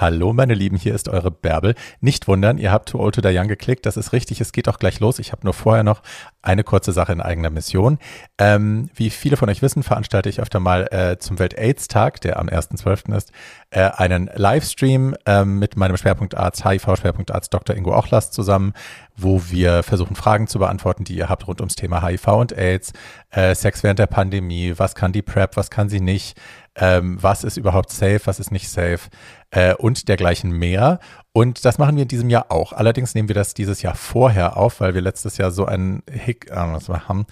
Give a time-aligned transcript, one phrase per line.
[0.00, 1.74] Hallo, meine Lieben, hier ist eure Bärbel.
[2.00, 3.84] Nicht wundern, ihr habt Too Old to Die Young geklickt.
[3.84, 5.18] Das ist richtig, es geht auch gleich los.
[5.18, 6.00] Ich habe nur vorher noch
[6.40, 7.98] eine kurze Sache in eigener Mission.
[8.38, 12.48] Ähm, wie viele von euch wissen, veranstalte ich öfter mal äh, zum Welt-AIDS-Tag, der am
[12.48, 13.14] 1.12.
[13.14, 13.30] ist,
[13.68, 17.76] äh, einen Livestream äh, mit meinem Schwerpunktarzt, HIV-Schwerpunktarzt Dr.
[17.76, 18.72] Ingo Ochlas zusammen,
[19.18, 22.94] wo wir versuchen, Fragen zu beantworten, die ihr habt rund ums Thema HIV und AIDS,
[23.32, 26.40] äh, Sex während der Pandemie, was kann die PrEP, was kann sie nicht,
[26.76, 29.10] ähm, was ist überhaupt safe, was ist nicht safe
[29.50, 30.98] äh, und dergleichen mehr.
[31.32, 32.72] Und das machen wir in diesem Jahr auch.
[32.72, 36.50] Allerdings nehmen wir das dieses Jahr vorher auf, weil wir letztes Jahr so einen Hick,
[36.50, 37.26] äh, was wir haben,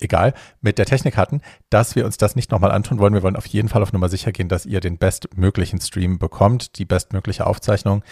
[0.00, 3.14] egal, mit der Technik hatten, dass wir uns das nicht nochmal antun wollen.
[3.14, 6.78] Wir wollen auf jeden Fall auf Nummer sicher gehen, dass ihr den bestmöglichen Stream bekommt,
[6.78, 8.02] die bestmögliche Aufzeichnung.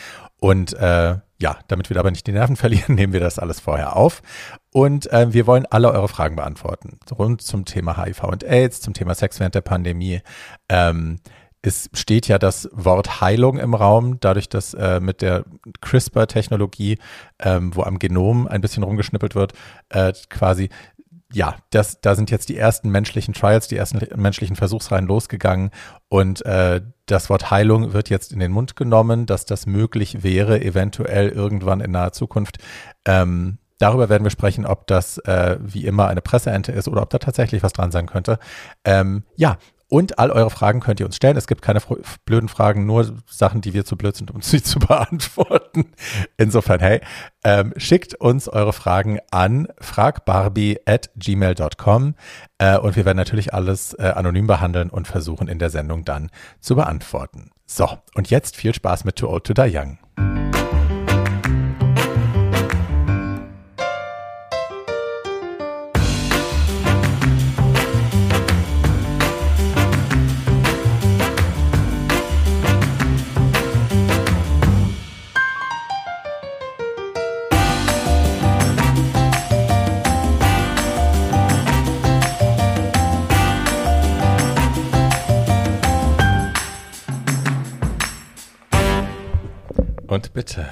[0.42, 3.94] Und äh, ja, damit wir aber nicht die Nerven verlieren, nehmen wir das alles vorher
[3.94, 4.22] auf.
[4.72, 6.98] Und äh, wir wollen alle eure Fragen beantworten.
[7.16, 10.20] Rund zum Thema HIV und AIDS, zum Thema Sex während der Pandemie.
[10.68, 11.20] Ähm,
[11.64, 15.44] es steht ja das Wort Heilung im Raum, dadurch, dass äh, mit der
[15.80, 16.98] CRISPR-Technologie,
[17.38, 19.52] ähm, wo am Genom ein bisschen rumgeschnippelt wird,
[19.90, 20.70] äh, quasi
[21.32, 25.70] ja, das, da sind jetzt die ersten menschlichen Trials, die ersten menschlichen Versuchsreihen losgegangen
[26.08, 30.60] und äh, das Wort Heilung wird jetzt in den Mund genommen, dass das möglich wäre,
[30.60, 32.58] eventuell irgendwann in naher Zukunft.
[33.04, 37.10] Ähm, darüber werden wir sprechen, ob das äh, wie immer eine Presseente ist oder ob
[37.10, 38.38] da tatsächlich was dran sein könnte.
[38.84, 39.58] Ähm, ja,
[39.92, 41.36] und all eure Fragen könnt ihr uns stellen.
[41.36, 41.80] Es gibt keine
[42.24, 45.92] blöden Fragen, nur Sachen, die wir zu blöd sind, um sie zu beantworten.
[46.38, 47.02] Insofern, hey,
[47.44, 52.14] ähm, schickt uns eure Fragen an fragbarbie.gmail.com
[52.56, 56.30] äh, und wir werden natürlich alles äh, anonym behandeln und versuchen in der Sendung dann
[56.60, 57.50] zu beantworten.
[57.66, 59.98] So, und jetzt viel Spaß mit Too Old to Die Young.
[90.12, 90.68] Und bitte.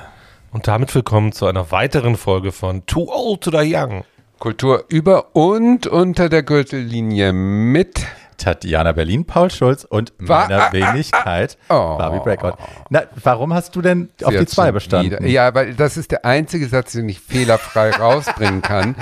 [0.53, 4.05] Und damit willkommen zu einer weiteren Folge von Too Old to Die Young.
[4.39, 8.05] Kultur über und unter der Gürtellinie mit
[8.37, 11.97] Tatjana Berlin, Paul Schulz und meiner ah, ah, Wenigkeit ah.
[11.97, 12.59] Barbie Breakout.
[12.91, 15.12] Na, warum hast du denn auf Sie die zwei bestanden?
[15.12, 18.95] wieder- Ja, weil das ist der einzige Satz, den ich fehlerfrei rausbringen kann.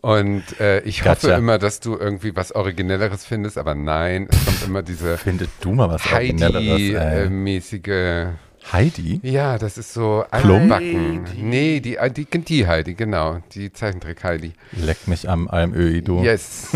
[0.00, 1.36] Und äh, ich hoffe Gotcha.
[1.36, 5.72] immer, dass du irgendwie was Originelleres findest, aber nein, es kommt immer diese Findet du
[5.72, 6.12] mal was.
[6.12, 8.28] Heidi-mäßige.
[8.72, 9.20] Heidi?
[9.22, 11.24] Ja, das ist so altbacken.
[11.36, 13.38] Nee, die, die, die Heidi, genau.
[13.52, 14.52] Die Zeichentrick Heidi.
[14.72, 16.22] Leck mich am Almöhi, du.
[16.22, 16.68] Yes.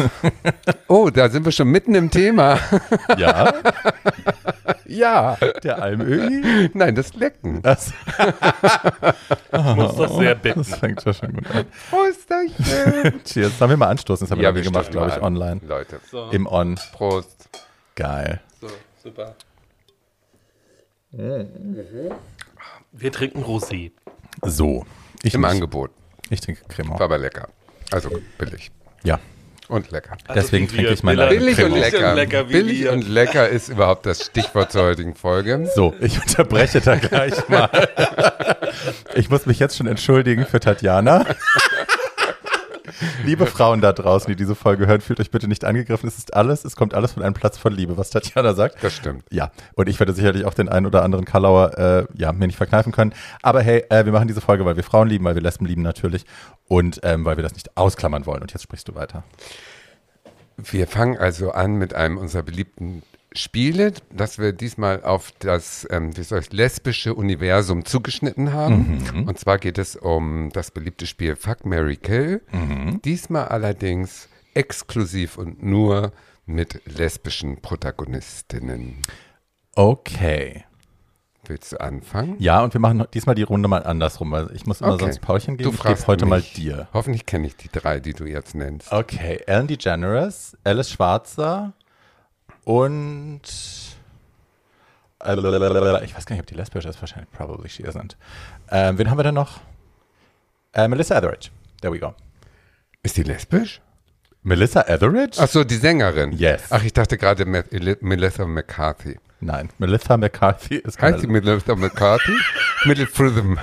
[0.88, 2.58] Oh, da sind wir schon mitten im Thema.
[3.19, 3.53] Ja,
[4.86, 5.36] ja.
[5.62, 6.70] der Almöhi?
[6.72, 7.60] Nein, das Lecken.
[7.60, 7.92] Das,
[9.53, 10.60] Muss doch sehr bitten.
[10.60, 11.66] das fängt ja schon gut an.
[11.91, 13.20] Prösterchen.
[13.24, 13.59] Cheers.
[13.59, 14.26] Sollen wir mal anstoßen?
[14.26, 15.60] Das haben wir, Ja, ja, wir gemacht, glaube ich, online.
[15.66, 16.00] Leute,
[16.32, 16.78] Im On.
[16.92, 17.50] Prost.
[17.94, 18.41] Geil.
[18.60, 18.69] So,
[19.03, 19.34] super.
[21.12, 23.92] Wir trinken Rosé.
[24.42, 24.86] So.
[25.22, 25.44] Ich, Im.
[25.44, 25.90] Angebot.
[26.30, 26.98] ich trinke Cremant.
[27.00, 27.48] War aber lecker.
[27.90, 28.70] Also billig.
[29.04, 29.20] Ja.
[29.68, 30.16] Und lecker.
[30.34, 32.14] Deswegen Also wie trinke ich meine Billig Billig und lecker.
[32.14, 32.92] lecker billig wir.
[32.92, 35.68] und lecker ist überhaupt das Stichwort zur heutigen Folge.
[35.74, 37.70] So, ich unterbreche da gleich mal.
[39.14, 41.26] Ich muss mich jetzt schon entschuldigen für Tatjana.
[43.25, 46.08] Liebe Frauen da draußen, die diese Folge hören, fühlt euch bitte nicht angegriffen.
[46.08, 48.82] Es ist alles, es kommt alles von einem Platz von Liebe, was Tatjana sagt.
[48.82, 49.25] Das stimmt.
[49.30, 52.56] Ja, und ich werde sicherlich auch den einen oder anderen Kalauer äh, ja, mir nicht
[52.56, 53.14] verkneifen können.
[53.42, 55.82] Aber hey, äh, wir machen diese Folge, weil wir Frauen lieben, weil wir Lesben lieben
[55.82, 56.25] natürlich
[56.69, 58.42] und ähm, weil wir das nicht ausklammern wollen.
[58.42, 59.24] Und jetzt sprichst du weiter.
[60.56, 63.03] Wir fangen also an mit einem unserer beliebten
[63.34, 69.25] Spiele, das wir diesmal auf das ähm, wie soll ich, lesbische Universum zugeschnitten haben.
[69.26, 72.42] Und zwar geht es um das beliebte Spiel Fuck, Mary Kill.
[73.04, 76.12] Diesmal allerdings exklusiv und nur
[76.44, 78.98] mit lesbischen Protagonistinnen.
[79.75, 80.65] Okay.
[81.47, 82.37] Willst du anfangen?
[82.38, 85.04] Ja, und wir machen diesmal die Runde mal andersrum, weil ich muss immer Okay.
[85.06, 85.71] sonst Paulchen geben.
[85.71, 86.53] Du ich fragst heute mal mich.
[86.53, 86.86] dir.
[86.92, 88.92] Hoffentlich kenne ich die drei, die du jetzt nennst.
[88.92, 91.72] Okay, Ellen DeGeneres, Alice Schwarzer
[92.64, 93.42] und
[95.24, 95.34] äh,
[96.04, 98.16] ich weiß gar nicht, ob die lesbisch ist, wahrscheinlich probably she isn't.
[98.70, 99.60] Ähm, wen haben wir denn noch?
[100.72, 101.50] Äh, Melissa Etheridge.
[101.80, 102.14] There we go.
[103.03, 103.80] Ist die lesbisch?
[104.42, 105.38] Melissa Etheridge?
[105.41, 106.32] Ach so, die Sängerin.
[106.32, 106.64] Yes.
[106.70, 109.18] Ach, ich dachte gerade Me- Eli- Melissa McCarthy.
[109.41, 112.32] Nein, Melissa McCarthy ist keine Heißt sie Melissa McCarthy?
[112.84, 113.58] Middle Fritham.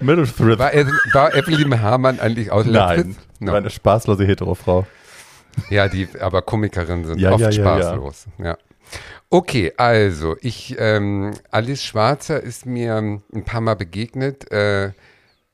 [0.00, 0.58] Middle Thrift.
[0.58, 0.72] War,
[1.12, 3.16] war Evelyn Hamann eigentlich aus Nein, Leipzig?
[3.40, 4.86] war eine spaßlose Heterofrau.
[5.70, 8.26] Ja, die, aber Komikerinnen sind Ja, oft ja, spaßlos.
[8.38, 8.56] Ja.
[9.28, 14.50] Okay, also ich, ähm, Alice Schwarzer ist mir ein paar Mal begegnet.
[14.50, 14.92] Äh,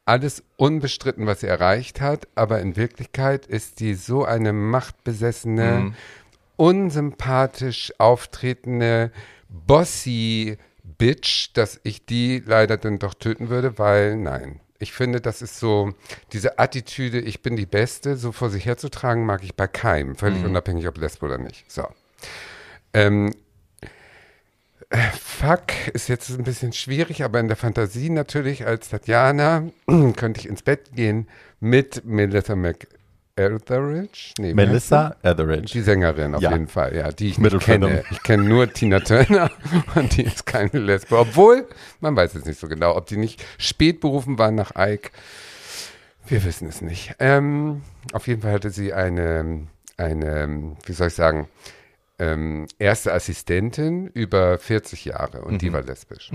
[0.06, 5.94] alles unbestritten, was sie erreicht hat, aber in Wirklichkeit ist sie so eine machtbesessene, Mhm.
[6.56, 9.10] unsympathisch auftretende,
[9.48, 10.58] bossy
[10.98, 14.60] Bitch, dass ich die leider dann doch töten würde, weil nein.
[14.78, 15.92] Ich finde, das ist so,
[16.32, 20.42] diese Attitüde, ich bin die Beste, so vor sich herzutragen, mag ich bei keinem, völlig
[20.42, 20.50] Mhm.
[20.50, 21.70] unabhängig, ob Lesbe oder nicht.
[21.70, 21.86] So.
[22.92, 23.32] Ähm,
[24.90, 29.70] äh, Fuck ist jetzt ein bisschen schwierig, aber in der Fantasie natürlich als Tatjana
[30.16, 31.28] könnte ich ins Bett gehen
[31.60, 32.54] mit Melissa
[33.36, 34.32] McEtheridge.
[34.38, 35.72] Nee, Melissa Etheridge.
[35.72, 36.52] Die Sängerin auf Ja.
[36.52, 38.02] jeden Fall, ja, die ich nicht kenne.
[38.10, 39.50] Ich kenne nur Tina Turner
[39.94, 41.18] und die ist keine Lesbe.
[41.18, 41.66] Obwohl,
[42.00, 45.10] man weiß es nicht so genau, ob die nicht spät berufen war nach Ike.
[46.26, 47.14] Wir wissen es nicht.
[47.18, 49.66] Ähm, auf jeden Fall hatte sie eine,
[49.96, 51.48] eine, wie soll ich sagen,
[52.18, 56.30] ähm, erste Assistentin über 40 Jahre und die war lesbisch.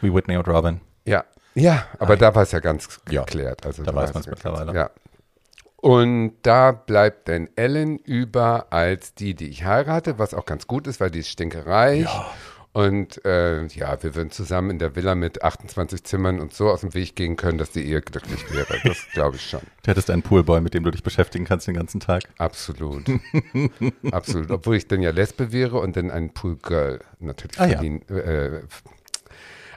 [0.00, 0.80] Wie Whitney und Robin.
[1.04, 1.24] Ja,
[1.54, 3.66] ja, aber da war es ja ganz Ja, geklärt.
[3.66, 4.44] Also da weiß es man's geklärt.
[4.56, 4.78] mittlerweile.
[4.78, 4.90] Ja.
[5.80, 10.86] Und da bleibt dann Ellen über als die, die ich heirate, was auch ganz gut
[10.88, 12.08] ist, weil die ist stinkereich.
[12.72, 16.82] Und äh, ja, wir würden zusammen in der Villa mit 28 Zimmern und so aus
[16.82, 18.78] dem Weg gehen können, dass die Ehe glücklich wäre.
[18.84, 19.60] Das glaube ich schon.
[19.82, 22.24] Du hättest einen Poolboy, mit dem du dich beschäftigen kannst den ganzen Tag.
[22.38, 23.04] Absolut.
[24.12, 24.50] Absolut.
[24.50, 27.82] Obwohl ich dann ja Lesbe wäre und dann ein Poolgirl natürlich Ah, ja.
[27.82, 28.62] äh,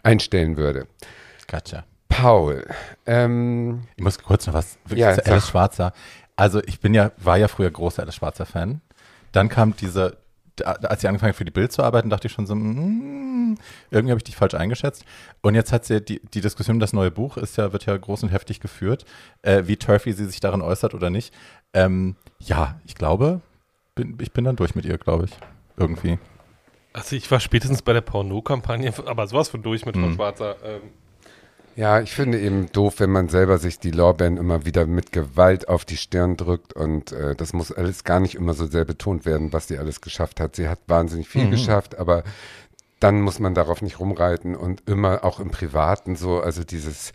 [0.04, 0.88] einstellen würde.
[1.50, 1.86] Gotcha.
[2.12, 2.66] Paul.
[3.06, 5.28] Ähm, Ich muss kurz noch was Ja, zu sag.
[5.30, 5.94] Alice Schwarzer.
[6.36, 8.82] Also ich bin ja, war ja früher großer Alice Schwarzer Fan.
[9.32, 10.18] Dann kam diese,
[10.64, 13.58] als sie angefangen hat für die Bild zu arbeiten, dachte ich schon so, mm,
[13.92, 15.06] irgendwie habe ich dich falsch eingeschätzt.
[15.42, 17.96] Und jetzt hat sie die, die Diskussion um das neue Buch ist ja, wird ja
[17.96, 19.06] groß und heftig geführt,
[19.42, 21.34] äh, wie turfy sie sich darin äußert oder nicht.
[21.74, 23.42] Ähm, ja, ich glaube,
[23.96, 25.32] bin, ich bin dann durch mit ihr, glaube ich.
[25.78, 26.20] Irgendwie.
[26.94, 30.16] Also ich war spätestens bei der Porno-Kampagne, aber sowas von durch mit Frau Mhm.
[30.16, 30.56] Schwarzer.
[30.64, 30.82] Ähm,
[31.76, 35.70] Ja, ich finde eben doof, wenn man selber sich die Lorbeeren immer wieder mit Gewalt
[35.70, 39.26] auf die Stirn drückt und äh, das muss alles gar nicht immer so sehr betont
[39.26, 40.56] werden, was sie alles geschafft hat.
[40.56, 42.24] Sie hat wahnsinnig viel geschafft, aber
[43.00, 47.14] dann muss man darauf nicht rumreiten und immer auch im Privaten so, also dieses,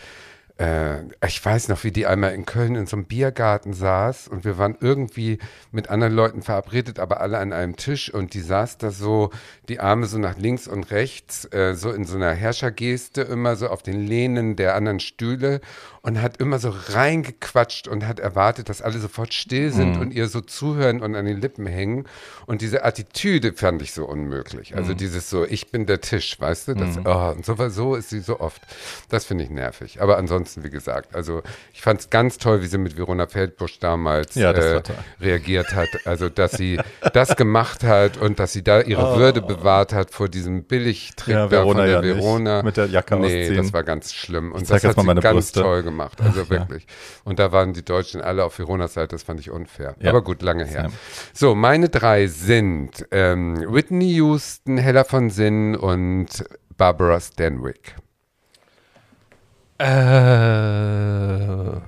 [0.58, 4.44] äh, ich weiß noch, wie die einmal in Köln in so einem Biergarten saß und
[4.44, 5.38] wir waren irgendwie
[5.70, 9.30] mit anderen Leuten verabredet, aber alle an einem Tisch und die saß da so,
[9.68, 13.68] die Arme so nach links und rechts, äh, so in so einer Herrschergeste, immer so
[13.68, 15.60] auf den Lehnen der anderen Stühle
[16.06, 20.28] und hat immer so reingequatscht und hat erwartet, dass alle sofort still sind und ihr
[20.28, 22.06] so zuhören und an den Lippen hängen.
[22.46, 24.76] Und diese Attitüde fand ich so unmöglich.
[24.76, 26.74] Also dieses so, ich bin der Tisch, weißt du?
[26.74, 28.62] Das, oh, und so, so ist sie so oft.
[29.08, 30.00] Das finde ich nervig.
[30.00, 33.78] Aber ansonsten, wie gesagt, also ich fand es ganz toll, wie sie mit Verona Feldbusch
[33.78, 34.82] damals Ja, äh,
[35.20, 35.88] reagiert hat.
[36.04, 36.78] Also, dass sie
[37.12, 41.38] das gemacht hat und dass sie da ihre Würde bewahrt hat vor diesem Billigtrick Oh.
[41.38, 42.16] Ja, Verona von der ja nicht.
[42.16, 42.62] Verona.
[42.62, 43.56] Mit der Jacke nee, ausziehen.
[43.56, 44.52] das war ganz schlimm.
[44.52, 45.60] Und das hat sie ganz Brüste.
[45.60, 46.20] toll gemacht.
[46.20, 46.58] Also Ach, ja.
[46.60, 46.86] wirklich.
[47.24, 49.94] Und da waren die Deutschen alle auf Veronas Seite, das fand ich unfair.
[50.00, 50.10] Ja.
[50.10, 50.90] Aber gut, lange her.
[51.32, 56.44] So, meine drei sind ähm, Whitney Houston, Hella von Sinn und
[56.76, 57.96] Barbara Stanwyck.
[59.78, 61.80] Äh,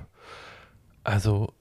[1.03, 1.53] also,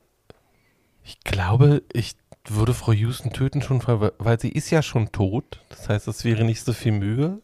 [1.05, 2.17] ich glaube, ich
[2.47, 5.61] würde Frau Houston töten schon, weil, sie ist ja schon tot.
[5.71, 7.41] Das heißt, es wäre nicht so viel Mühe.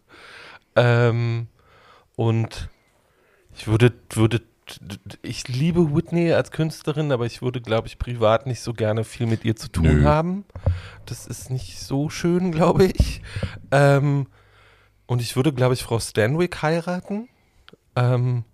[0.76, 1.48] Ähm,
[2.16, 2.69] und
[3.56, 4.42] ich würde, würde,
[5.23, 9.26] ich liebe Whitney als Künstlerin, aber ich würde, glaube ich, privat nicht so gerne viel
[9.26, 10.04] mit ihr zu tun Nö.
[10.04, 10.44] haben.
[11.06, 13.23] Das ist nicht so schön, glaube ich.
[13.70, 14.26] Ähm,
[15.06, 17.28] und ich würde, glaube ich, Frau Stanwyck heiraten.
[17.97, 18.44] Ähm,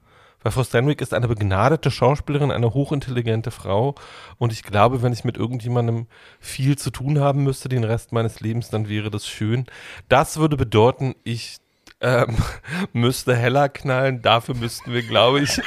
[0.49, 3.95] Frau Stanwyck ist eine begnadete Schauspielerin, eine hochintelligente Frau.
[4.39, 6.07] Und ich glaube, wenn ich mit irgendjemandem
[6.41, 9.67] viel zu tun haben müsste, den Rest meines Lebens, dann wäre das schön.
[10.09, 11.59] Das würde bedeuten, ich
[12.01, 12.37] ähm,
[12.95, 14.23] müsste heller knallen.
[14.23, 15.61] Dafür müssten wir, glaube ich,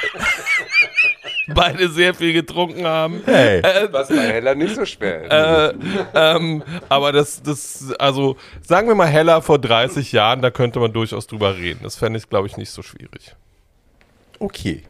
[1.54, 3.22] beide sehr viel getrunken haben.
[3.26, 3.62] Hey.
[3.92, 5.30] Was bei Hella nicht so schwer ist.
[5.30, 5.74] Äh,
[6.14, 10.92] ähm, aber das, das, also sagen wir mal heller vor 30 Jahren, da könnte man
[10.92, 11.80] durchaus drüber reden.
[11.84, 13.36] Das fände ich, glaube ich, nicht so schwierig.
[14.38, 14.82] Okay.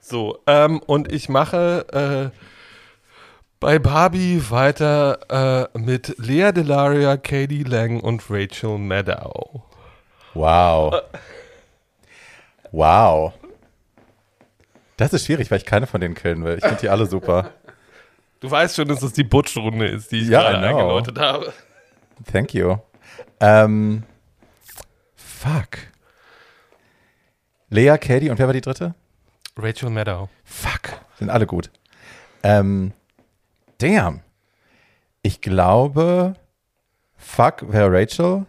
[0.00, 2.38] So, ähm, und ich mache äh,
[3.60, 9.62] bei Barbie weiter äh, mit Lea Delaria, Katie Lang und Rachel Maddow.
[10.34, 11.02] Wow.
[12.70, 13.32] Wow.
[14.96, 16.56] Das ist schwierig, weil ich keine von denen killen will.
[16.56, 17.50] Ich finde die alle super.
[18.40, 21.52] Du weißt schon, dass das die Butch-Runde ist, die ich Ja, gerade eingeläutet habe.
[22.32, 22.76] Thank you.
[23.40, 24.04] Ähm,
[25.16, 25.78] fuck.
[27.70, 28.94] Lea, Katie und wer war die dritte?
[29.56, 30.28] Rachel Maddow.
[30.44, 30.98] Fuck.
[31.18, 31.70] Sind alle gut.
[32.42, 32.92] Ähm,
[33.78, 34.20] damn.
[35.22, 36.34] Ich glaube,
[37.18, 38.46] Fuck, wer Rachel?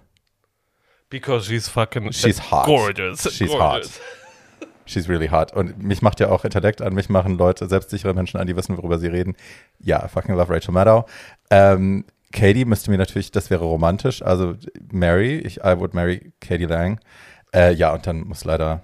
[1.09, 2.65] Because she's fucking She's hot.
[2.65, 3.23] gorgeous.
[3.33, 3.99] She's gorgeous.
[3.99, 4.67] hot.
[4.85, 5.53] She's really hot.
[5.53, 8.77] Und mich macht ja auch Intellekt an, mich machen Leute, selbstsichere Menschen an, die wissen,
[8.77, 9.35] worüber sie reden.
[9.79, 11.05] Ja, fucking love Rachel Maddow.
[11.49, 14.21] Ähm, Katie müsste mir natürlich, das wäre romantisch.
[14.21, 14.55] Also
[14.91, 16.99] Mary, ich, I would marry Katie Lang.
[17.53, 18.81] Äh, ja, und dann muss leider,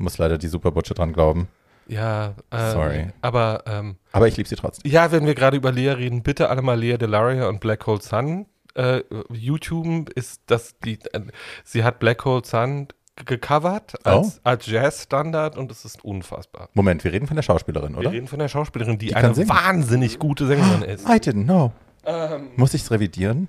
[0.00, 1.48] muss leider die Superbutsche dran glauben.
[1.86, 3.06] Ja, ähm, Sorry.
[3.20, 4.90] Aber ähm, Aber ich liebe sie trotzdem.
[4.90, 8.00] ja, wenn wir gerade über Lea reden, bitte alle mal Lea Delaria und Black Hole
[8.00, 8.46] Sun.
[8.74, 9.02] Äh,
[9.32, 11.20] YouTube ist das die, äh,
[11.64, 12.86] sie hat Black Hole Sun
[13.26, 14.40] gecovert als, Oh.
[14.44, 16.68] als Jazzstandard und es ist unfassbar.
[16.74, 18.12] Moment, wir reden von der Schauspielerin, Wir oder?
[18.12, 21.06] reden von der Schauspielerin, die, Die eine wahnsinnig gute Sängerin ist.
[21.08, 21.72] I didn't know.
[22.06, 23.48] Ähm, Muss ich es revidieren?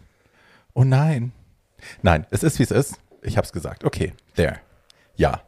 [0.74, 1.31] Oh nein.
[2.01, 2.96] Nein, es ist wie es ist.
[3.22, 3.86] Ich hab's gesagt.
[3.86, 4.58] Okay, there.
[5.15, 5.41] Ja.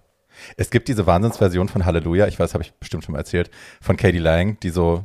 [0.58, 3.50] Es gibt diese Wahnsinnsversion von Halleluja, ich weiß, habe ich bestimmt schon mal erzählt,
[3.82, 5.04] von Katie Lang, die so,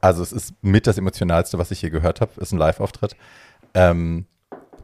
[0.00, 3.16] also es ist mit das Emotionalste, was ich je gehört habe, ist ein Live-Auftritt,
[3.74, 4.26] ähm,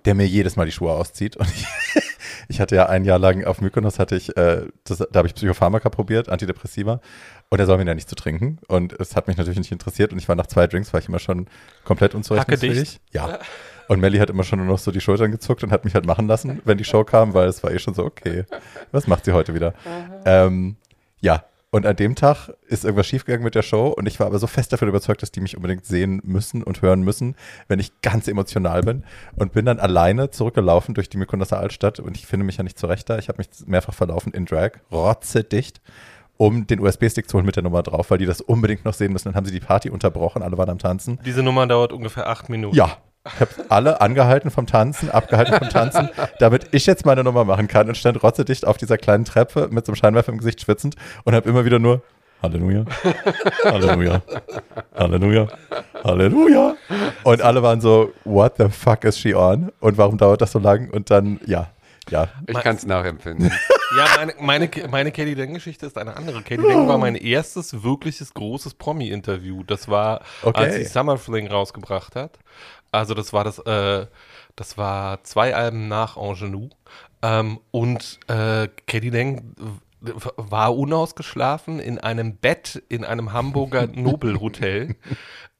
[0.05, 1.37] der mir jedes Mal die Schuhe auszieht.
[1.37, 1.67] Und ich,
[2.49, 5.35] ich hatte ja ein Jahr lang auf Mykonos, hatte ich, äh, das, da habe ich
[5.35, 7.01] Psychopharmaka probiert, Antidepressiva,
[7.51, 8.59] und er soll mir ja nicht zu trinken.
[8.69, 11.09] Und es hat mich natürlich nicht interessiert und ich war nach zwei Drinks, war ich
[11.09, 11.47] immer schon
[11.85, 13.01] komplett unzurechnungsfähig.
[13.13, 13.39] Ja.
[13.93, 16.07] Und Melly hat immer schon nur noch so die Schultern gezuckt und hat mich halt
[16.07, 18.45] machen lassen, wenn die Show kam, weil es war eh schon so, okay,
[18.91, 19.75] was macht sie heute wieder?
[20.25, 20.77] Ähm,
[21.21, 24.39] ja, und an dem Tag ist irgendwas schiefgegangen mit der Show und ich war aber
[24.39, 27.37] so fest davon überzeugt, dass die mich unbedingt sehen müssen und hören müssen,
[27.69, 29.05] wenn ich ganz emotional bin
[29.37, 32.79] und bin dann alleine zurückgelaufen durch die Mykonoser Altstadt und ich finde mich ja nicht
[32.79, 33.19] zurecht da.
[33.19, 35.83] Ich habe mich mehrfach verlaufen in Drag, rotzedicht,
[36.39, 39.13] um den USB-Stick zu holen mit der Nummer drauf, weil die das unbedingt noch sehen
[39.13, 39.29] müssen.
[39.29, 41.19] Dann haben sie die Party unterbrochen, alle waren am Tanzen.
[41.27, 42.75] diese Nummer dauert ungefähr acht Minuten.
[42.75, 42.97] Ja.
[43.25, 46.11] Ich habe alle angehalten vom Tanzen, abgehalten vom Tanzen,
[46.41, 49.87] damit ich jetzt meine Nummer machen kann und stand rotzedicht auf dieser kleinen Treppe mit
[49.87, 52.03] so einem Scheinwerfer im Gesicht schwitzend und habe immer wieder nur
[52.43, 52.85] Halleluja,
[53.65, 54.21] Halleluja,
[54.97, 55.47] Halleluja,
[56.03, 56.75] Halleluja.
[57.23, 59.71] Und alle waren so, what the fuck is she on?
[59.79, 60.91] Und warum dauert das so lang?
[60.91, 61.69] Und dann, ja,
[62.11, 62.27] ja.
[62.49, 63.53] Ich kann es nachempfinden.
[63.95, 66.41] Ja, meine, meine, meine Katie Deng-Geschichte ist eine andere.
[66.41, 69.65] Katie Deng war mein erstes wirkliches großes Promi-Interview.
[69.65, 70.59] Das war, Okay.
[70.65, 72.39] als sie Summer Fling rausgebracht hat.
[72.93, 74.07] Also das war das, äh,
[74.55, 76.71] das war zwei Alben nach Ingenue.
[77.23, 79.55] Ähm, und äh, Katie Deng
[80.37, 84.97] war unausgeschlafen in einem Bett in einem Hamburger Nobelhotel.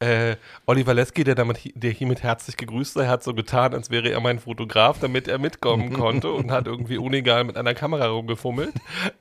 [0.01, 0.37] Äh,
[0.67, 4.21] Oliver Lesky, der, damit, der hiermit herzlich gegrüßt sei, hat so getan, als wäre er
[4.21, 8.75] mein Fotograf, damit er mitkommen konnte und hat irgendwie unegal mit einer Kamera rumgefummelt.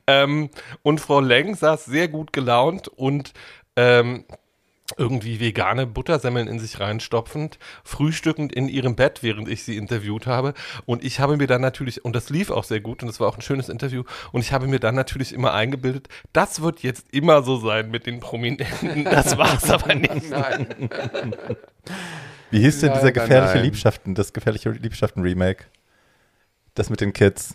[0.08, 0.50] Ähm,
[0.82, 3.34] und Frau Leng saß sehr gut gelaunt und
[3.76, 4.26] ähm,
[4.98, 10.54] irgendwie vegane Buttersemmeln in sich reinstopfend, frühstückend in ihrem Bett, während ich sie interviewt habe.
[10.86, 13.28] Und ich habe mir dann natürlich, und das lief auch sehr gut und es war
[13.28, 17.06] auch ein schönes Interview, und ich habe mir dann natürlich immer eingebildet, das wird jetzt
[17.12, 19.04] immer so sein mit den Prominenten.
[19.06, 20.30] Das war es aber nicht.
[20.30, 20.68] Nein.
[22.52, 23.64] Wie hieß denn dieser gefährliche nein.
[23.64, 25.66] Liebschaften, das gefährliche Liebschaften-Remake?
[26.74, 27.54] Das mit den Kids.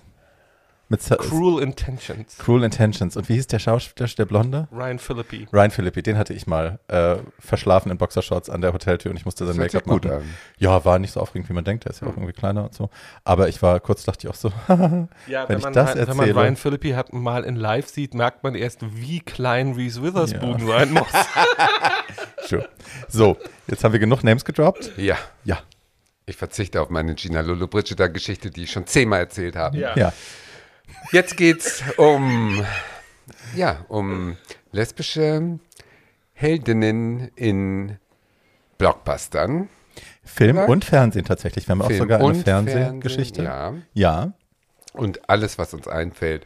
[0.89, 2.39] Mit Cruel Intentions.
[2.39, 3.17] Cruel Intentions.
[3.17, 4.69] Und wie hieß der Schauspieler, der Blonde?
[4.71, 5.49] Ryan Philippi.
[5.53, 9.25] Ryan Philippi, den hatte ich mal äh, verschlafen in Boxershorts an der Hoteltür und ich
[9.25, 10.19] musste sein Make-up gut machen.
[10.19, 10.35] an.
[10.59, 11.87] Ja, war nicht so aufregend, wie man denkt.
[11.87, 12.89] Der ist ja auch irgendwie kleiner und so.
[13.25, 15.09] Aber ich war kurz, dachte ich auch so, Ja, Wenn
[15.49, 18.45] wenn, ich man, das wenn man erzähle- Ryan Philippi hat, mal in live sieht, merkt
[18.45, 20.67] man erst, wie klein Reese Witherspoon Ja.
[20.79, 21.09] sein muss.
[22.47, 22.69] sure.
[23.09, 24.93] So, jetzt haben wir genug Names gedroppt.
[24.97, 25.59] Ja, Ja,
[26.27, 29.79] ich verzichte auf meine Gina Lollobrigida-Geschichte, die ich schon zehnmal erzählt habe.
[29.79, 30.13] ja.
[31.13, 32.65] Jetzt geht's um,
[33.55, 34.37] ja, um
[34.73, 35.59] lesbische
[36.33, 37.99] Heldinnen in
[38.79, 39.69] Blockbustern.
[40.25, 40.69] Film Oder?
[40.69, 41.67] und Fernsehen tatsächlich.
[41.69, 43.43] Wir haben auch Film sogar eine Fernsehgeschichte.
[43.43, 44.33] Fernsehen, ja.
[44.93, 46.45] Und alles, was uns einfällt,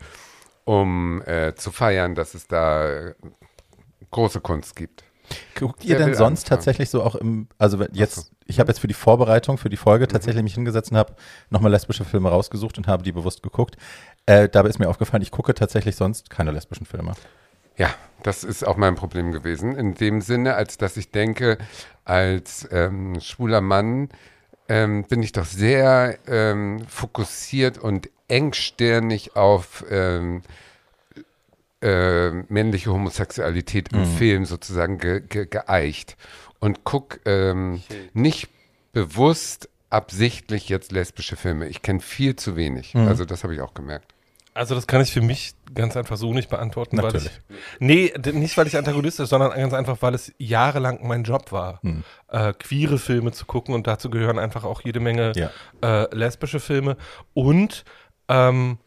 [0.64, 3.12] um äh, zu feiern, dass es da
[4.10, 5.04] große Kunst gibt.
[5.56, 6.58] Guckt ihr Wer denn sonst anfangen?
[6.58, 10.04] tatsächlich so auch im, also jetzt, ich habe jetzt für die Vorbereitung für die Folge
[10.06, 10.08] Mhm.
[10.08, 11.14] tatsächlich mich hingesetzt und habe
[11.50, 13.76] nochmal lesbische Filme rausgesucht und habe die bewusst geguckt.
[14.26, 17.14] Äh, dabei ist mir aufgefallen, ich gucke tatsächlich sonst keine lesbischen Filme.
[17.76, 19.74] Ja, das ist auch mein Problem gewesen.
[19.74, 21.56] In dem Sinne, als dass ich denke,
[22.04, 24.10] als ähm, schwuler Mann
[24.68, 30.42] ähm, bin ich doch sehr ähm, fokussiert und engstirnig auf ähm,
[31.82, 36.18] äh, männliche Homosexualität im Film sozusagen ge ge geeicht
[36.58, 38.50] und guck ähm, nicht
[38.92, 41.66] bewusst absichtlich jetzt lesbische Filme.
[41.68, 42.94] Ich kenne viel zu wenig.
[42.94, 44.14] Also das habe ich auch gemerkt.
[44.52, 47.26] Also das kann ich für mich ganz einfach so nicht beantworten, Natürlich.
[47.48, 51.52] weil ich nee, nicht weil ich antagonistisch, sondern ganz einfach, weil es jahrelang mein Job
[51.52, 51.80] war,
[52.28, 55.50] äh, queere Filme zu gucken und dazu gehören einfach auch jede Menge Ja.
[55.82, 56.96] äh, lesbische Filme
[57.32, 57.84] und
[58.28, 58.78] ähm,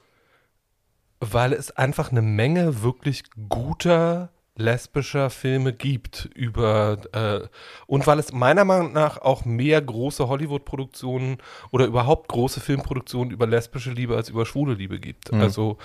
[1.21, 7.47] weil es einfach eine Menge wirklich guter lesbischer Filme gibt über äh,
[7.87, 11.37] und weil es meiner Meinung nach auch mehr große Hollywood-Produktionen
[11.71, 15.31] oder überhaupt große Filmproduktionen über lesbische Liebe als über schwule Liebe gibt.
[15.31, 15.41] Mhm.
[15.41, 15.77] Also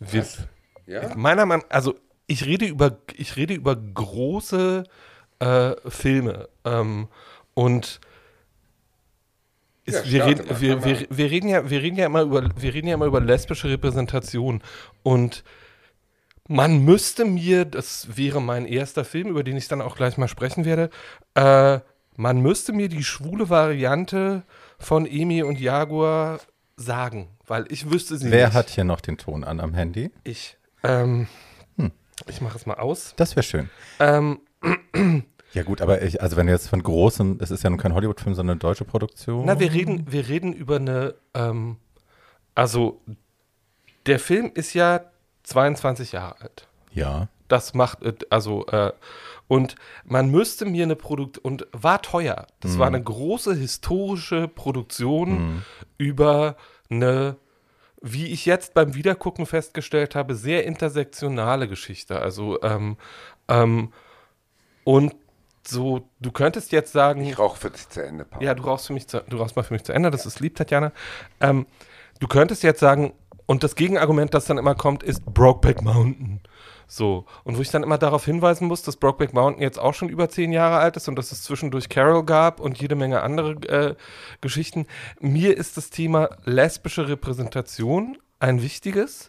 [0.00, 0.24] wir,
[0.86, 1.14] Ja?
[1.16, 1.94] meiner Meinung also
[2.26, 4.84] ich rede über ich rede über große
[5.40, 7.08] äh, Filme ähm,
[7.52, 8.00] und
[9.84, 12.48] ist, Ja, wir, reden, mal, wir, wir, wir reden ja wir reden ja immer über
[12.56, 14.62] wir reden ja immer über lesbische Repräsentation
[15.02, 15.44] und
[16.48, 20.28] man müsste mir, das wäre mein erster Film, über den ich dann auch gleich mal
[20.28, 20.90] sprechen werde,
[21.34, 21.80] äh,
[22.16, 24.42] man müsste mir die schwule Variante
[24.78, 26.40] von Emi und Jaguar
[26.76, 28.54] sagen, weil ich wüsste sie Wer nicht.
[28.54, 30.10] hat hier noch den Ton an am Handy?
[30.24, 30.56] Ich.
[30.82, 31.26] Ähm,
[31.78, 31.90] Hm.
[32.28, 33.14] Ich mache es mal aus.
[33.16, 33.70] Das wäre schön.
[33.98, 34.40] Ähm,
[35.54, 37.92] Ja gut, aber ich, also wenn du jetzt von großem, es ist ja nun kein
[37.94, 39.44] Hollywood-Film, sondern eine deutsche Produktion.
[39.46, 41.76] na, wir reden, wir reden über eine, ähm,
[42.54, 43.00] also
[44.06, 45.00] der Film ist ja
[45.42, 46.68] 22 Jahre alt.
[46.92, 47.28] Ja.
[47.48, 48.92] Das macht, äh, also, äh,
[49.48, 52.46] und man müsste mir eine Produkt, und war teuer.
[52.60, 55.62] Das war eine große historische Produktion
[55.98, 56.56] über
[56.90, 57.36] eine,
[58.00, 62.20] wie ich jetzt beim Wiedergucken festgestellt habe, sehr intersektionale Geschichte.
[62.20, 62.96] Also, ähm,
[63.48, 63.92] ähm,
[64.84, 65.14] und
[65.66, 68.42] so, du könntest jetzt sagen, Ich rauche für dich zu Ende, Paul.
[68.42, 70.40] ja, du rauchst für mich zu, du rauchst mal für mich zu Ende, das ist
[70.40, 70.92] lieb, Tatjana.
[71.40, 71.66] Ähm,
[72.18, 73.12] du könntest jetzt sagen,
[73.52, 76.40] und das Gegenargument, das dann immer kommt, ist Brokeback Mountain.
[76.86, 77.26] So.
[77.44, 80.30] Und wo ich dann immer darauf hinweisen muss, dass Brokeback Mountain jetzt auch schon über
[80.30, 83.94] zehn Jahre alt ist und dass es zwischendurch Carol gab und jede Menge andere äh,
[84.40, 84.86] Geschichten.
[85.20, 89.28] Mir ist das Thema lesbische Repräsentation ein wichtiges.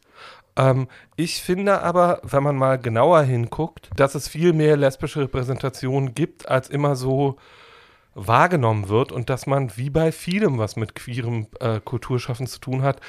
[0.56, 0.88] Ähm,
[1.18, 6.48] ich finde aber, wenn man mal genauer hinguckt, dass es viel mehr lesbische Repräsentation gibt,
[6.48, 7.36] als immer so
[8.16, 12.84] wahrgenommen wird und dass man wie bei vielem, was mit queerem äh, Kulturschaffen zu tun
[12.84, 13.02] hat,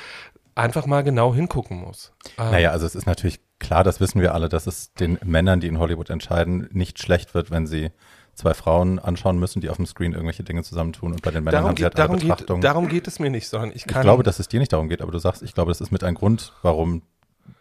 [0.54, 2.12] einfach mal genau hingucken muss.
[2.38, 5.60] Ähm, Naja, also es ist natürlich klar, das wissen wir alle, dass es den Männern,
[5.60, 7.90] die in Hollywood entscheiden, nicht schlecht wird, wenn sie
[8.34, 11.52] zwei Frauen anschauen müssen, die auf dem Screen irgendwelche Dinge zusammentun und bei den Männern
[11.62, 12.60] darum, haben sie halt geht, eine darum, geht, Betrachtung.
[12.60, 14.02] darum geht es mir nicht, sondern ich ich kann.
[14.02, 16.02] glaube, dass es dir nicht darum geht, aber du sagst, ich glaube, das ist mit
[16.02, 17.02] ein Grund, warum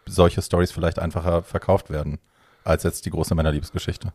[0.06, 2.18] solche Stories vielleicht einfacher verkauft werden,
[2.64, 4.12] als jetzt die große Männerliebesgeschichte.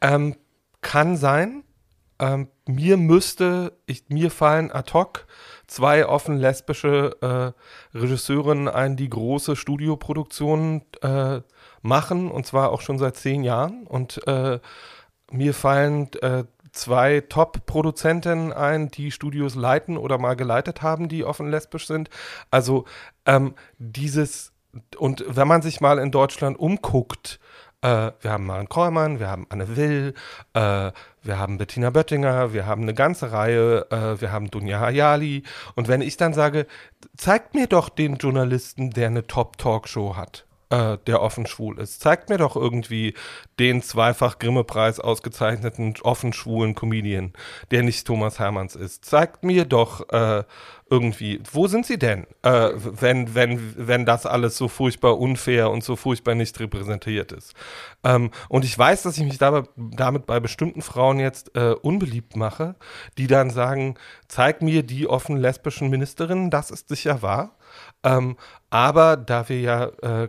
[0.00, 0.36] Ähm,
[0.82, 1.64] kann sein.
[2.18, 5.26] Ähm, mir müsste, ich, mir fallen ad hoc
[5.66, 7.16] zwei offen lesbische
[7.94, 11.40] äh, Regisseurinnen ein, die große Studioproduktionen äh,
[11.82, 13.86] machen, und zwar auch schon seit zehn Jahren.
[13.86, 14.60] Und äh,
[15.30, 21.50] mir fallen äh, zwei Top-Produzentinnen ein, die Studios leiten oder mal geleitet haben, die offen
[21.50, 22.08] lesbisch sind.
[22.50, 22.86] Also
[23.26, 24.52] ähm, dieses,
[24.96, 27.38] und wenn man sich mal in Deutschland umguckt,
[27.82, 30.14] äh, wir haben Maren Kollmann, wir haben Anne Will,
[30.54, 30.92] äh,
[31.22, 35.42] wir haben Bettina Böttinger, wir haben eine ganze Reihe, äh, wir haben Dunja Hayali.
[35.74, 36.66] Und wenn ich dann sage,
[37.16, 42.00] zeigt mir doch den Journalisten, der eine Top-Talkshow hat, äh, der offen schwul ist.
[42.00, 43.14] Zeigt mir doch irgendwie
[43.58, 47.34] den zweifach Grimme-Preis ausgezeichneten offen schwulen Comedian,
[47.70, 49.04] der nicht Thomas Hermanns ist.
[49.04, 50.44] Zeigt mir doch äh,
[50.88, 55.84] irgendwie, wo sind sie denn, äh, wenn, wenn, wenn das alles so furchtbar unfair und
[55.84, 57.54] so furchtbar nicht repräsentiert ist.
[58.02, 62.36] Ähm, und ich weiß, dass ich mich dabei, damit bei bestimmten Frauen jetzt äh, unbeliebt
[62.36, 62.76] mache,
[63.18, 63.96] die dann sagen,
[64.28, 67.56] zeig mir die offen lesbischen Ministerinnen, das ist sicher wahr.
[68.04, 68.36] Ähm,
[68.70, 70.28] aber da wir ja äh,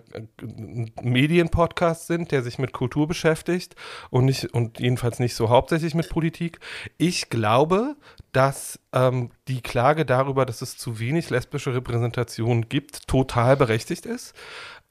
[1.02, 3.76] Medienpodcast sind, der sich mit Kultur beschäftigt
[4.10, 6.60] und nicht und jedenfalls nicht so hauptsächlich mit Politik,
[6.98, 7.96] ich glaube,
[8.34, 14.34] dass ähm, die Klage darüber, dass es zu wenig lesbische Repräsentation gibt, total berechtigt ist.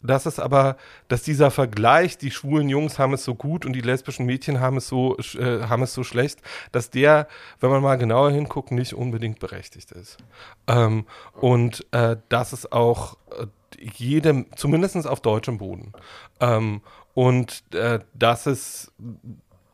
[0.02, 0.76] Dass es aber,
[1.08, 4.76] dass dieser Vergleich, die schwulen Jungs haben es so gut und die lesbischen Mädchen haben
[4.76, 6.40] es so, äh, haben es so schlecht,
[6.72, 7.28] dass der,
[7.60, 10.18] wenn man mal genauer hinguckt, nicht unbedingt berechtigt ist.
[10.66, 13.46] Ähm, und äh, dass es auch äh,
[13.94, 15.92] jedem, zumindest auf deutschem Boden,
[16.40, 16.82] ähm,
[17.14, 18.92] und äh, dass es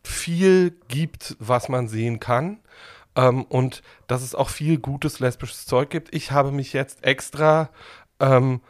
[0.03, 2.59] viel gibt, was man sehen kann.
[3.17, 6.15] Ähm, und dass es auch viel gutes lesbisches Zeug gibt.
[6.15, 7.71] Ich habe mich jetzt extra
[8.21, 8.61] ähm,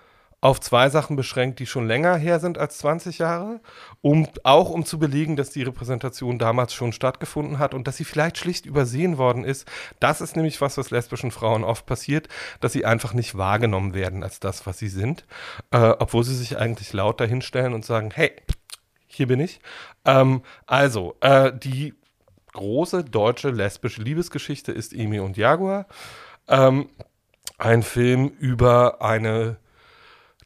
[0.40, 3.60] auf zwei Sachen beschränkt, die schon länger her sind als 20 Jahre,
[4.02, 8.04] um auch um zu belegen, dass die Repräsentation damals schon stattgefunden hat und dass sie
[8.04, 9.66] vielleicht schlicht übersehen worden ist.
[9.98, 12.28] Das ist nämlich was, was lesbischen Frauen oft passiert,
[12.60, 15.26] dass sie einfach nicht wahrgenommen werden als das, was sie sind,
[15.72, 18.30] äh, obwohl sie sich eigentlich laut dahinstellen und sagen, hey,
[19.08, 19.60] hier bin ich.
[20.04, 21.94] Ähm, also, äh, die
[22.52, 25.86] große deutsche lesbische Liebesgeschichte ist Emi und Jaguar.
[26.46, 26.88] Ähm,
[27.56, 29.56] ein Film über eine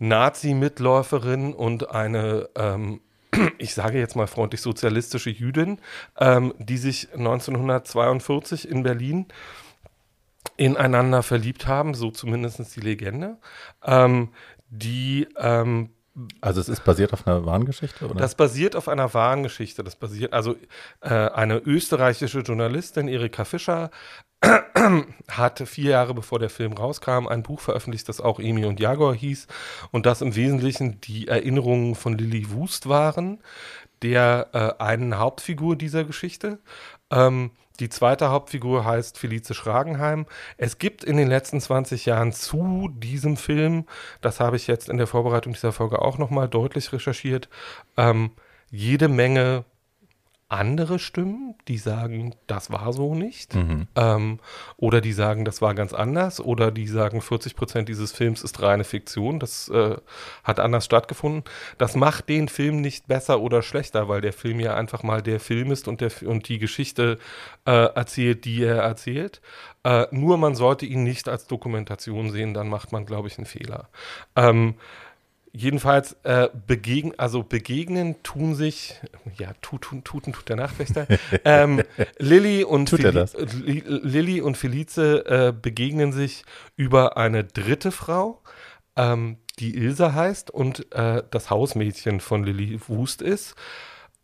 [0.03, 3.01] Nazi-Mitläuferin und eine, ähm,
[3.59, 5.79] ich sage jetzt mal freundlich, sozialistische Jüdin,
[6.19, 9.27] ähm, die sich 1942 in Berlin
[10.57, 13.38] ineinander verliebt haben, so zumindest die Legende,
[13.85, 14.31] ähm,
[14.69, 15.91] die ähm,
[16.41, 18.17] Also es ist basiert auf einer wahren Geschichte, oder?
[18.17, 19.85] Das basiert auf einer wahren Geschichte.
[19.85, 20.57] Das basiert, also
[21.01, 23.91] äh, eine österreichische Journalistin, Erika Fischer,
[25.28, 29.14] hat vier Jahre bevor der Film rauskam ein Buch veröffentlicht, das auch Emi und Jagor
[29.14, 29.46] hieß
[29.90, 33.40] und das im Wesentlichen die Erinnerungen von Lilly Wust waren,
[34.02, 36.59] der äh, einen Hauptfigur dieser Geschichte.
[37.11, 40.26] Ähm, die zweite Hauptfigur heißt Felice Schragenheim.
[40.57, 43.87] Es gibt in den letzten 20 Jahren zu diesem Film,
[44.20, 47.48] das habe ich jetzt in der Vorbereitung dieser Folge auch nochmal deutlich recherchiert,
[47.96, 48.33] ähm,
[48.70, 49.64] jede Menge
[50.53, 53.55] andere Stimmen, die sagen, das war so nicht.
[53.55, 53.88] Mhm.
[53.97, 54.38] Ähm,
[54.77, 56.41] oder die sagen, das war ganz anders.
[56.41, 59.41] Oder die sagen, 40 Prozent dieses Films ist reine Fiktion.
[59.41, 59.97] Das äh,
[60.45, 61.45] hat anders stattgefunden.
[61.79, 65.41] Das macht den Film nicht besser oder schlechter, weil der Film ja einfach mal der
[65.41, 67.19] Film ist und, der, und die Geschichte
[67.65, 69.41] äh, erzählt, die er erzählt.
[69.85, 73.47] Äh, nur man sollte ihn nicht als Dokumentation sehen, dann macht man, glaube ich, einen
[73.47, 73.88] Fehler.
[74.37, 74.75] Ähm,
[75.55, 78.99] Jedenfalls äh, begegnen, also begegnen tun sich,
[79.37, 81.07] ja, tut, tut, tut der Nachwächter.
[81.45, 81.83] ähm,
[82.19, 86.45] Lilly und, Feli Lilly und Felice äh, begegnen sich
[86.77, 88.41] über eine dritte Frau,
[88.97, 93.55] ähm, die Ilse heißt und äh, das Hausmädchen von Lilly Wust ist.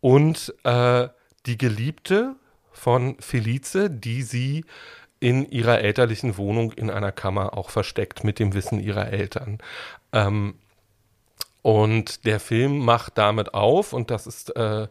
[0.01, 1.09] Und äh,
[1.45, 2.37] die Geliebte
[2.71, 4.65] von Felice, die sie
[5.19, 9.59] in ihrer elterlichen Wohnung in einer Kammer auch versteckt mit dem Wissen ihrer Eltern.
[10.11, 10.55] Ähm,
[11.61, 14.87] und der Film macht damit auf, und das ist, äh,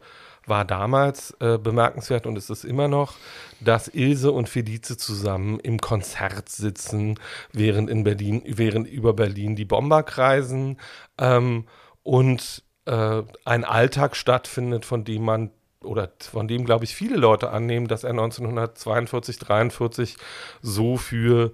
[0.46, 3.14] war damals äh, bemerkenswert und ist es immer noch,
[3.61, 7.18] dass Ilse und Felice zusammen im Konzert sitzen,
[7.52, 10.78] während in Berlin, während über Berlin die Bomber kreisen
[11.18, 11.66] ähm,
[12.02, 15.50] und äh, ein Alltag stattfindet, von dem man
[15.83, 20.16] oder von dem, glaube ich, viele Leute annehmen, dass er 1942, 43
[20.61, 21.52] so für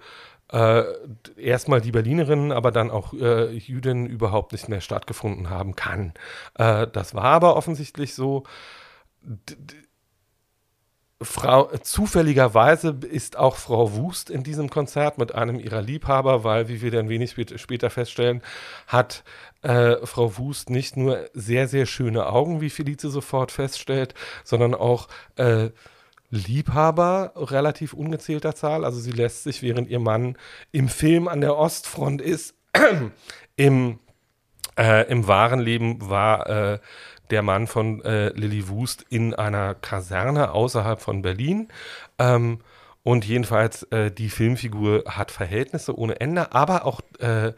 [0.52, 0.84] äh,
[1.36, 6.12] erstmal die Berlinerinnen, aber dann auch äh, Jüdinnen überhaupt nicht mehr stattgefunden haben kann.
[6.54, 8.44] Äh, das war aber offensichtlich so.
[9.22, 9.56] D
[11.22, 16.82] Frau, zufälligerweise ist auch Frau Wust in diesem Konzert mit einem ihrer Liebhaber, weil, wie
[16.82, 18.42] wir dann wenig später feststellen,
[18.86, 19.24] hat
[19.62, 25.08] äh, Frau Wust nicht nur sehr, sehr schöne Augen, wie Felice sofort feststellt, sondern auch
[25.36, 25.70] äh,
[26.34, 28.84] Liebhaber relativ ungezählter Zahl.
[28.84, 30.36] Also sie lässt sich, während ihr Mann
[30.72, 32.54] im Film an der Ostfront ist,
[33.56, 33.98] im,
[34.78, 36.78] äh, im wahren Leben war äh,
[37.30, 41.68] der Mann von äh, Lilly Wust in einer Kaserne außerhalb von Berlin.
[42.18, 42.60] Ähm,
[43.02, 47.52] und jedenfalls, äh, die Filmfigur hat Verhältnisse ohne Ende, aber auch äh,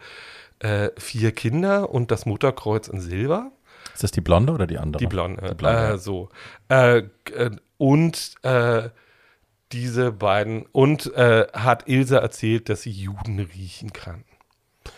[0.59, 3.53] äh, vier Kinder und das Mutterkreuz in Silber.
[3.95, 4.99] Ist das die Blonde oder die andere?
[4.99, 5.49] Die Blonde.
[5.49, 5.95] Die Blonde.
[5.95, 6.29] Äh, so.
[6.69, 8.91] Äh, äh, und äh,
[9.73, 14.25] diese beiden und äh, hat Ilse erzählt, dass sie Juden riechen kann.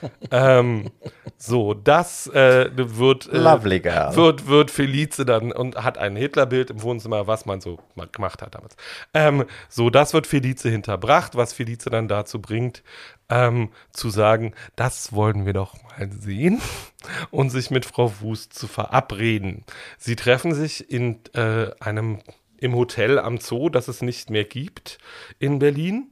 [0.31, 0.91] ähm,
[1.37, 4.14] so, das äh, wird, äh, Lovely girl.
[4.17, 7.79] wird wird Felice dann und hat ein Hitlerbild im Wohnzimmer, was man so
[8.12, 8.77] gemacht hat damals.
[9.14, 12.83] Ähm, so, das wird Felice hinterbracht, was Felice dann dazu bringt,
[13.29, 16.61] ähm, zu sagen, das wollen wir doch mal sehen
[17.31, 19.64] und sich mit Frau Wust zu verabreden.
[19.97, 22.19] Sie treffen sich in äh, einem
[22.61, 24.99] im Hotel am Zoo, das es nicht mehr gibt
[25.38, 26.11] in Berlin,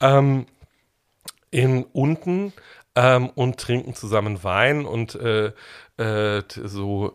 [0.00, 0.46] ähm,
[1.50, 2.52] in unten
[2.94, 5.52] ähm, und trinken zusammen Wein und äh,
[5.96, 7.14] äh, so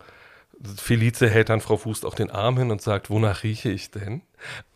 [0.77, 4.21] Felice hält dann Frau Wust auch den Arm hin und sagt, wonach rieche ich denn?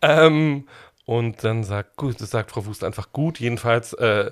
[0.02, 0.67] Ähm,
[1.06, 3.39] und dann sagt, gut, das sagt Frau Wust einfach gut.
[3.39, 4.32] Jedenfalls, äh,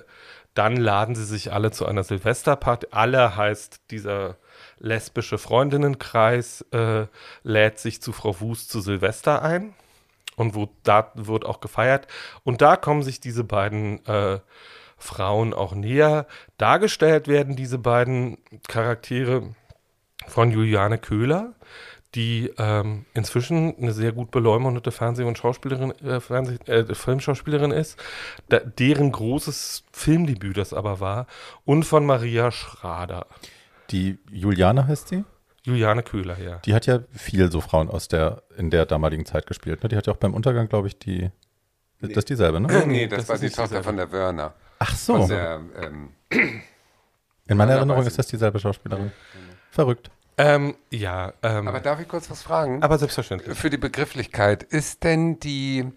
[0.52, 2.88] dann laden sie sich alle zu einer Silvesterparty.
[2.90, 4.36] Alle heißt dieser
[4.78, 7.06] lesbische Freundinnenkreis äh,
[7.42, 9.74] lädt sich zu Frau Wust zu Silvester ein
[10.36, 12.06] und wo da wird auch gefeiert
[12.44, 14.40] und da kommen sich diese beiden äh,
[14.98, 16.26] Frauen auch näher.
[16.58, 19.54] Dargestellt werden diese beiden Charaktere
[20.26, 21.54] von Juliane Köhler,
[22.14, 28.02] die ähm, inzwischen eine sehr gut beleumundete Fernseh- und Schauspielerin, äh, Fernseh äh, Filmschauspielerin ist,
[28.50, 31.26] deren großes Filmdebüt das aber war,
[31.64, 33.26] und von Maria Schrader.
[33.90, 35.24] Die Juliane heißt sie?
[35.62, 36.58] Juliane Köhler, ja.
[36.58, 39.82] Die hat ja viel so Frauen aus der, in der damaligen Zeit gespielt.
[39.82, 39.88] Ne?
[39.88, 41.30] Die hat ja auch beim Untergang, glaube ich, die.
[42.00, 42.08] Nee.
[42.08, 42.86] Das ist dieselbe, ne?
[42.86, 44.54] nee, das, das war die Tochter von der Wörner.
[44.78, 45.26] Ach so.
[45.26, 46.10] Der, ähm,
[47.48, 49.12] in meiner Erinnerung ist das dieselbe Schauspielerin.
[49.70, 50.10] Verrückt.
[50.38, 51.32] Ähm, ja.
[51.42, 52.82] Ähm, aber darf ich kurz was fragen?
[52.82, 53.58] Aber selbstverständlich.
[53.58, 55.90] Für die Begrifflichkeit, ist denn die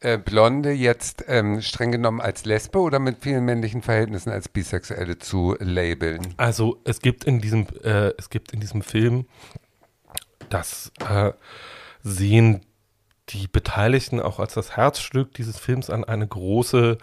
[0.00, 5.18] äh, Blonde jetzt ähm, streng genommen als Lesbe oder mit vielen männlichen Verhältnissen als Bisexuelle
[5.18, 6.34] zu labeln?
[6.36, 9.26] Also es gibt in diesem, äh, es gibt in diesem Film,
[10.50, 11.32] das äh,
[12.02, 12.62] sehen
[13.30, 16.98] die Beteiligten auch als das Herzstück dieses Films an, eine große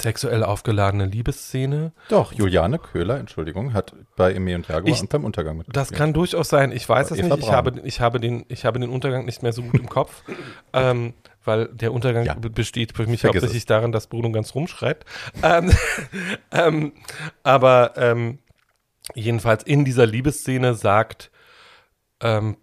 [0.00, 1.92] sexuell aufgeladene Liebesszene.
[2.08, 5.66] Doch, Juliane Köhler, Entschuldigung, hat bei Eme und Jaguar Ich- und beim Untergang mit.
[5.72, 6.72] Das kann durchaus sein.
[6.72, 7.38] Ich weiß es nicht.
[7.38, 10.22] Ich habe, ich, habe den, ich habe den Untergang nicht mehr so gut im Kopf,
[10.72, 12.34] ähm, weil der Untergang Ja.
[12.34, 15.04] be- besteht für mich Vergiss hauptsächlich darin, dass Bruno ganz rumschreit.
[15.42, 15.72] Ähm,
[16.52, 16.92] ähm,
[17.42, 18.38] aber ähm,
[19.14, 21.30] jedenfalls in dieser Liebesszene sagt,
[22.20, 22.56] ähm,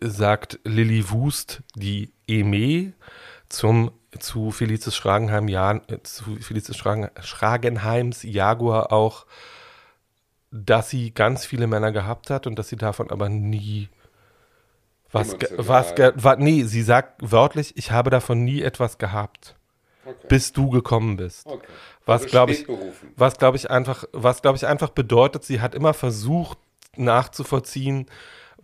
[0.00, 2.92] sagt Lilly Wust, die Eme,
[3.48, 9.26] zum, zu Felices Schragenheim, ja, äh, zu Felices Schragen, Schragenheims Jaguar auch,
[10.50, 13.88] dass sie ganz viele Männer gehabt hat und dass sie davon aber nie
[15.14, 19.56] was, was, ge- wa, nee, sie sagt wörtlich, ich habe davon nie etwas gehabt,
[20.28, 21.46] bis du gekommen bist.
[21.46, 21.66] Okay.
[22.04, 22.66] Was, glaube ich,
[23.16, 26.58] was glaube ich einfach, was glaube ich einfach bedeutet, sie hat immer versucht
[26.96, 28.06] nachzuvollziehen,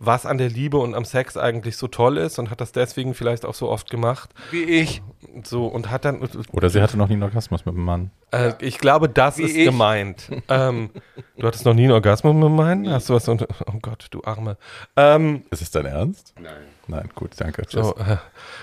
[0.03, 3.13] was an der Liebe und am Sex eigentlich so toll ist und hat das deswegen
[3.13, 4.31] vielleicht auch so oft gemacht.
[4.49, 5.03] Wie ich.
[5.43, 8.11] So und hat dann, Oder sie hatte noch nie einen Orgasmus mit einem Mann.
[8.31, 9.65] äh, ich glaube, das Wie ist ich.
[9.65, 10.27] gemeint.
[10.49, 10.89] ähm,
[11.37, 12.91] du hattest noch nie einen Orgasmus mit meinen?
[12.91, 14.57] Hast du was unter, oh Gott, du Arme.
[14.97, 16.33] Ähm, Ist es dein Ernst?
[16.41, 16.51] Nein.
[16.87, 17.61] Nein, gut, danke.
[17.67, 17.85] Tschüss.
[17.87, 18.17] so, äh,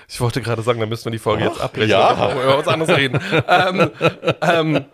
[0.09, 1.91] ich wollte gerade sagen, dann müssen wir die Folge jetzt abbrechen.
[1.91, 2.35] ja.
[2.35, 3.21] Wir über was anderes reden.
[3.49, 3.91] ähm,
[4.43, 4.85] ähm,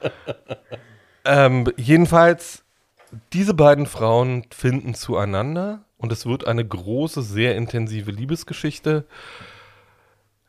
[1.24, 2.62] ähm, jedenfalls,
[3.32, 9.06] diese beiden Frauen finden zueinander und es wird eine große, sehr intensive Liebesgeschichte.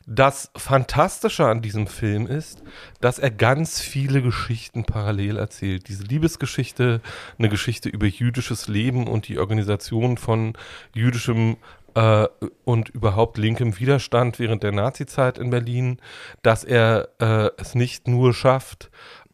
[0.06, 2.62] Das Fantastische an diesem Film ist,
[3.00, 5.88] dass er ganz viele Geschichten parallel erzählt.
[5.88, 7.00] Diese Liebesgeschichte,
[7.38, 10.52] eine Geschichte über jüdisches Leben und die Organisation von
[10.94, 11.56] jüdischem
[11.94, 12.28] äh,
[12.66, 16.00] und überhaupt linkem Widerstand während der Nazizeit in Berlin,
[16.42, 18.90] dass er äh, es nicht nur schafft,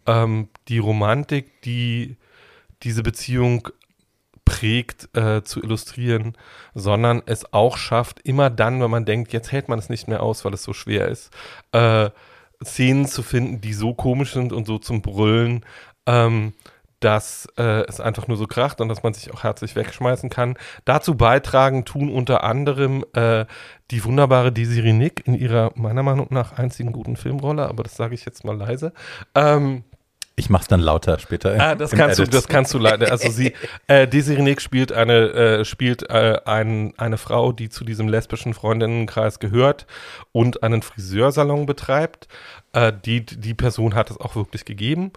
[0.06, 2.16] ähm, die Romantik, die
[2.84, 3.68] diese Beziehung
[4.44, 6.36] prägt, äh, zu illustrieren,
[6.74, 10.22] sondern es auch schafft, immer dann, wenn man denkt, jetzt hält man es nicht mehr
[10.22, 11.30] aus, weil es so schwer ist,
[11.72, 12.10] äh,
[12.64, 15.64] Szenen zu finden, die so komisch sind und so zum Brüllen,
[16.06, 16.52] ähm,
[17.00, 20.56] dass äh, es einfach nur so kracht und dass man sich auch herzlich wegschmeißen kann.
[20.84, 23.44] Dazu beitragen tun unter anderem äh,
[23.90, 28.14] die wunderbare Desiree Nick in ihrer meiner Meinung nach einzigen guten Filmrolle, aber das sage
[28.14, 28.92] ich jetzt mal leise.
[29.34, 29.84] Ähm,
[30.34, 31.54] Ich mach's dann lauter später.
[31.60, 33.10] Ah, das kannst du, das kannst du leider.
[33.10, 33.52] Also sie,
[33.86, 38.54] äh, Desiree Nick spielt eine, äh, spielt äh, ein, eine Frau, die zu diesem lesbischen
[38.54, 39.86] Freundinnenkreis gehört
[40.32, 42.28] und einen Friseursalon betreibt.
[42.72, 45.12] Äh, die, die Person hat es auch wirklich gegeben.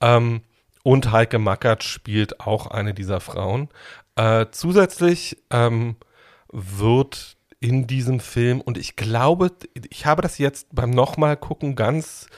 [0.00, 0.42] Ähm,
[0.82, 3.68] und Heike Mackert spielt auch eine dieser Frauen.
[4.16, 5.96] Äh, zusätzlich ähm,
[6.52, 9.52] wird in diesem Film, und ich glaube,
[9.90, 12.28] ich habe das jetzt beim nochmal gucken ganz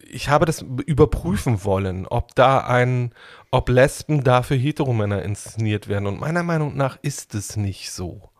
[0.00, 3.12] ich habe das überprüfen wollen, ob da ein,
[3.50, 6.06] ob Lesben da für Heteromänner inszeniert werden.
[6.06, 8.30] Und meiner Meinung nach ist es nicht so.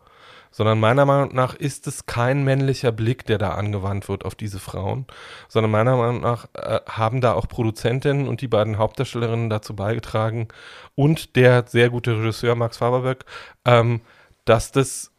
[0.49, 4.59] Sondern meiner Meinung nach ist es kein männlicher Blick, der da angewandt wird auf diese
[4.59, 5.05] Frauen,
[5.49, 10.47] sondern meiner Meinung nach äh, haben da auch Produzentinnen und die beiden Hauptdarstellerinnen dazu beigetragen
[10.95, 13.25] und der sehr gute Regisseur Max Faberberg,
[13.65, 14.01] ähm,
[14.45, 15.11] dass das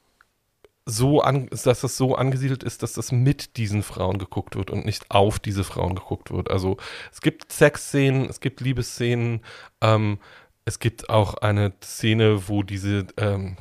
[0.88, 4.86] so an, dass das so angesiedelt ist, dass das mit diesen Frauen geguckt wird und
[4.86, 6.50] nicht auf diese Frauen geguckt wird.
[6.50, 6.78] Also
[7.12, 9.42] es gibt Sexszenen, es gibt Liebesszenen,
[9.82, 10.18] ähm,
[10.64, 13.58] es gibt auch eine Szene, wo diese ähm,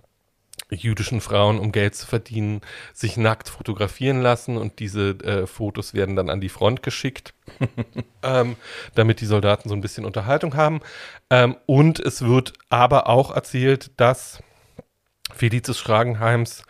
[0.69, 2.61] jüdischen Frauen, um Geld zu verdienen,
[2.93, 7.33] sich nackt fotografieren lassen und diese äh, Fotos werden dann an die Front geschickt,
[8.23, 8.55] ähm,
[8.95, 10.79] damit die Soldaten so ein bisschen Unterhaltung haben.
[11.29, 14.41] Ähm, und es wird aber auch erzählt, dass
[15.33, 16.63] Felices Schragenheims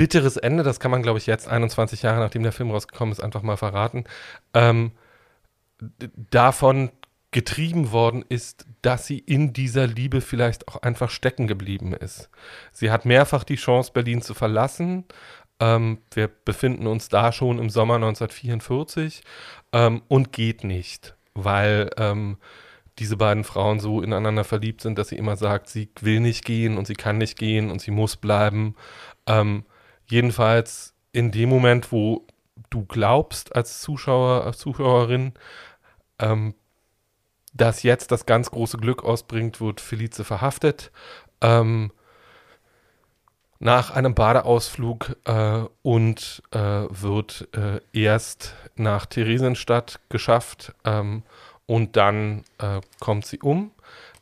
[0.00, 3.20] bitteres Ende, das kann man, glaube ich, jetzt 21 Jahre nachdem der Film rausgekommen ist,
[3.20, 4.04] einfach mal verraten,
[4.54, 4.92] ähm,
[6.30, 6.90] davon
[7.32, 12.30] getrieben worden ist, dass sie in dieser Liebe vielleicht auch einfach stecken geblieben ist.
[12.72, 15.04] Sie hat mehrfach die Chance, Berlin zu verlassen.
[15.60, 19.20] Ähm, wir befinden uns da schon im Sommer 1944
[19.74, 22.38] ähm, und geht nicht, weil ähm,
[22.98, 26.78] diese beiden Frauen so ineinander verliebt sind, dass sie immer sagt, sie will nicht gehen
[26.78, 28.76] und sie kann nicht gehen und sie muss bleiben.
[29.26, 29.64] Ähm,
[30.10, 32.26] jedenfalls in dem Moment, wo
[32.70, 35.32] du glaubst als Zuschauer, als Zuschauerin,
[36.18, 36.54] ähm,
[37.52, 40.92] dass jetzt das ganz große Glück ausbringt, wird Felice verhaftet.
[41.40, 41.90] Ähm,
[43.58, 51.22] nach einem Badeausflug äh, und äh, wird äh, erst nach Theresienstadt geschafft ähm,
[51.66, 53.70] und dann äh, kommt sie um.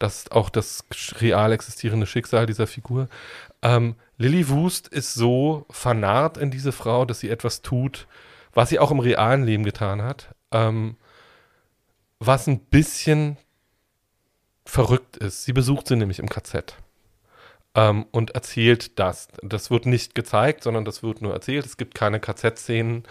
[0.00, 0.84] Das ist auch das
[1.20, 3.08] real existierende Schicksal dieser Figur.
[3.62, 8.08] Ähm, Lilly Wust ist so vernarrt in diese Frau, dass sie etwas tut,
[8.52, 10.96] was sie auch im realen Leben getan hat, ähm,
[12.18, 13.38] was ein bisschen
[14.64, 15.44] verrückt ist.
[15.44, 16.76] Sie besucht sie nämlich im KZ
[17.76, 19.28] ähm, und erzählt das.
[19.42, 21.64] Das wird nicht gezeigt, sondern das wird nur erzählt.
[21.64, 23.04] Es gibt keine KZ-Szenen,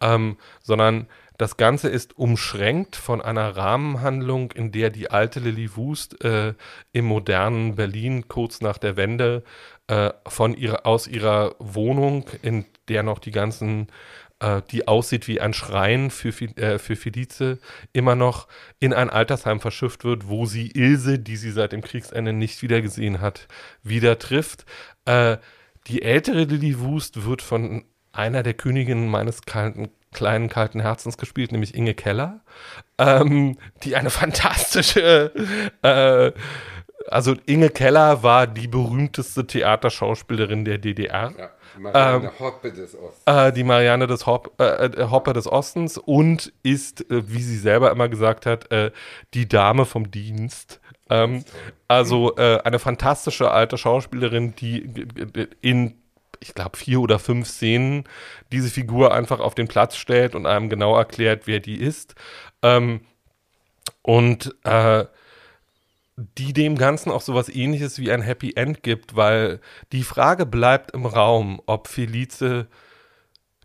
[0.00, 1.06] ähm, sondern
[1.38, 6.54] das Ganze ist umschränkt von einer Rahmenhandlung, in der die alte Lily Wust äh,
[6.92, 9.44] im modernen Berlin kurz nach der Wende
[9.86, 13.86] äh, von ihrer, aus ihrer Wohnung, in der noch die ganzen
[14.40, 17.58] äh, die aussieht wie ein Schrein für, äh, für Felice,
[17.92, 18.48] immer noch
[18.80, 23.20] in ein Altersheim verschifft wird, wo sie Ilse, die sie seit dem Kriegsende nicht wiedergesehen
[23.20, 23.48] hat,
[23.82, 24.64] wieder trifft.
[25.04, 25.38] Äh,
[25.86, 31.52] die ältere Lily Wust wird von einer der Königinnen meines kalten, kleinen kalten Herzens gespielt,
[31.52, 32.40] nämlich Inge Keller,
[32.98, 35.32] ähm, die eine fantastische
[35.82, 36.32] äh,
[37.10, 41.32] also Inge Keller war die berühmteste Theaterschauspielerin der DDR.
[41.36, 43.22] Ja, die Marianne ähm, Hoppe des Ostens.
[43.26, 47.56] Äh, die Marianne des Hop, äh, äh, Hoppe des Ostens und ist, äh, wie sie
[47.56, 48.90] selber immer gesagt hat, äh,
[49.34, 50.80] die Dame vom Dienst.
[51.10, 51.44] Ähm,
[51.86, 55.08] also eine fantastische alte Schauspielerin, die
[55.62, 55.94] in
[56.40, 58.04] ich glaube, vier oder fünf Szenen
[58.52, 62.14] diese Figur einfach auf den Platz stellt und einem genau erklärt, wer die ist.
[62.62, 63.00] Ähm,
[64.02, 65.04] und äh,
[66.16, 69.60] die dem Ganzen auch sowas ähnliches wie ein Happy End gibt, weil
[69.92, 72.66] die Frage bleibt im Raum, ob Felice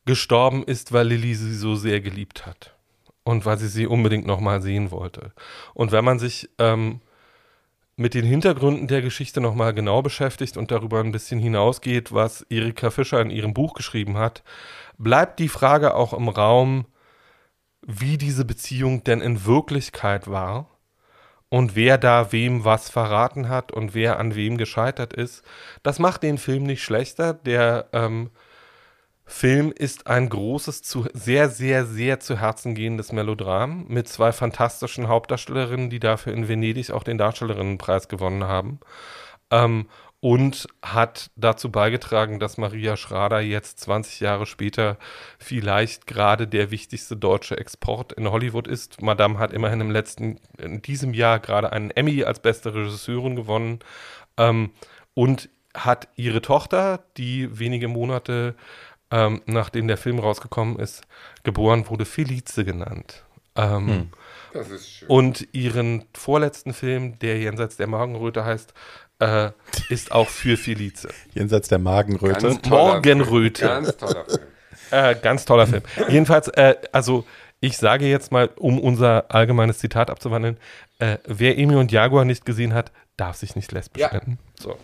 [0.06, 2.76] gestorben ist, weil Lilly sie so sehr geliebt hat
[3.24, 5.32] und weil sie sie unbedingt nochmal sehen wollte.
[5.74, 7.02] Und wenn man sich ähm,
[7.96, 12.90] mit den Hintergründen der Geschichte nochmal genau beschäftigt und darüber ein bisschen hinausgeht, was Erika
[12.90, 14.44] Fischer in ihrem Buch geschrieben hat,
[14.98, 16.86] bleibt die Frage auch im Raum,
[17.86, 20.70] wie diese Beziehung denn in Wirklichkeit war
[21.50, 25.44] und wer da wem was verraten hat und wer an wem gescheitert ist.
[25.84, 27.34] Das macht den Film nicht schlechter.
[27.34, 28.32] Der ähm,
[29.26, 35.08] Film ist ein großes, zu, sehr, sehr, sehr zu Herzen gehendes Melodram mit zwei fantastischen
[35.08, 38.80] Hauptdarstellerinnen, die dafür in Venedig auch den Darstellerinnenpreis gewonnen haben.
[39.50, 39.88] Ähm,
[40.24, 44.98] und hat dazu beigetragen, dass Maria Schrader jetzt 20 Jahre später
[45.38, 49.02] vielleicht gerade der wichtigste deutsche Export in Hollywood ist.
[49.02, 53.80] Madame hat immerhin im letzten, in diesem Jahr gerade einen Emmy als beste Regisseurin gewonnen
[54.38, 54.72] ähm,
[55.14, 58.56] und hat ihre Tochter, die wenige Monate
[59.14, 61.04] ähm, nachdem der Film rausgekommen ist,
[61.44, 63.24] geboren wurde, Felice genannt.
[63.56, 64.10] Ähm, hm.
[64.54, 65.08] Das ist schön.
[65.08, 68.74] Und ihren vorletzten Film, der jenseits der Morgenröte heißt,
[69.20, 69.52] äh,
[69.90, 71.10] ist auch für Felice.
[71.36, 72.60] Jenseits der Magenröte.
[72.68, 73.66] Morgenröte.
[73.68, 74.40] Ganz toller Film.
[74.92, 75.82] Äh, ganz toller Film.
[76.10, 77.26] Jedenfalls, äh, also
[77.60, 80.58] ich sage jetzt mal, um unser allgemeines Zitat abzuwandeln,
[81.00, 84.14] äh, wer Emi und Jaguar nicht gesehen hat, darf sich nicht lesbisch ja.
[84.14, 84.38] nennen.
[84.60, 84.78] So.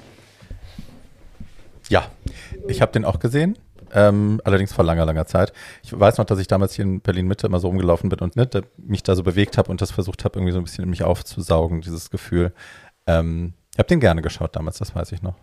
[1.90, 2.10] Ja,
[2.68, 3.56] ich habe den auch gesehen.
[3.94, 5.54] Ähm, allerdings vor langer, langer Zeit.
[5.84, 8.36] Ich weiß noch, dass ich damals hier in Berlin Mitte immer so rumgelaufen bin und
[8.36, 8.48] ne,
[8.78, 11.04] mich da so bewegt habe und das versucht habe, irgendwie so ein bisschen in mich
[11.04, 12.54] aufzusaugen, dieses Gefühl.
[13.08, 15.36] Ähm, ich habe den gerne geschaut damals, das weiß ich noch.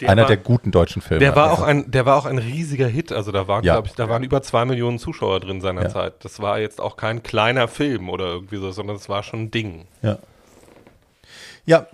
[0.00, 1.18] Der Einer war, der guten deutschen Filme.
[1.18, 3.10] Der war, auch ein, der war auch ein riesiger Hit.
[3.10, 3.74] Also da waren, ja.
[3.74, 6.12] glaube ich, da waren über zwei Millionen Zuschauer drin seinerzeit.
[6.12, 6.18] Ja.
[6.20, 9.50] Das war jetzt auch kein kleiner Film oder irgendwie so, sondern es war schon ein
[9.50, 9.86] Ding.
[10.02, 10.18] Ja.
[11.66, 11.86] Ja.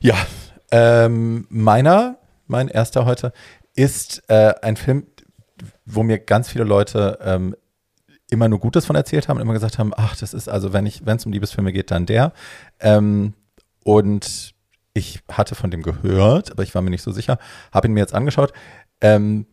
[0.00, 0.14] Ja.
[0.70, 3.32] Ähm, meiner, mein erster heute,
[3.76, 5.06] ist äh, ein Film,
[5.84, 7.54] wo mir ganz viele Leute ähm,
[8.30, 10.86] immer nur Gutes von erzählt haben und immer gesagt haben, ach, das ist also, wenn
[10.86, 12.32] ich, wenn es um Liebesfilme geht, dann der.
[12.80, 13.34] Ähm,
[13.84, 14.54] und
[14.94, 17.38] ich hatte von dem gehört, aber ich war mir nicht so sicher,
[17.72, 18.52] habe ihn mir jetzt angeschaut.
[19.00, 19.46] Ähm,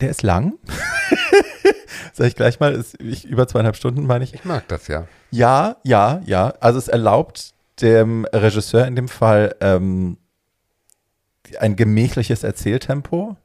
[0.00, 0.54] der ist lang.
[2.12, 4.34] Sag ich gleich mal, ist ich, über zweieinhalb Stunden, meine ich.
[4.34, 5.06] Ich mag das ja.
[5.30, 6.54] Ja, ja, ja.
[6.60, 10.18] Also es erlaubt dem Regisseur in dem Fall ähm,
[11.58, 13.36] ein gemächliches Erzähltempo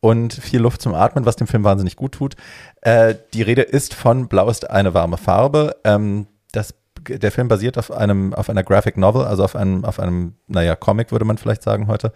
[0.00, 2.36] und viel Luft zum Atmen, was dem Film wahnsinnig gut tut.
[2.82, 5.76] Äh, die Rede ist von Blau ist eine warme Farbe.
[5.84, 6.74] Ähm, das,
[7.08, 10.76] der Film basiert auf einem, auf einer Graphic Novel, also auf einem, auf einem, naja,
[10.76, 12.12] Comic würde man vielleicht sagen heute.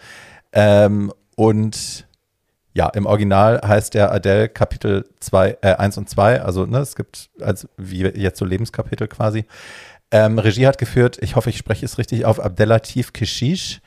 [0.53, 2.07] Ähm, und
[2.73, 6.95] ja, im Original heißt der Adele Kapitel 2, äh, 1 und 2, also ne, es
[6.95, 9.45] gibt als wie jetzt so Lebenskapitel quasi.
[10.13, 13.81] Ähm, Regie hat geführt, ich hoffe, ich spreche es richtig auf, Abdelatif Keshish,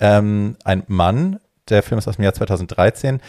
[0.00, 3.20] ähm, ein Mann, der Film ist aus dem Jahr 2013.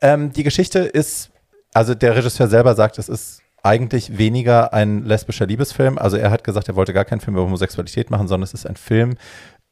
[0.00, 1.30] Ähm, die Geschichte ist,
[1.72, 5.98] also der Regisseur selber sagt, es ist eigentlich weniger ein lesbischer Liebesfilm.
[5.98, 8.66] Also er hat gesagt, er wollte gar keinen Film über Homosexualität machen, sondern es ist
[8.66, 9.16] ein Film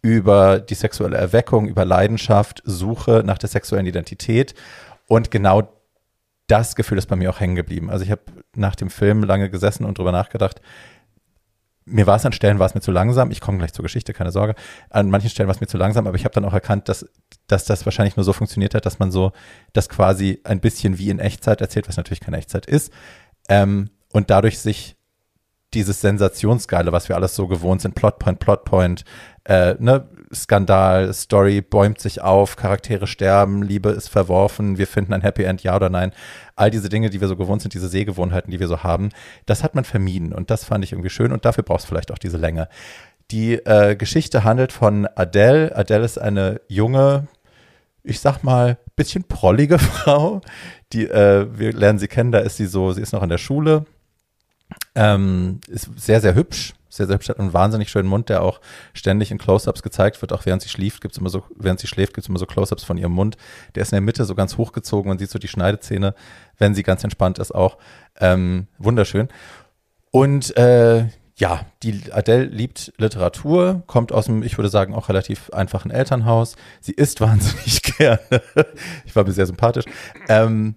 [0.02, 4.54] über die sexuelle Erweckung, über Leidenschaft, Suche nach der sexuellen Identität.
[5.08, 5.68] Und genau
[6.46, 7.90] das Gefühl ist bei mir auch hängen geblieben.
[7.90, 8.22] Also ich habe
[8.54, 10.60] nach dem Film lange gesessen und drüber nachgedacht,
[11.84, 13.30] mir war es an Stellen war es mir zu langsam.
[13.30, 14.54] Ich komme gleich zur Geschichte, keine Sorge.
[14.90, 17.06] An manchen Stellen war es mir zu langsam, aber ich habe dann auch erkannt, dass,
[17.46, 19.32] dass das wahrscheinlich nur so funktioniert hat, dass man so
[19.72, 22.92] das quasi ein bisschen wie in Echtzeit erzählt, was natürlich keine Echtzeit ist.
[23.48, 24.96] Ähm, und dadurch sich
[25.74, 29.04] dieses Sensationsgeile, was wir alles so gewohnt sind, Plotpoint, Plotpoint,
[29.44, 35.22] äh, ne, Skandal, Story bäumt sich auf, Charaktere sterben, Liebe ist verworfen, wir finden ein
[35.22, 36.12] Happy End, ja oder nein.
[36.54, 39.10] All diese Dinge, die wir so gewohnt sind, diese Sehgewohnheiten, die wir so haben,
[39.46, 42.12] das hat man vermieden und das fand ich irgendwie schön und dafür brauchst du vielleicht
[42.12, 42.68] auch diese Länge.
[43.32, 45.74] Die äh, Geschichte handelt von Adele.
[45.76, 47.26] Adele ist eine junge,
[48.02, 50.40] ich sag mal, bisschen prollige Frau.
[50.92, 53.38] Die, äh, wir lernen sie kennen, da ist sie so, sie ist noch in der
[53.38, 53.84] Schule,
[54.94, 58.60] ähm, ist sehr, sehr hübsch, sehr, sehr hübsch, hat einen wahnsinnig schönen Mund, der auch
[58.92, 62.14] ständig in Close-Ups gezeigt wird, auch während sie schläft, gibt's immer so, während sie schläft,
[62.14, 63.36] gibt's immer so Close-Ups von ihrem Mund.
[63.74, 66.14] Der ist in der Mitte so ganz hochgezogen, man sieht so die Schneidezähne,
[66.58, 67.78] wenn sie ganz entspannt ist auch.
[68.18, 69.28] Ähm, wunderschön.
[70.10, 75.50] Und äh, ja, die Adele liebt Literatur, kommt aus einem, ich würde sagen, auch relativ
[75.50, 76.56] einfachen Elternhaus.
[76.80, 78.20] Sie isst wahnsinnig gerne.
[79.06, 79.86] ich war mir sehr sympathisch.
[80.28, 80.74] Ähm,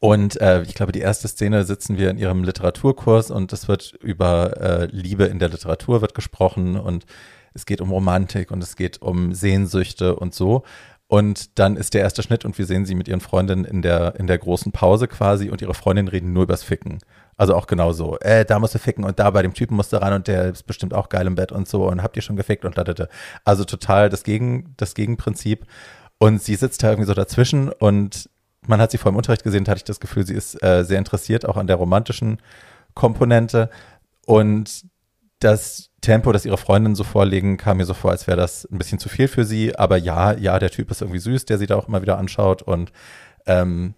[0.00, 3.94] und äh, ich glaube, die erste Szene sitzen wir in ihrem Literaturkurs und es wird
[4.00, 7.04] über äh, Liebe in der Literatur wird gesprochen und
[7.52, 10.62] es geht um Romantik und es geht um Sehnsüchte und so.
[11.08, 14.14] Und dann ist der erste Schnitt und wir sehen sie mit ihren Freundinnen in der,
[14.18, 16.98] in der großen Pause quasi und ihre Freundinnen reden nur übers Ficken.
[17.36, 18.18] Also auch genauso.
[18.20, 20.50] Äh, da musst du ficken und da bei dem Typen musst du ran und der
[20.50, 23.08] ist bestimmt auch geil im Bett und so und habt ihr schon gefickt und ladete.
[23.44, 25.66] Also total das, Gegen, das Gegenprinzip.
[26.18, 28.28] Und sie sitzt da irgendwie so dazwischen und
[28.66, 30.98] man hat sie vor dem Unterricht gesehen, hatte ich das Gefühl, sie ist äh, sehr
[30.98, 32.38] interessiert, auch an der romantischen
[32.94, 33.70] Komponente.
[34.26, 34.84] Und
[35.40, 38.78] das Tempo, das ihre Freundinnen so vorlegen, kam mir so vor, als wäre das ein
[38.78, 39.76] bisschen zu viel für sie.
[39.76, 42.62] Aber ja, ja, der Typ ist irgendwie süß, der sie da auch immer wieder anschaut.
[42.62, 42.92] Und
[43.46, 43.94] ähm,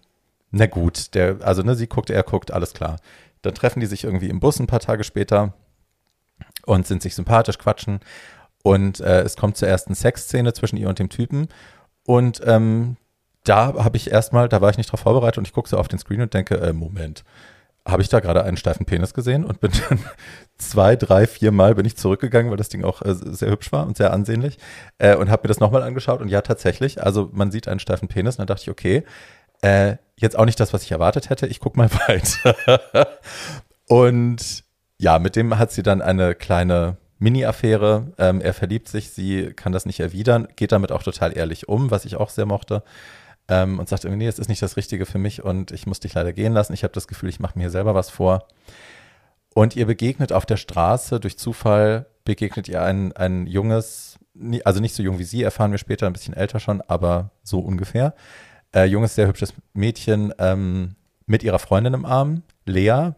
[0.51, 2.97] na gut, der, also ne, sie guckt, er guckt, alles klar.
[3.41, 5.53] Dann treffen die sich irgendwie im Bus ein paar Tage später
[6.65, 7.99] und sind sich sympathisch, quatschen.
[8.63, 11.47] Und äh, es kommt zur ersten Sexszene zwischen ihr und dem Typen.
[12.05, 12.97] Und ähm,
[13.43, 15.87] da habe ich erstmal, da war ich nicht drauf vorbereitet und ich gucke so auf
[15.87, 17.23] den Screen und denke, äh, Moment,
[17.87, 19.99] habe ich da gerade einen steifen Penis gesehen und bin dann
[20.57, 23.87] zwei, drei, vier Mal bin ich zurückgegangen, weil das Ding auch äh, sehr hübsch war
[23.87, 24.59] und sehr ansehnlich
[24.99, 28.07] äh, und habe mir das nochmal angeschaut und ja, tatsächlich, also man sieht einen steifen
[28.07, 29.03] Penis und dann dachte ich, okay,
[29.61, 31.47] äh, jetzt auch nicht das, was ich erwartet hätte.
[31.47, 33.07] Ich guck mal weiter.
[33.87, 34.63] und
[34.97, 38.13] ja, mit dem hat sie dann eine kleine Mini-Affäre.
[38.17, 41.91] Ähm, er verliebt sich, sie kann das nicht erwidern, geht damit auch total ehrlich um,
[41.91, 42.83] was ich auch sehr mochte.
[43.51, 45.99] Ähm, und sagt irgendwie, nee, es ist nicht das Richtige für mich und ich muss
[45.99, 46.73] dich leider gehen lassen.
[46.73, 48.47] Ich habe das Gefühl, ich mache mir hier selber was vor.
[49.53, 54.17] Und ihr begegnet auf der Straße, durch Zufall begegnet ihr ein, ein junges,
[54.63, 57.59] also nicht so jung wie sie, erfahren wir später, ein bisschen älter schon, aber so
[57.59, 58.13] ungefähr,
[58.73, 60.95] äh, junges, sehr hübsches Mädchen ähm,
[61.25, 63.11] mit ihrer Freundin im Arm, Lea,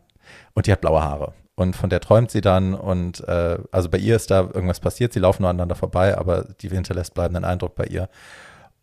[0.56, 1.34] und die hat blaue Haare.
[1.54, 5.14] Und von der träumt sie dann und äh, also bei ihr ist da irgendwas passiert,
[5.14, 8.10] sie laufen nur aneinander vorbei, aber die hinterlässt bleibenden Eindruck bei ihr.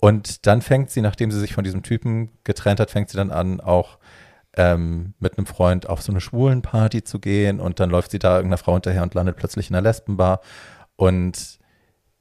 [0.01, 3.31] Und dann fängt sie, nachdem sie sich von diesem Typen getrennt hat, fängt sie dann
[3.31, 3.99] an, auch
[4.57, 7.61] ähm, mit einem Freund auf so eine schwulen Party zu gehen.
[7.61, 10.41] Und dann läuft sie da irgendeiner Frau hinterher und landet plötzlich in einer Lesbenbar.
[10.97, 11.59] Und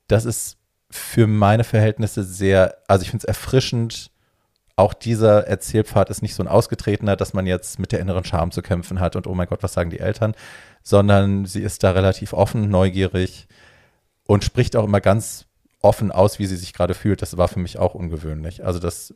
[0.07, 0.57] das ist
[0.91, 4.11] für meine Verhältnisse sehr, also ich finde es erfrischend,
[4.75, 8.51] auch dieser Erzählpfad ist nicht so ein ausgetretener, dass man jetzt mit der inneren Scham
[8.51, 10.33] zu kämpfen hat und oh mein Gott, was sagen die Eltern,
[10.83, 13.47] sondern sie ist da relativ offen, neugierig
[14.25, 15.48] und spricht auch immer ganz
[15.81, 17.21] offen aus, wie sie sich gerade fühlt.
[17.21, 18.65] Das war für mich auch ungewöhnlich.
[18.65, 19.13] Also dass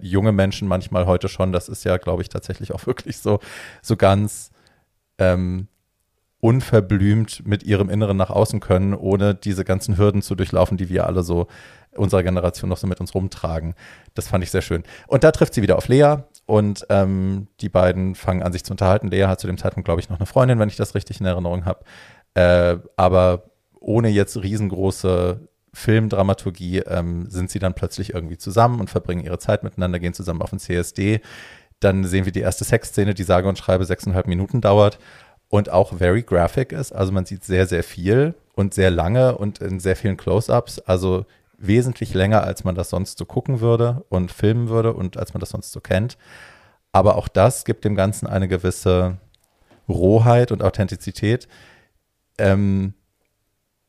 [0.00, 3.40] junge Menschen manchmal heute schon, das ist ja, glaube ich, tatsächlich auch wirklich so,
[3.82, 4.50] so ganz
[5.18, 5.68] ähm,
[6.40, 11.06] unverblümt mit ihrem Inneren nach außen können, ohne diese ganzen Hürden zu durchlaufen, die wir
[11.06, 11.46] alle so
[11.96, 13.74] unserer Generation noch so mit uns rumtragen.
[14.14, 14.82] Das fand ich sehr schön.
[15.06, 18.72] Und da trifft sie wieder auf Lea und ähm, die beiden fangen an, sich zu
[18.72, 19.08] unterhalten.
[19.08, 21.26] Lea hat zu dem Zeitpunkt, glaube ich, noch eine Freundin, wenn ich das richtig in
[21.26, 21.84] Erinnerung habe.
[22.34, 23.44] Äh, aber
[23.80, 29.62] ohne jetzt riesengroße Filmdramaturgie ähm, sind sie dann plötzlich irgendwie zusammen und verbringen ihre Zeit
[29.62, 31.20] miteinander, gehen zusammen auf den CSD.
[31.80, 34.98] Dann sehen wir die erste Sexszene, die sage und schreibe sechseinhalb Minuten dauert
[35.48, 36.92] und auch very graphic ist.
[36.92, 40.78] Also man sieht sehr, sehr viel und sehr lange und in sehr vielen Close-ups.
[40.78, 41.26] Also
[41.58, 45.40] wesentlich länger, als man das sonst so gucken würde und filmen würde und als man
[45.40, 46.16] das sonst so kennt.
[46.92, 49.18] Aber auch das gibt dem Ganzen eine gewisse
[49.88, 51.48] Rohheit und Authentizität.
[52.38, 52.94] Ähm,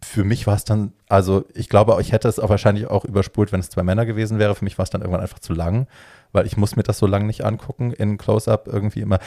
[0.06, 3.52] für mich war es dann, also ich glaube, ich hätte es auch wahrscheinlich auch überspult,
[3.52, 4.56] wenn es zwei Männer gewesen wäre.
[4.56, 5.88] Für mich war es dann irgendwann einfach zu lang,
[6.32, 9.20] weil ich muss mir das so lange nicht angucken in Close-Up irgendwie immer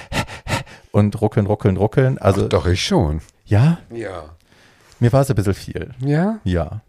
[0.90, 2.18] und ruckeln, ruckeln, ruckeln.
[2.18, 3.20] Also, Ach, doch, ich schon.
[3.44, 3.78] Ja?
[3.92, 4.30] Ja.
[4.98, 5.90] Mir war es ein bisschen viel.
[6.00, 6.40] Ja?
[6.44, 6.80] Ja.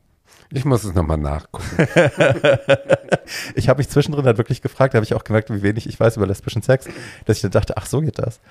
[0.53, 1.65] Ich muss es nochmal nachgucken.
[3.55, 5.97] ich habe mich zwischendrin halt wirklich gefragt, da habe ich auch gemerkt, wie wenig ich
[5.97, 6.87] weiß über lesbischen Sex,
[7.25, 8.41] dass ich dann dachte, ach, so geht das.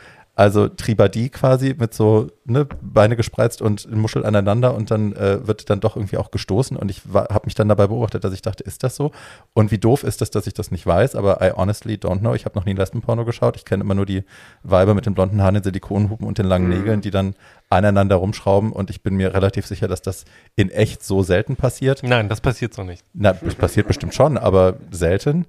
[0.40, 5.68] Also Tribadie quasi mit so ne, Beine gespreizt und Muschel aneinander und dann äh, wird
[5.68, 8.64] dann doch irgendwie auch gestoßen und ich habe mich dann dabei beobachtet, dass ich dachte,
[8.64, 9.10] ist das so?
[9.52, 12.32] Und wie doof ist das, dass ich das nicht weiß, aber I honestly don't know.
[12.34, 13.56] Ich habe noch nie Lesbenporno geschaut.
[13.56, 14.24] Ich kenne immer nur die
[14.62, 16.74] Weiber mit den blonden Haaren, den Silikonhupen und den langen Mhm.
[16.78, 17.34] Nägeln, die dann
[17.68, 20.24] aneinander rumschrauben und ich bin mir relativ sicher, dass das
[20.56, 22.02] in echt so selten passiert.
[22.02, 23.04] Nein, das passiert so nicht.
[23.12, 25.44] Na, das passiert bestimmt schon, aber selten.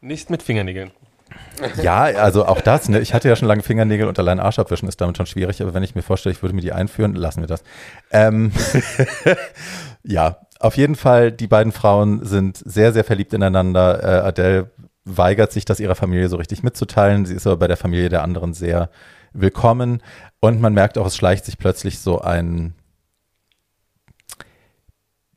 [0.00, 0.90] Nicht mit Fingernägeln.
[1.82, 3.00] Ja, also auch das, ne?
[3.00, 5.72] Ich hatte ja schon lange Fingernägel und allein Arsch abwischen ist damit schon schwierig, aber
[5.72, 7.62] wenn ich mir vorstelle, ich würde mir die einführen, lassen wir das.
[8.10, 8.52] Ähm,
[10.02, 14.02] ja, auf jeden Fall, die beiden Frauen sind sehr, sehr verliebt ineinander.
[14.02, 14.70] Äh, Adele
[15.04, 17.26] weigert sich, das ihrer Familie so richtig mitzuteilen.
[17.26, 18.90] Sie ist aber bei der Familie der anderen sehr
[19.32, 20.02] willkommen.
[20.40, 22.74] Und man merkt auch, es schleicht sich plötzlich so ein,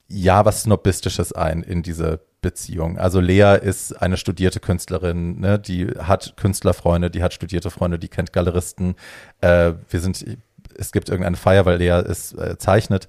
[0.08, 2.98] ja, was Snobistisches ein in diese Beziehung.
[2.98, 5.60] Also Lea ist eine studierte Künstlerin, ne?
[5.60, 8.96] die hat Künstlerfreunde, die hat studierte Freunde, die kennt Galeristen.
[9.42, 10.26] Äh, wir sind,
[10.78, 13.08] es gibt irgendeine Feier, weil Lea ist äh, zeichnet.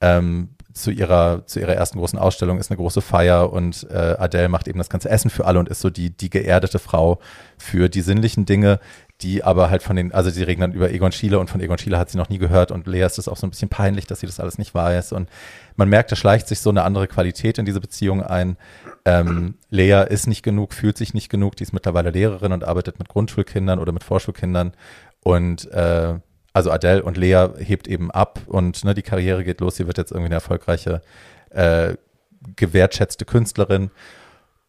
[0.00, 4.48] Ähm, zu ihrer, zu ihrer ersten großen Ausstellung ist eine große Feier und äh, Adele
[4.48, 7.20] macht eben das ganze Essen für alle und ist so die, die geerdete Frau
[7.56, 8.80] für die sinnlichen Dinge,
[9.20, 11.78] die aber halt von den, also sie reden dann über Egon Schiele und von Egon
[11.78, 14.08] Schiele hat sie noch nie gehört und Lea ist es auch so ein bisschen peinlich,
[14.08, 15.28] dass sie das alles nicht weiß und
[15.76, 18.56] man merkt, da schleicht sich so eine andere Qualität in diese Beziehung ein.
[19.04, 22.98] Ähm, Lea ist nicht genug, fühlt sich nicht genug, die ist mittlerweile Lehrerin und arbeitet
[22.98, 24.72] mit Grundschulkindern oder mit Vorschulkindern
[25.22, 26.18] und äh,
[26.54, 29.76] also Adele und Lea hebt eben ab und ne, die Karriere geht los.
[29.76, 31.02] Sie wird jetzt irgendwie eine erfolgreiche,
[31.50, 31.96] äh,
[32.54, 33.90] gewertschätzte Künstlerin.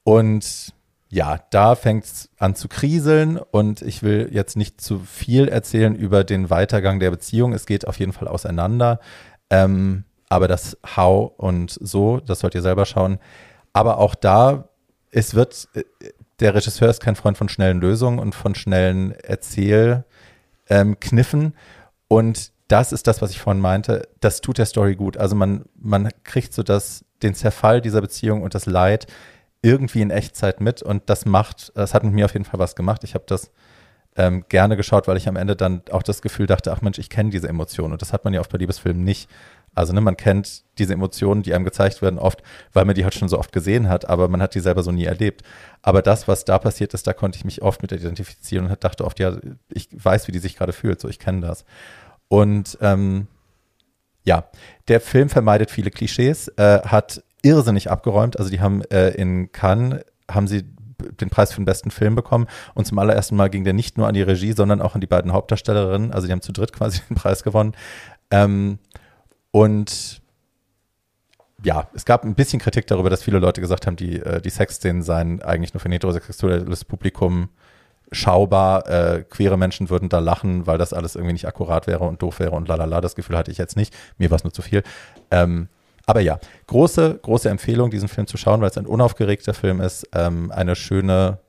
[0.03, 0.73] Und
[1.09, 5.95] ja, da fängt es an zu kriseln und ich will jetzt nicht zu viel erzählen
[5.95, 7.53] über den Weitergang der Beziehung.
[7.53, 8.99] Es geht auf jeden Fall auseinander.
[9.51, 13.19] Ähm, aber das How und so, das sollt ihr selber schauen.
[13.73, 14.69] Aber auch da,
[15.11, 15.83] es wird, äh,
[16.39, 20.05] der Regisseur ist kein Freund von schnellen Lösungen und von schnellen Erzähl
[20.69, 20.97] ähm.
[22.07, 24.07] Und das ist das, was ich vorhin meinte.
[24.19, 25.17] Das tut der Story gut.
[25.17, 29.07] Also man, man kriegt so das, den Zerfall dieser Beziehung und das Leid
[29.61, 30.81] irgendwie in Echtzeit mit.
[30.81, 33.03] Und das macht, das hat mit mir auf jeden Fall was gemacht.
[33.03, 33.51] Ich habe das
[34.15, 37.09] ähm, gerne geschaut, weil ich am Ende dann auch das Gefühl dachte, ach Mensch, ich
[37.09, 37.93] kenne diese Emotionen.
[37.93, 39.29] Und das hat man ja oft bei Liebesfilmen nicht.
[39.75, 42.41] Also ne, man kennt diese Emotionen, die einem gezeigt werden, oft,
[42.73, 44.91] weil man die halt schon so oft gesehen hat, aber man hat die selber so
[44.91, 45.43] nie erlebt.
[45.81, 49.05] Aber das, was da passiert ist, da konnte ich mich oft mit identifizieren und dachte
[49.05, 49.37] oft, ja,
[49.69, 51.65] ich weiß, wie die sich gerade fühlt, so ich kenne das.
[52.27, 53.27] Und ähm,
[54.23, 54.45] ja,
[54.87, 58.39] der Film vermeidet viele Klischees, äh, hat irrsinnig abgeräumt.
[58.39, 60.63] Also die haben äh, in Cannes haben sie
[61.21, 64.07] den Preis für den besten Film bekommen und zum allerersten Mal ging der nicht nur
[64.07, 66.11] an die Regie, sondern auch an die beiden Hauptdarstellerinnen.
[66.11, 67.73] Also die haben zu dritt quasi den Preis gewonnen.
[68.31, 68.79] Ähm,
[69.55, 70.21] und
[71.63, 74.49] ja, es gab ein bisschen Kritik darüber, dass viele Leute gesagt haben, die, äh, die
[74.49, 77.47] Sexszenen seien eigentlich nur für ein heterosexuelles Publikum
[78.11, 78.85] schaubar.
[78.89, 82.39] Äh, queere Menschen würden da lachen, weil das alles irgendwie nicht akkurat wäre und doof
[82.39, 82.99] wäre und lalala.
[82.99, 83.95] Das Gefühl hatte ich jetzt nicht.
[84.17, 84.83] Mir war es nur zu viel.
[85.31, 85.69] Ähm,
[86.05, 86.37] aber ja,
[86.67, 90.05] große, große Empfehlung, diesen Film zu schauen, weil es ein unaufgeregter Film ist.
[90.13, 91.39] Ähm, eine schöne,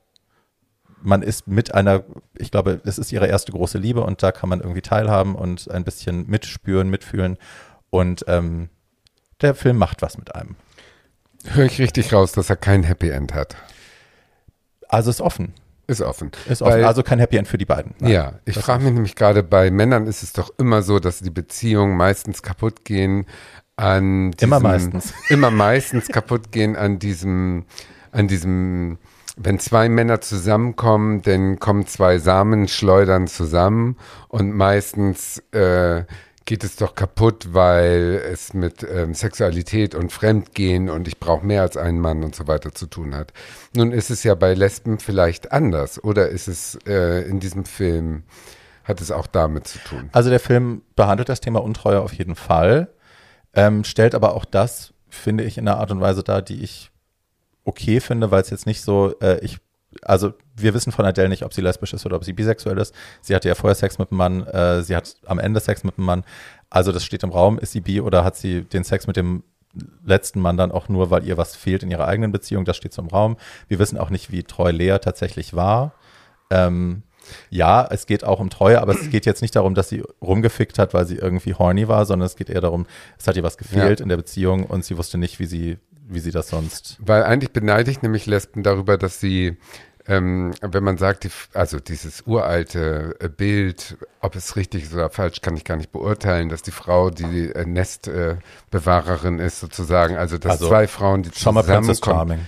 [1.01, 2.05] man ist mit einer,
[2.37, 5.69] ich glaube, es ist ihre erste große Liebe und da kann man irgendwie teilhaben und
[5.69, 7.37] ein bisschen mitspüren, mitfühlen.
[7.89, 8.69] Und ähm,
[9.41, 10.55] der Film macht was mit einem.
[11.45, 13.55] Höre ich richtig raus, dass er kein Happy End hat.
[14.89, 15.53] Also ist offen.
[15.87, 16.31] Ist offen.
[16.49, 16.73] Ist offen.
[16.73, 17.93] Weil- also kein Happy End für die beiden.
[17.99, 18.11] Nein.
[18.11, 21.29] ja, ich frage mich nämlich gerade, bei Männern ist es doch immer so, dass die
[21.29, 23.25] Beziehungen meistens kaputt gehen
[23.77, 25.13] an diesem, Immer meistens.
[25.29, 27.65] Immer meistens kaputt gehen an diesem,
[28.11, 28.97] an diesem,
[29.37, 33.97] wenn zwei Männer zusammenkommen, dann kommen zwei Samenschleudern zusammen
[34.29, 36.03] und meistens äh,
[36.47, 41.61] geht es doch kaputt, weil es mit ähm, Sexualität und Fremdgehen und ich brauche mehr
[41.61, 43.33] als einen Mann und so weiter zu tun hat.
[43.75, 48.23] Nun ist es ja bei Lesben vielleicht anders oder ist es äh, in diesem Film,
[48.85, 50.09] hat es auch damit zu tun?
[50.13, 52.93] Also der Film behandelt das Thema Untreue auf jeden Fall,
[53.53, 56.91] ähm, stellt aber auch das, finde ich, in einer Art und Weise dar, die ich
[57.65, 59.57] okay finde, weil es jetzt nicht so, äh, ich,
[60.03, 62.93] also wir wissen von Adele nicht, ob sie lesbisch ist oder ob sie bisexuell ist.
[63.21, 65.97] Sie hatte ja vorher Sex mit einem Mann, äh, sie hat am Ende Sex mit
[65.97, 66.23] einem Mann.
[66.69, 69.43] Also das steht im Raum, ist sie bi oder hat sie den Sex mit dem
[70.05, 72.93] letzten Mann dann auch nur, weil ihr was fehlt in ihrer eigenen Beziehung, das steht
[72.93, 73.37] so im Raum.
[73.67, 75.93] Wir wissen auch nicht, wie treu Lea tatsächlich war.
[76.49, 77.03] Ähm,
[77.49, 80.79] ja, es geht auch um Treue, aber es geht jetzt nicht darum, dass sie rumgefickt
[80.79, 82.85] hat, weil sie irgendwie horny war, sondern es geht eher darum,
[83.19, 84.03] es hat ihr was gefehlt Ja.
[84.03, 85.77] in der Beziehung und sie wusste nicht, wie sie,
[86.07, 86.97] wie sie das sonst.
[86.99, 89.57] Weil eigentlich beneide ich nämlich Lesben darüber, dass sie,
[90.07, 95.09] ähm, wenn man sagt, die, also dieses uralte äh, Bild, ob es richtig ist oder
[95.09, 98.41] falsch, kann ich gar nicht beurteilen, dass die Frau die äh, Nestbewahrerin
[98.71, 100.15] Bewahrerin ist sozusagen.
[100.15, 102.47] Also dass Also, zwei Frauen, die zusammenkommen.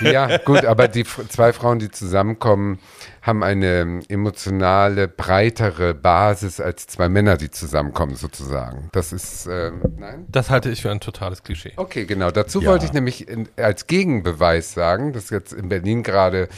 [0.00, 2.78] Ja, gut, aber die zwei Frauen, die zusammenkommen,
[3.22, 8.88] haben eine emotionale, breitere Basis als zwei Männer, die zusammenkommen, sozusagen.
[8.92, 10.26] Das ist, ähm, nein?
[10.28, 11.72] Das halte ich für ein totales Klischee.
[11.76, 12.30] Okay, genau.
[12.30, 12.70] Dazu Ja.
[12.70, 16.48] wollte ich nämlich in, als Gegenbeweis sagen, dass jetzt in Berlin gerade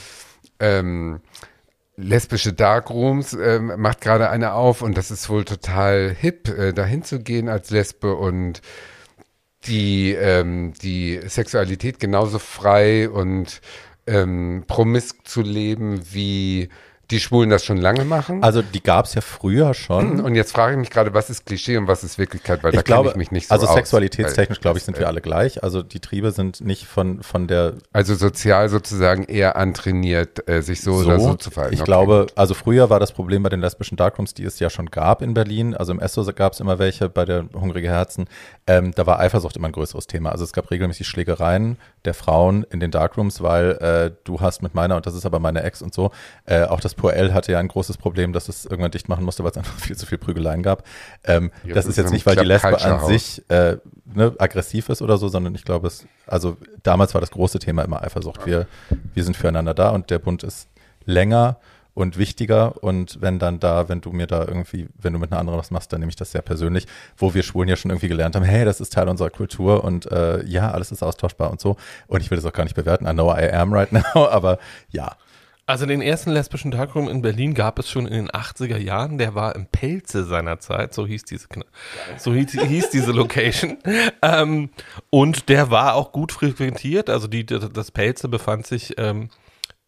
[0.60, 1.20] ähm,
[1.96, 7.02] lesbische Darkrooms ähm, macht gerade eine auf und das ist wohl total hip, äh, dahin
[7.02, 8.62] zu gehen als Lesbe und
[9.64, 13.60] die, ähm, die Sexualität genauso frei und
[14.06, 16.68] ähm, promisk zu leben, wie
[17.12, 18.42] die Schwulen das schon lange machen.
[18.42, 20.20] Also die gab es ja früher schon.
[20.24, 22.78] und jetzt frage ich mich gerade, was ist Klischee und was ist Wirklichkeit, weil da
[22.78, 23.74] Ich glaube, kenne ich mich nicht so also aus.
[23.74, 25.62] sexualitätstechnisch, glaube ich, sind wir alle gleich.
[25.62, 30.80] Also die Triebe sind nicht von, von der Also sozial sozusagen eher antrainiert, äh, sich
[30.82, 31.74] so, oder so zu verhalten.
[31.74, 31.86] Ich Okay.
[31.86, 35.20] glaube, also früher war das Problem bei den lesbischen Darkrooms, die es ja schon gab
[35.22, 35.74] in Berlin.
[35.74, 38.26] Also im Esso gab es immer welche, bei der Hungrige Herzen.
[38.66, 40.30] Ähm, da war Eifersucht immer ein größeres Thema.
[40.30, 44.74] Also es gab regelmäßig Schlägereien der Frauen in den Darkrooms, weil äh, du hast mit
[44.74, 46.10] meiner und das ist aber meine Ex und so.
[46.46, 49.24] Äh, auch das Pur L hatte ja ein großes Problem, dass es irgendwann dicht machen
[49.24, 50.84] musste, weil es einfach viel zu viel Prügeleien gab.
[51.24, 53.08] Ähm, Ja, das ist jetzt nicht, weil die Lesbe Culture an House.
[53.08, 53.78] sich äh,
[54.14, 57.82] ne, aggressiv ist oder so, sondern ich glaube, es, also damals war das große Thema
[57.82, 58.46] immer Eifersucht.
[58.46, 58.68] Wir,
[59.14, 60.68] wir sind füreinander da und der Bund ist
[61.04, 61.56] länger
[61.94, 65.40] und wichtiger und wenn dann da, wenn du mir da irgendwie, wenn du mit einer
[65.40, 66.86] anderen was machst, dann nehme ich das sehr persönlich,
[67.16, 70.10] wo wir Schwulen ja schon irgendwie gelernt haben, hey, das ist Teil unserer Kultur und
[70.12, 71.76] äh, ja, alles ist austauschbar und so
[72.06, 74.58] und ich will das auch gar nicht bewerten, I know I am right now, aber
[74.90, 75.16] ja,
[75.64, 79.18] Also den ersten lesbischen Darkroom in Berlin gab es schon in den 80er Jahren.
[79.18, 81.46] Der war im Pelze seiner Zeit, so hieß diese,
[82.18, 83.78] so hieß, hieß diese Location.
[84.22, 84.70] Ähm,
[85.10, 87.08] und der war auch gut frequentiert.
[87.08, 89.30] Also die, das Pelze befand sich ähm,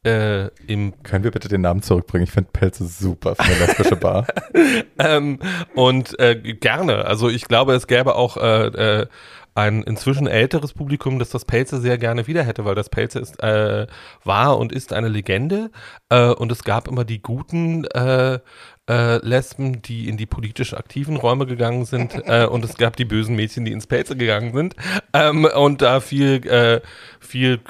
[0.04, 2.24] äh, im können wir bitte den Namen zurückbringen?
[2.24, 4.26] Ich finde Pelze super für eine lesbische Bar.
[4.98, 5.38] ähm,
[5.74, 7.06] und äh, gerne.
[7.06, 9.06] Also ich glaube, es gäbe auch äh, äh,
[9.54, 13.42] ein inzwischen älteres Publikum, das das Pelze sehr gerne wieder hätte, weil das Pelze ist
[13.42, 13.86] äh,
[14.24, 15.70] war und ist eine Legende.
[16.08, 18.40] Äh, und es gab immer die guten äh,
[18.88, 23.04] äh, Lesben, die in die politisch aktiven Räume gegangen sind, äh, und es gab die
[23.04, 24.76] bösen Mädchen, die ins Pelze gegangen sind.
[25.12, 26.80] Ähm, und da viel, äh,
[27.20, 27.60] viel,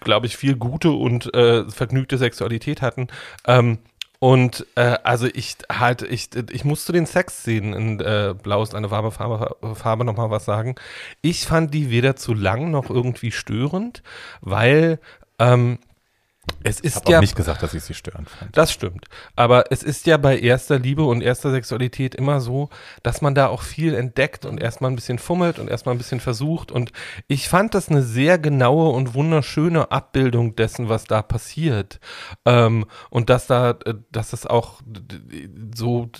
[0.00, 3.08] glaube ich, viel gute und äh, vergnügte Sexualität hatten.
[3.46, 3.78] Ähm,
[4.18, 8.74] und äh, also ich halt, ich, ich musste den Sex sehen in äh, Blau ist
[8.74, 10.74] eine warme Farbe, Farbe nochmal was sagen.
[11.22, 14.02] Ich fand die weder zu lang noch irgendwie störend,
[14.40, 14.98] weil
[15.38, 15.78] ähm,
[16.62, 18.56] es Ich ist habe ja auch nicht gesagt, dass ich sie störend fand.
[18.56, 19.06] das stimmt.
[19.36, 22.68] Aber es ist ja bei erster Liebe und erster Sexualität immer so,
[23.02, 26.20] dass man da auch viel entdeckt und erstmal ein bisschen fummelt und erstmal ein bisschen
[26.20, 26.70] versucht.
[26.72, 26.92] Und
[27.28, 32.00] ich fand das eine sehr genaue und wunderschöne Abbildung dessen, was da passiert.
[32.44, 36.10] Ähm, und dass da, äh, dass es auch d- so,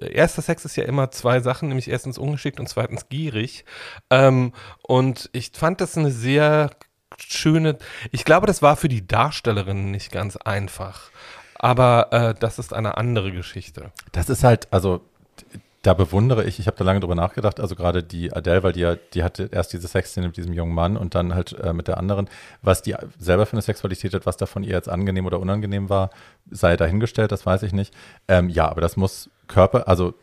[0.00, 3.64] erster Sex ist ja immer zwei Sachen, nämlich erstens ungeschickt und zweitens gierig.
[4.10, 4.52] Ähm,
[4.82, 6.70] und ich fand das eine sehr
[7.18, 7.78] schöne,
[8.12, 11.10] ich glaube, das war für die Darstellerinnen nicht ganz einfach.
[11.58, 13.90] Aber äh, das ist eine andere Geschichte.
[14.12, 15.00] Das ist halt, also
[15.86, 18.80] da bewundere ich, ich habe da lange drüber nachgedacht, also gerade die Adele, weil die
[18.80, 21.86] ja, die hatte erst diese Sexszene mit diesem jungen Mann und dann halt äh, mit
[21.86, 22.28] der anderen,
[22.60, 25.88] was die selber für eine Sexualität hat, was da von ihr jetzt angenehm oder unangenehm
[25.88, 26.10] war,
[26.50, 27.94] sei dahingestellt, das weiß ich nicht.
[28.26, 30.14] Ähm, ja, aber das muss Körper, also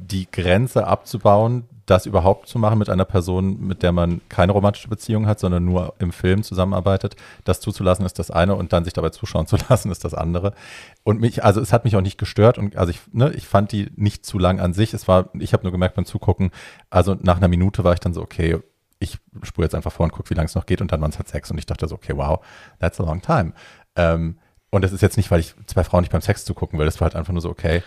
[0.00, 4.88] die Grenze abzubauen, das überhaupt zu machen mit einer Person, mit der man keine romantische
[4.88, 8.92] Beziehung hat, sondern nur im Film zusammenarbeitet, das zuzulassen ist das eine und dann sich
[8.92, 10.54] dabei zuschauen zu lassen ist das andere.
[11.02, 13.72] Und mich, also es hat mich auch nicht gestört und also ich, ne, ich fand
[13.72, 14.94] die nicht zu lang an sich.
[14.94, 16.52] Es war, ich habe nur gemerkt beim Zugucken,
[16.90, 18.58] also nach einer Minute war ich dann so, okay,
[19.00, 21.10] ich spule jetzt einfach vor und gucke, wie lange es noch geht und dann waren
[21.10, 22.44] es halt sechs und ich dachte so, okay, wow,
[22.78, 23.52] that's a long time.
[23.96, 24.38] Ähm,
[24.70, 27.00] und das ist jetzt nicht, weil ich zwei Frauen nicht beim Sex zugucken will, das
[27.00, 27.82] war halt einfach nur so, okay.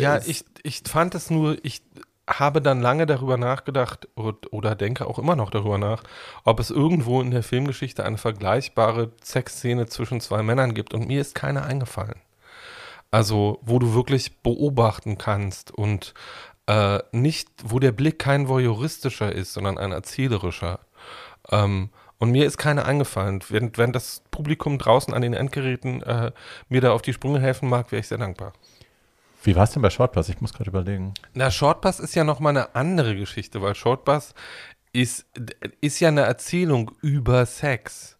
[0.00, 1.82] Ja, Es- ich, ich fand es nur, ich
[2.28, 6.02] habe dann lange darüber nachgedacht und, oder denke auch immer noch darüber nach,
[6.44, 11.20] ob es irgendwo in der Filmgeschichte eine vergleichbare Sexszene zwischen zwei Männern gibt und mir
[11.20, 12.20] ist keine eingefallen.
[13.10, 16.14] Also, wo du wirklich beobachten kannst und
[16.66, 20.80] äh, nicht, wo der Blick kein voyeuristischer ist, sondern ein erzählerischer.
[21.50, 23.40] Ähm, und mir ist keine eingefallen.
[23.48, 26.32] Wenn, wenn das Publikum draußen an den Endgeräten äh,
[26.68, 28.52] mir da auf die Sprünge helfen mag, wäre ich sehr dankbar.
[29.42, 30.28] Wie war es denn bei Shortpass?
[30.28, 31.14] Ich muss gerade überlegen.
[31.34, 34.34] Na, Shortbus ist ja nochmal eine andere Geschichte, weil Shortbus
[34.92, 35.26] ist,
[35.80, 38.18] ist ja eine Erzählung über Sex.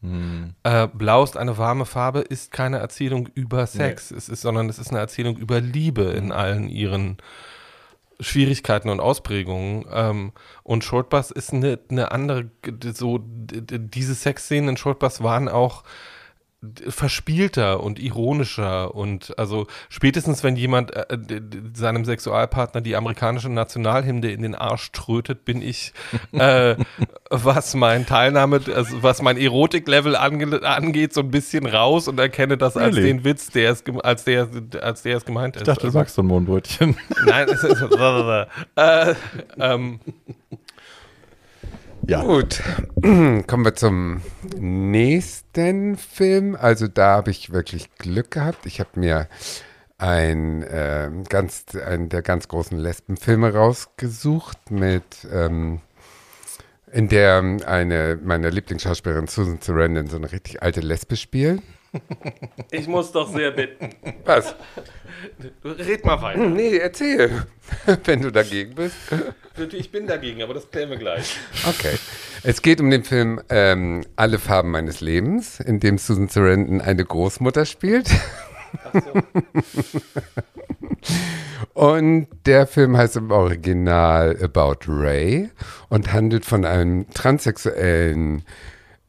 [0.63, 4.79] Äh, Blau ist eine warme Farbe ist keine Erzählung über Sex, es ist, sondern es
[4.79, 7.19] ist eine Erzählung über Liebe in allen ihren
[8.21, 9.85] Schwierigkeiten und Ausprägungen.
[9.93, 12.51] Ähm, und Shortbus ist eine, eine andere,
[12.95, 15.85] so, diese Sexszenen in Shortbus waren auch
[16.89, 21.19] verspielter und ironischer und also spätestens wenn jemand äh,
[21.75, 25.93] seinem Sexualpartner die amerikanische Nationalhymne in den Arsch trötet, bin ich
[26.33, 26.77] äh,
[27.31, 32.57] was mein Teilnahme, also was mein Erotiklevel ange angeht, so ein bisschen raus und erkenne
[32.57, 33.09] das als really?
[33.09, 34.49] den Witz, der es als der
[34.81, 35.63] als der es gemeint ist.
[35.63, 36.97] Ich dachte, also, du magst so ein Mohnbrötchen.
[37.27, 37.83] Nein, es ist,
[38.77, 39.15] äh,
[39.59, 39.99] ähm,
[42.07, 42.23] ja.
[42.23, 42.63] Gut,
[43.03, 44.23] kommen wir zum
[44.59, 46.57] nächsten Film.
[46.57, 48.67] Also da habe ich wirklich Glück gehabt.
[48.67, 49.29] Ich habe mir
[49.99, 55.81] ein, äh, ganz, einen der ganz großen Lesbenfilme rausgesucht mit ähm,
[56.91, 61.63] in der eine meiner Lieblingsschauspielerin Susan Sarandon so eine richtig alte Lesbe spielt.
[62.71, 63.91] Ich muss doch sehr bitten.
[64.25, 64.55] Was?
[65.65, 66.47] Red mal weiter.
[66.47, 67.47] Nee, erzähl,
[68.05, 68.97] wenn du dagegen bist.
[69.73, 71.37] Ich bin dagegen, aber das klären wir gleich.
[71.69, 71.97] Okay.
[72.43, 77.05] Es geht um den Film ähm, Alle Farben meines Lebens, in dem Susan Sarandon eine
[77.05, 78.09] Großmutter spielt.
[78.85, 79.13] Ach so.
[81.75, 85.51] Und der Film heißt im Original About Ray
[85.89, 88.45] und handelt von einem transsexuellen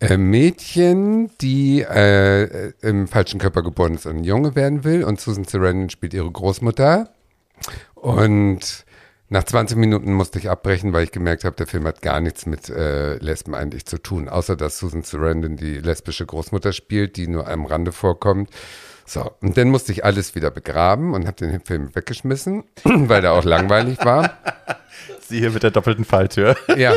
[0.04, 5.04] äh, Mädchen, die äh, im falschen Körper geboren ist und ein Junge werden will.
[5.04, 7.10] Und Susan Sarandon spielt ihre Großmutter.
[7.96, 8.86] Und
[9.30, 12.46] nach 20 Minuten musste ich abbrechen, weil ich gemerkt habe, der Film hat gar nichts
[12.46, 17.28] mit äh, Lesben eigentlich zu tun, außer dass Susan Sarandon die lesbische Großmutter spielt, die
[17.28, 18.50] nur am Rande vorkommt.
[19.06, 23.34] So, und dann musste ich alles wieder begraben und habe den Film weggeschmissen, weil der
[23.34, 24.38] auch langweilig war.
[25.34, 26.56] Sie hier mit der doppelten Falltür.
[26.78, 26.94] Ja,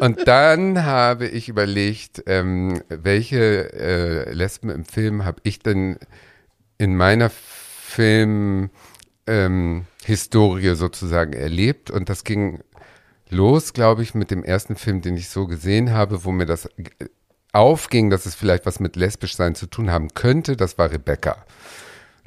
[0.00, 5.98] und dann habe ich überlegt, ähm, welche äh, Lesben im Film habe ich denn
[6.78, 8.70] in meiner Filmhistorie
[9.26, 11.90] ähm, sozusagen erlebt.
[11.90, 12.60] Und das ging
[13.28, 16.68] los, glaube ich, mit dem ersten Film, den ich so gesehen habe, wo mir das
[17.52, 20.56] aufging, dass es vielleicht was mit lesbisch sein zu tun haben könnte.
[20.56, 21.44] Das war Rebecca.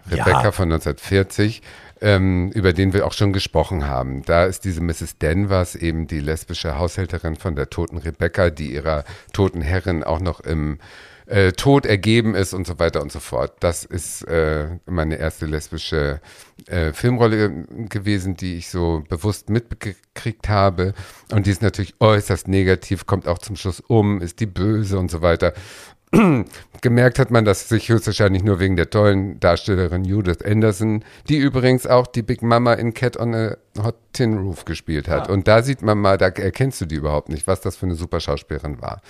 [0.09, 0.51] Rebecca ja.
[0.51, 1.61] von 1940
[2.04, 4.24] ähm, über den wir auch schon gesprochen haben.
[4.24, 5.18] Da ist diese Mrs.
[5.20, 10.41] Danvers eben die lesbische Haushälterin von der toten Rebecca, die ihrer toten Herrin auch noch
[10.41, 10.80] im
[11.28, 13.54] äh, Tod ergeben ist und so weiter und so fort.
[13.62, 16.20] Das ist äh, meine erste lesbische
[16.68, 20.93] äh, Filmrolle gewesen, die ich so bewusst mitgekriegt habe.
[21.32, 25.10] Und die ist natürlich äußerst negativ, kommt auch zum Schluss um, ist die böse und
[25.10, 25.54] so weiter.
[26.82, 31.88] Gemerkt hat man das sich höchstwahrscheinlich nur wegen der tollen Darstellerin Judith Anderson, die übrigens
[31.88, 35.30] auch die Big Mama in Cat on a Hot Tin Roof gespielt hat.
[35.30, 35.34] Ah.
[35.34, 37.95] Und da sieht man mal, da erkennst du die überhaupt nicht, was das für eine
[37.95, 39.01] super Schauspielerin war.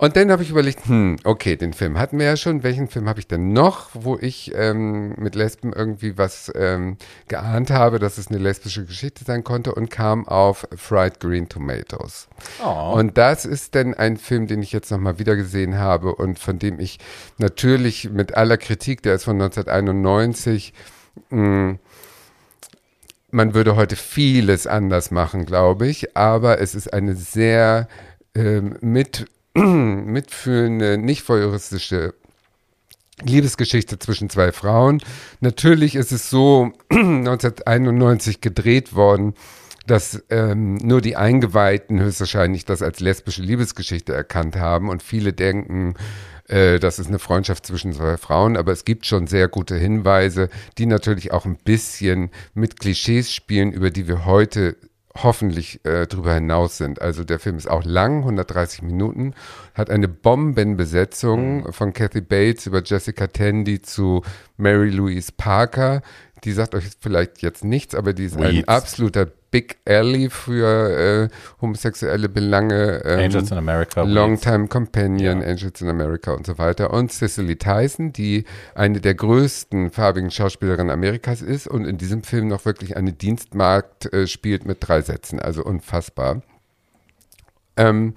[0.00, 2.62] Und dann habe ich überlegt, hm, okay, den Film hatten wir ja schon.
[2.62, 7.70] Welchen Film habe ich denn noch, wo ich ähm, mit Lesben irgendwie was ähm, geahnt
[7.70, 12.28] habe, dass es eine lesbische Geschichte sein konnte und kam auf Fried Green Tomatoes.
[12.64, 12.92] Oh.
[12.94, 16.60] Und das ist dann ein Film, den ich jetzt nochmal wieder gesehen habe und von
[16.60, 17.00] dem ich
[17.38, 20.74] natürlich mit aller Kritik, der ist von 1991,
[21.30, 21.78] mh, hm,
[23.32, 27.88] man würde heute vieles anders machen, glaube ich, aber es ist eine sehr
[28.36, 29.26] ähm, mit
[30.06, 32.14] mitfühlende, nicht voyeuristische
[33.22, 35.00] Liebesgeschichte zwischen zwei Frauen.
[35.40, 39.34] Natürlich ist es so 1991 gedreht worden,
[39.86, 45.94] dass ähm, nur die Eingeweihten höchstwahrscheinlich das als lesbische Liebesgeschichte erkannt haben und viele denken,
[46.46, 50.50] äh, das ist eine Freundschaft zwischen zwei Frauen, aber es gibt schon sehr gute Hinweise,
[50.76, 54.76] die natürlich auch ein bisschen mit Klischees spielen, über die wir heute
[55.22, 57.00] hoffentlich äh, drüber hinaus sind.
[57.00, 59.34] Also der Film ist auch lang, 130 Minuten,
[59.74, 61.72] hat eine Bombenbesetzung mhm.
[61.72, 64.22] von Kathy Bates über Jessica Tandy zu
[64.56, 66.02] Mary Louise Parker.
[66.44, 68.46] Die sagt euch vielleicht jetzt nichts, aber die ist Weeds.
[68.46, 71.28] ein absoluter Big Alley für äh,
[71.60, 73.02] homosexuelle Belange.
[73.04, 74.02] Ähm, Angels in America.
[74.02, 75.48] Longtime Companion, ja.
[75.48, 76.92] Angels in America und so weiter.
[76.92, 78.44] Und Cicely Tyson, die
[78.74, 84.12] eine der größten farbigen Schauspielerinnen Amerikas ist und in diesem Film noch wirklich eine Dienstmarkt
[84.12, 85.40] äh, spielt mit drei Sätzen.
[85.40, 86.42] Also unfassbar.
[87.76, 88.14] Ähm,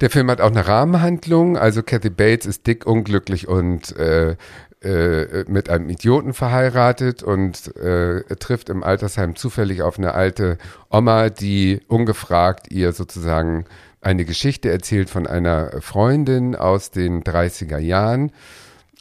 [0.00, 1.56] der Film hat auch eine Rahmenhandlung.
[1.56, 4.36] Also Kathy Bates ist dick, unglücklich und äh,
[4.84, 10.58] äh, mit einem Idioten verheiratet und äh, trifft im Altersheim zufällig auf eine alte
[10.90, 13.64] Oma, die ungefragt ihr sozusagen
[14.00, 18.32] eine Geschichte erzählt von einer Freundin aus den 30er Jahren.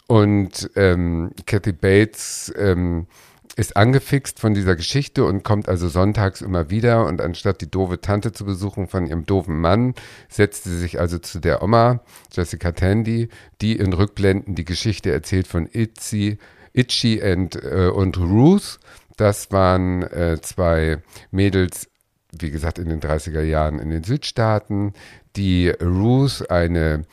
[0.08, 3.08] Und ähm, Kathy Bates ähm,
[3.56, 8.02] ist angefixt von dieser Geschichte und kommt also sonntags immer wieder und anstatt die doofe
[8.02, 9.94] Tante zu besuchen von ihrem doofen Mann,
[10.28, 13.30] setzt sie sich also zu der Oma, Jessica Tandy,
[13.62, 16.40] die in Rückblenden die Geschichte erzählt von Itzy,
[16.74, 18.80] Itchy and, äh, und Ruth.
[19.18, 21.90] Das waren äh, zwei Mädels,
[22.32, 24.94] wie gesagt, in den 30er Jahren in den Südstaaten,
[25.36, 27.04] die Ruth eine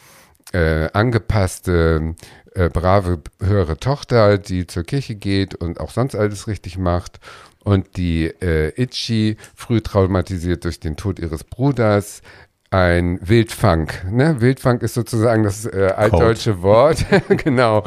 [0.52, 2.14] äh, angepasste,
[2.54, 7.20] äh, brave, höhere Tochter, die zur Kirche geht und auch sonst alles richtig macht.
[7.62, 12.22] Und die äh, Itchy, früh traumatisiert durch den Tod ihres Bruders,
[12.70, 14.06] ein Wildfunk.
[14.08, 14.40] Ne?
[14.40, 17.04] Wildfunk ist sozusagen das äh, altdeutsche Wort.
[17.28, 17.82] genau.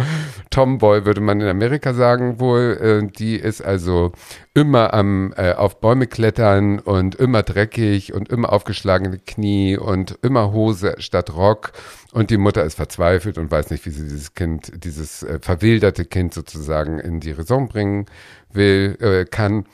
[0.49, 2.77] Tomboy würde man in Amerika sagen wohl.
[2.81, 4.11] Äh, die ist also
[4.53, 10.51] immer am äh, auf Bäume klettern und immer dreckig und immer aufgeschlagene Knie und immer
[10.51, 11.71] Hose statt Rock.
[12.11, 16.03] Und die Mutter ist verzweifelt und weiß nicht, wie sie dieses Kind, dieses äh, verwilderte
[16.03, 18.05] Kind sozusagen in die Raison bringen
[18.51, 19.65] will, äh, kann.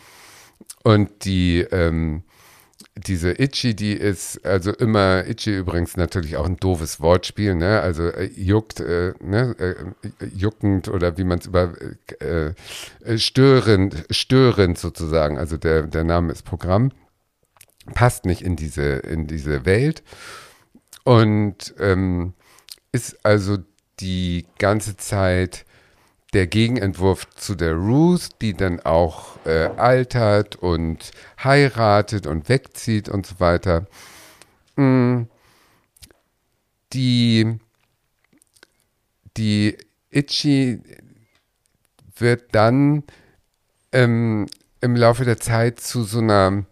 [0.83, 2.23] Und die ähm,
[3.07, 7.79] diese Itchy, die ist also immer, Itchy übrigens natürlich auch ein doofes Wortspiel, ne?
[7.81, 9.55] Also äh, juckt, äh, ne?
[9.57, 11.73] Äh, juckend oder wie man es über
[12.19, 12.53] äh,
[13.03, 15.37] äh, störend, störend sozusagen.
[15.37, 16.91] Also der, der Name ist Programm.
[17.93, 20.03] Passt nicht in diese, in diese Welt.
[21.03, 22.33] Und ähm,
[22.91, 23.57] ist also
[23.99, 25.65] die ganze Zeit
[26.33, 31.11] der Gegenentwurf zu der Ruth, die dann auch äh, altert und
[31.43, 33.87] heiratet und wegzieht und so weiter.
[34.75, 35.23] Mm.
[36.93, 37.59] Die,
[39.37, 39.77] die
[40.09, 40.81] Itchy
[42.17, 43.03] wird dann
[43.91, 44.47] ähm,
[44.81, 46.65] im Laufe der Zeit zu so einer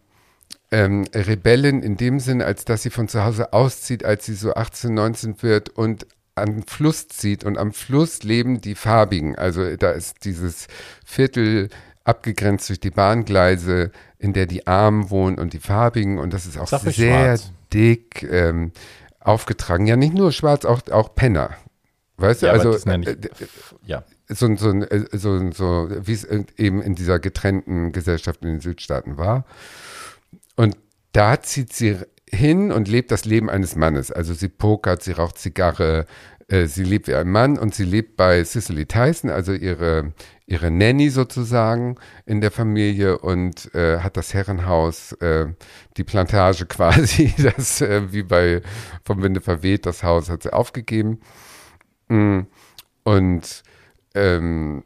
[0.72, 4.54] ähm, Rebellin in dem Sinn, als dass sie von zu Hause auszieht, als sie so
[4.54, 9.36] 18, 19 wird und an Fluss zieht und am Fluss leben die Farbigen.
[9.36, 10.68] Also da ist dieses
[11.06, 11.70] Viertel
[12.04, 16.58] abgegrenzt durch die Bahngleise, in der die Armen wohnen und die Farbigen und das ist
[16.58, 17.52] auch sehr schwarz.
[17.74, 18.72] dick ähm,
[19.20, 19.86] aufgetragen.
[19.88, 21.52] Ja, nicht nur schwarz, auch, auch Penner.
[22.18, 23.16] Weißt ja, du, also äh,
[23.86, 24.04] ja.
[24.28, 26.24] so, so, so, so wie es
[26.58, 29.46] eben in dieser getrennten Gesellschaft in den Südstaaten war.
[30.56, 30.78] Und
[31.12, 31.98] da zieht sie
[32.30, 34.12] hin und lebt das Leben eines Mannes.
[34.12, 36.06] Also sie pokert, sie raucht Zigarre,
[36.48, 40.14] äh, sie lebt wie ein Mann und sie lebt bei Cicely Tyson, also ihre,
[40.46, 45.48] ihre Nanny sozusagen in der Familie und äh, hat das Herrenhaus, äh,
[45.98, 48.62] die Plantage quasi, das äh, wie bei
[49.04, 51.20] vom Winde verweht, das Haus hat sie aufgegeben.
[52.08, 52.42] Mm.
[53.04, 53.64] Und
[54.16, 54.84] ähm,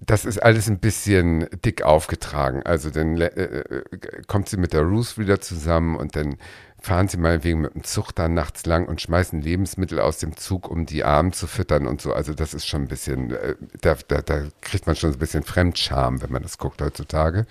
[0.00, 2.62] das ist alles ein bisschen dick aufgetragen.
[2.64, 3.82] Also dann äh, äh,
[4.26, 6.36] kommt sie mit der Ruth wieder zusammen und dann
[6.78, 10.70] fahren sie meinetwegen mit dem Zug dann nachts lang und schmeißen Lebensmittel aus dem Zug,
[10.70, 12.12] um die Armen zu füttern und so.
[12.12, 15.42] Also das ist schon ein bisschen, äh, da, da, da kriegt man schon ein bisschen
[15.42, 17.46] Fremdscham, wenn man das guckt heutzutage.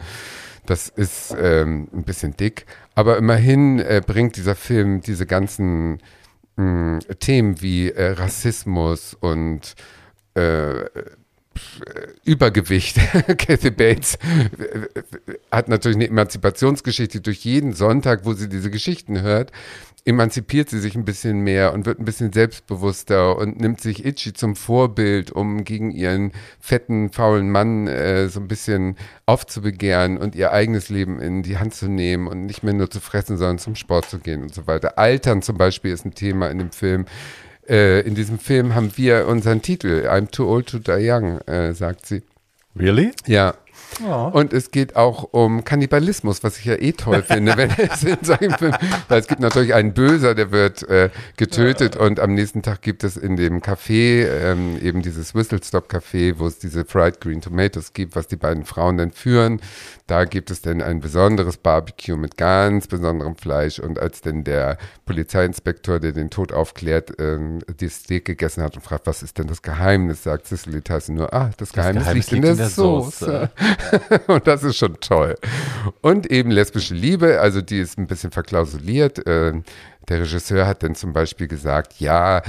[0.66, 2.66] Das ist ähm, ein bisschen dick.
[2.94, 6.00] Aber immerhin äh, bringt dieser Film diese ganzen
[6.56, 9.76] mh, Themen wie äh, Rassismus und
[10.36, 10.86] äh,
[12.24, 12.98] Übergewicht.
[13.38, 14.18] Kathy Bates
[15.52, 19.52] hat natürlich eine Emanzipationsgeschichte durch jeden Sonntag, wo sie diese Geschichten hört,
[20.06, 24.34] emanzipiert sie sich ein bisschen mehr und wird ein bisschen selbstbewusster und nimmt sich Itchy
[24.34, 30.52] zum Vorbild, um gegen ihren fetten, faulen Mann äh, so ein bisschen aufzubegehren und ihr
[30.52, 33.76] eigenes Leben in die Hand zu nehmen und nicht mehr nur zu fressen, sondern zum
[33.76, 35.00] Sport zu gehen und so weiter.
[35.00, 37.06] Altern zum Beispiel ist ein Thema in dem Film.
[37.68, 41.74] Äh, in diesem Film haben wir unseren Titel, I'm too old to die young, äh,
[41.74, 42.24] sagt sie.
[42.76, 43.12] Really?
[43.26, 43.56] Ja.
[44.04, 44.30] Oh.
[44.34, 48.18] Und es geht auch um Kannibalismus, was ich ja eh toll finde, wenn es in
[48.22, 48.78] solchen Filmen,
[49.08, 52.02] weil es gibt natürlich einen Böser, der wird äh, getötet ja.
[52.02, 56.36] und am nächsten Tag gibt es in dem Café, ähm, eben dieses Whistle Stop Café,
[56.38, 59.62] wo es diese Fried Green Tomatoes gibt, was die beiden Frauen dann führen.
[60.08, 64.78] Da gibt es dann ein besonderes Barbecue mit ganz besonderem Fleisch und als dann der
[65.06, 67.40] Polizeiinspektor, der den Tod aufklärt, äh,
[67.80, 71.34] die Steak gegessen hat und fragt, was ist denn das Geheimnis, sagt Cicely Tyson nur,
[71.34, 73.26] ah, das, das Geheimnis, Geheimnis, liegt in der, in der Soße.
[73.26, 73.50] Soße.
[74.28, 75.36] und das ist schon toll.
[76.02, 79.26] Und eben lesbische Liebe, also die ist ein bisschen verklausuliert.
[79.26, 79.54] Äh,
[80.10, 82.42] der Regisseur hat dann zum Beispiel gesagt, ja,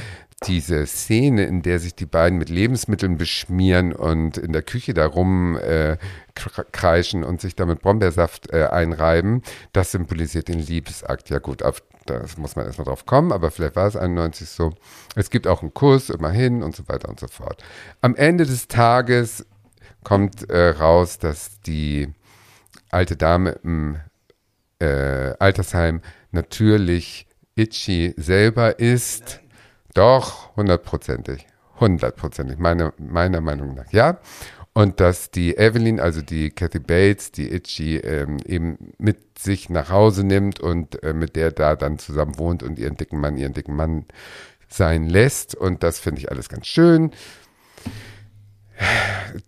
[0.45, 5.57] diese Szene, in der sich die beiden mit Lebensmitteln beschmieren und in der Küche darum
[5.57, 5.97] äh,
[6.35, 11.31] kreischen und sich damit Brombeersaft äh, einreiben, das symbolisiert den Liebesakt.
[11.31, 14.75] Ja gut, auf, das muss man erstmal drauf kommen, aber vielleicht war es 91 so.
[15.15, 17.63] Es gibt auch einen Kuss, immerhin und so weiter und so fort.
[18.03, 19.47] Am Ende des Tages
[20.07, 22.15] kommt äh, raus, dass die
[22.91, 23.97] alte Dame im
[24.79, 26.01] äh, Altersheim
[26.31, 27.27] natürlich
[27.57, 29.41] Itchy selber ist.
[29.95, 31.49] Doch, hundertprozentig.
[31.81, 34.21] Hundertprozentig, meine, meiner Meinung nach, ja.
[34.75, 39.91] Und dass die Evelyn, also die Kathy Bates, die Itchy ähm, eben mit sich nach
[39.91, 43.55] Hause nimmt und äh, mit der da dann zusammen wohnt und ihren dicken Mann, ihren
[43.55, 44.05] dicken Mann
[44.69, 45.57] sein lässt.
[45.57, 47.11] Und das finde ich alles ganz schön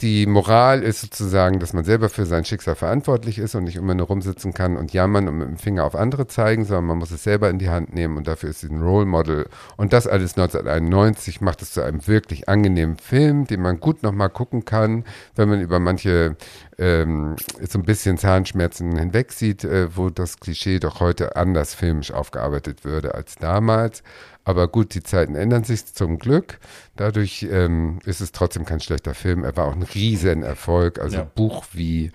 [0.01, 3.95] die Moral ist sozusagen, dass man selber für sein Schicksal verantwortlich ist und nicht immer
[3.95, 7.11] nur rumsitzen kann und jammern und mit dem Finger auf andere zeigen, sondern man muss
[7.11, 9.47] es selber in die Hand nehmen und dafür ist es ein Role Model.
[9.77, 14.31] Und das alles 1991 macht es zu einem wirklich angenehmen Film, den man gut nochmal
[14.31, 15.05] gucken kann,
[15.37, 16.37] wenn man über manche
[16.79, 17.37] ähm,
[17.69, 22.85] so ein bisschen Zahnschmerzen hinweg sieht, äh, wo das Klischee doch heute anders filmisch aufgearbeitet
[22.85, 24.03] würde als damals.
[24.49, 26.59] Aber gut, die Zeiten ändern sich zum Glück.
[26.97, 29.45] Dadurch ähm, ist es trotzdem kein schlechter Film.
[29.45, 31.25] Er war auch ein Riesenerfolg, also Ja.
[31.25, 32.13] Buch wie,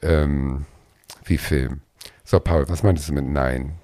[0.00, 0.64] ähm,
[1.24, 1.80] wie Film.
[2.22, 3.74] So, Paul, was meinst du mit Nein?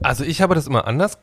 [0.00, 1.18] Also ich habe das immer anders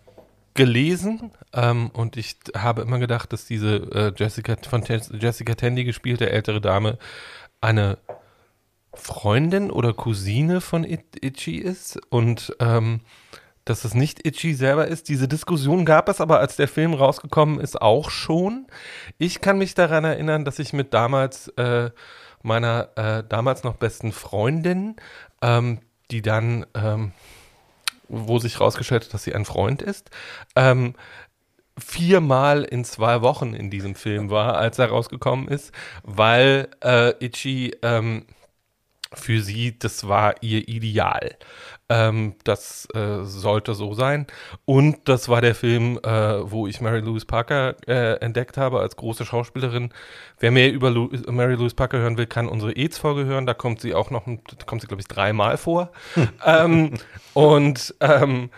[0.53, 6.29] gelesen ähm, und ich habe immer gedacht, dass diese äh, Jessica von Jessica Tandy gespielte
[6.29, 6.97] ältere Dame
[7.61, 7.99] eine
[8.93, 12.99] Freundin oder Cousine von It Itchy ist und ähm,
[13.69, 15.09] dass es nicht Itchy selber ist.
[15.09, 18.67] Diese Diskussion gab es aber, als der Film rausgekommen ist, auch schon.
[19.17, 21.91] Ich kann mich daran erinnern, dass ich mit damals äh,
[22.41, 24.95] meiner äh, damals noch besten Freundin,
[25.41, 27.11] ähm, die dann ähm,
[28.09, 30.09] wo sich rausgestellt hat, dass sie ein Freund ist,
[30.55, 30.95] ähm,
[31.77, 35.71] viermal in zwei Wochen in diesem Film war, als er rausgekommen ist,
[36.03, 38.25] weil äh, Itchy ähm,
[39.13, 41.37] für sie, das war ihr Ideal.
[41.89, 44.27] Ähm, das äh, sollte so sein.
[44.65, 48.95] Und das war der Film, äh, wo ich Mary Louise Parker äh, entdeckt habe als
[48.95, 49.89] große Schauspielerin.
[50.39, 53.47] Wer mehr über Lu Mary Louise Parker hören will, kann unsere AIDS-Folge hören.
[53.47, 55.91] Da kommt sie auch noch, da kommt sie, glaube ich, dreimal vor.
[56.45, 56.93] ähm,
[57.33, 58.51] und ähm,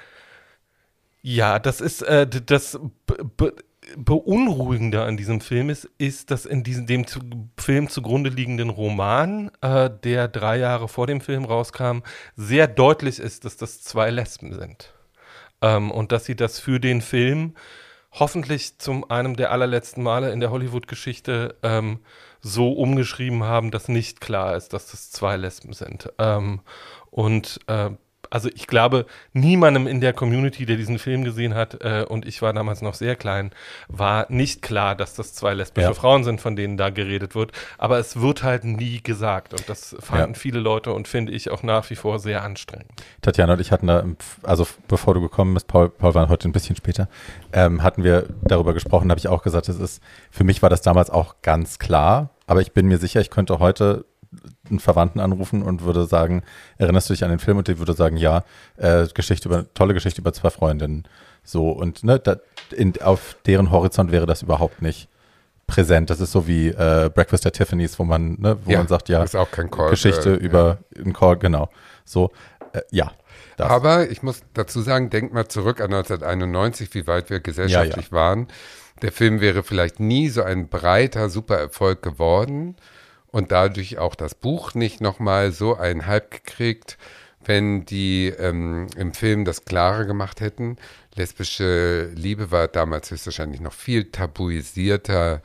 [1.22, 2.80] ja, das ist äh, das
[3.98, 7.20] Beunruhigende an diesem Film ist, ist, dass in diesem dem zu,
[7.58, 12.00] Film zugrunde liegenden Roman, äh, der drei Jahre vor dem Film rauskam,
[12.36, 14.94] sehr deutlich ist, dass das zwei Lesben sind.
[15.62, 17.56] Ähm, und dass sie das für den Film
[18.12, 22.00] hoffentlich zum einem der allerletzten Male in der Hollywood-Geschichte ähm,
[22.42, 26.12] so umgeschrieben haben, dass nicht klar ist, dass das zwei Lesben sind.
[26.18, 26.62] Ähm,
[27.10, 27.92] und äh,
[28.32, 32.42] also ich glaube, niemandem in der Community, der diesen Film gesehen hat, äh, und ich
[32.42, 33.52] war damals noch sehr klein,
[33.90, 35.94] war nicht klar, dass das zwei lesbische Ja.
[35.94, 37.52] Frauen sind, von denen da geredet wird.
[37.78, 39.54] Aber es wird halt nie gesagt.
[39.54, 40.40] Und das fanden Ja.
[40.40, 42.88] viele Leute und finde ich auch nach wie vor sehr anstrengend.
[43.22, 44.04] Tatjana und ich hatten da,
[44.44, 47.10] also bevor du gekommen bist, Paul, Paul war heute ein bisschen später,
[47.54, 50.02] ähm, hatten wir darüber gesprochen, habe ich auch gesagt, es ist,
[50.32, 53.60] für mich war das damals auch ganz klar, aber ich bin mir sicher, ich könnte
[53.60, 54.06] heute
[54.70, 56.44] einen Verwandten anrufen und würde sagen,
[56.78, 57.58] erinnerst du dich an den Film?
[57.58, 58.44] Und die würde sagen, ja,
[58.78, 61.08] äh, Geschichte über, tolle Geschichte über zwei Freundinnen.
[61.44, 62.38] So, und ne, da,
[62.72, 65.10] in, auf deren Horizont wäre das überhaupt nicht
[65.68, 66.10] präsent.
[66.10, 69.24] Das ist so wie äh, Breakfast at Tiffany's, wo man, ne, wo man sagt, ja,
[69.24, 69.90] ist auch kein Call.
[69.90, 71.70] Geschichte äh, über einen Call, genau.
[72.06, 72.32] So,
[72.74, 73.12] äh, ja.
[73.58, 73.70] Das.
[73.70, 78.48] Aber ich muss dazu sagen, denk mal zurück an 1991, wie weit wir gesellschaftlich waren.
[79.02, 82.76] Der Film wäre vielleicht nie so ein breiter Supererfolg geworden
[83.32, 86.98] und dadurch auch das Buch nicht nochmal so einen Hype gekriegt,
[87.44, 90.78] wenn die ähm, im Film das klarer gemacht hätten.
[91.16, 95.42] Lesbische Liebe war damals höchstwahrscheinlich noch viel tabuisierter.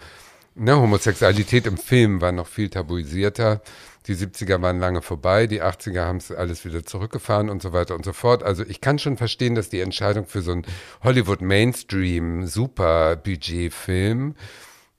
[0.54, 3.62] Ne, Homosexualität im Film war noch viel tabuisierter.
[4.06, 7.96] Die 70er waren lange vorbei, die 80er haben es alles wieder zurückgefahren und so weiter
[7.96, 8.44] und so fort.
[8.44, 10.66] Also ich kann schon verstehen, dass die Entscheidung für so einen
[11.02, 14.36] Hollywood Mainstream Super Budget Film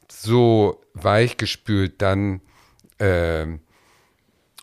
[0.10, 2.42] so weichgespült dann
[3.00, 3.60] ähm,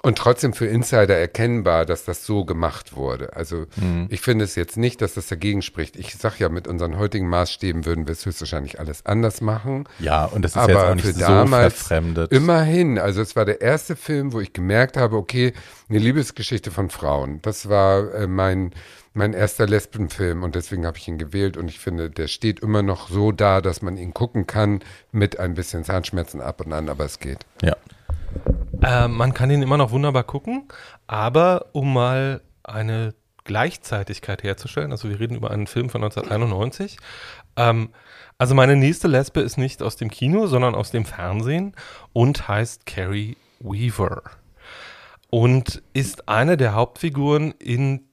[0.05, 3.35] und trotzdem für Insider erkennbar, dass das so gemacht wurde.
[3.35, 3.64] Also
[4.11, 5.97] ich finde es jetzt nicht, dass das dagegen spricht.
[5.97, 9.89] Ich sag ja, mit unseren heutigen Maßstäben würden wir es höchstwahrscheinlich alles anders machen.
[10.01, 12.32] Ja, und das ist Aber jetzt auch nicht für so damals verfremdet.
[12.32, 15.55] Immerhin, also es war der erste Film, wo ich gemerkt habe, okay,
[15.89, 17.41] eine Liebesgeschichte von Frauen.
[17.41, 18.72] Das war äh, mein,
[19.14, 22.82] mein erster Lesbenfilm und deswegen habe ich ihn gewählt und ich finde, der steht immer
[22.82, 24.80] noch so da, dass man ihn gucken kann
[25.12, 27.47] mit ein bisschen Zahnschmerzen ab und an, aber es geht.
[27.62, 27.74] Ja.
[28.82, 30.68] Äh, man kann ihn immer noch wunderbar gucken,
[31.07, 33.14] aber um mal eine
[33.45, 36.99] Gleichzeitigkeit herzustellen, also wir reden über einen Film von 1991.
[37.57, 37.91] Ähm,
[38.39, 41.74] also meine nächste Lesbe ist nicht aus dem Kino, sondern aus dem Fernsehen
[42.12, 44.22] und heißt Carrie Weaver
[45.30, 48.09] und ist eine der Hauptfiguren in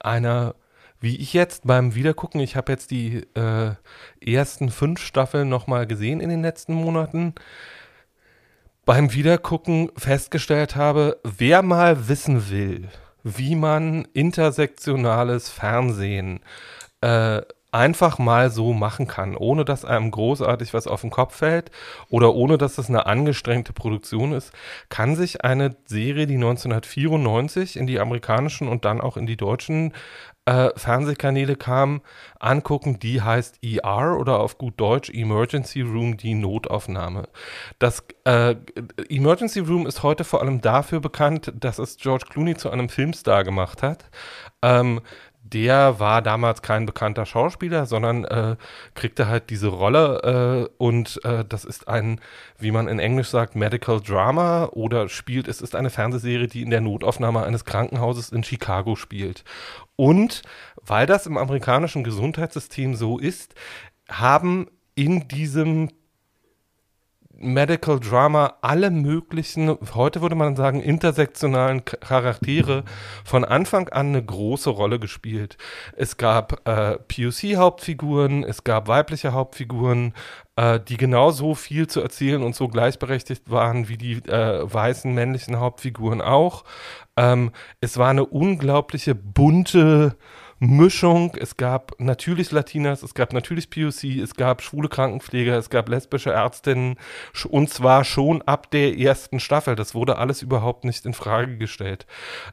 [0.00, 0.54] einer,
[1.00, 3.74] wie ich jetzt beim Wiedergucken, ich habe jetzt die äh,
[4.20, 7.34] ersten fünf Staffeln nochmal gesehen in den letzten Monaten,
[8.84, 12.88] beim Wiedergucken festgestellt habe, wer mal wissen will,
[13.22, 16.40] wie man intersektionales Fernsehen
[17.00, 17.42] äh,
[17.74, 21.72] einfach mal so machen kann, ohne dass einem großartig was auf den Kopf fällt
[22.08, 24.52] oder ohne dass es eine angestrengte Produktion ist,
[24.90, 29.92] kann sich eine Serie, die 1994 in die amerikanischen und dann auch in die deutschen
[30.46, 32.02] äh, Fernsehkanäle kam,
[32.38, 32.98] angucken.
[32.98, 37.28] Die heißt ER oder auf gut Deutsch Emergency Room, die Notaufnahme.
[37.78, 38.56] Das äh,
[39.08, 43.44] Emergency Room ist heute vor allem dafür bekannt, dass es George Clooney zu einem Filmstar
[43.44, 44.10] gemacht hat.
[44.62, 45.00] Ähm,
[45.44, 48.56] der war damals kein bekannter Schauspieler, sondern äh,
[48.94, 52.20] kriegte halt diese Rolle äh, und äh, das ist ein,
[52.58, 56.70] wie man in Englisch sagt, Medical Drama oder spielt, es ist eine Fernsehserie, die in
[56.70, 59.44] der Notaufnahme eines Krankenhauses in Chicago spielt.
[59.96, 60.42] Und
[60.82, 63.54] weil das im amerikanischen Gesundheitssystem so ist,
[64.08, 65.90] haben in diesem
[67.38, 72.84] Medical Drama alle möglichen, heute würde man sagen, intersektionalen Charaktere
[73.24, 75.56] von Anfang an eine große Rolle gespielt.
[75.96, 80.14] Es gab äh, POC-Hauptfiguren, es gab weibliche Hauptfiguren,
[80.56, 85.58] äh, die genauso viel zu erzählen und so gleichberechtigt waren wie die äh, weißen männlichen
[85.58, 86.64] Hauptfiguren auch.
[87.16, 90.16] Ähm, es war eine unglaubliche bunte
[90.66, 91.36] Mischung.
[91.38, 96.32] Es gab natürlich Latinas, es gab natürlich POC, es gab schwule Krankenpfleger, es gab lesbische
[96.32, 96.96] Ärztinnen
[97.48, 99.76] und zwar schon ab der ersten Staffel.
[99.76, 102.06] Das wurde alles überhaupt nicht in Frage gestellt.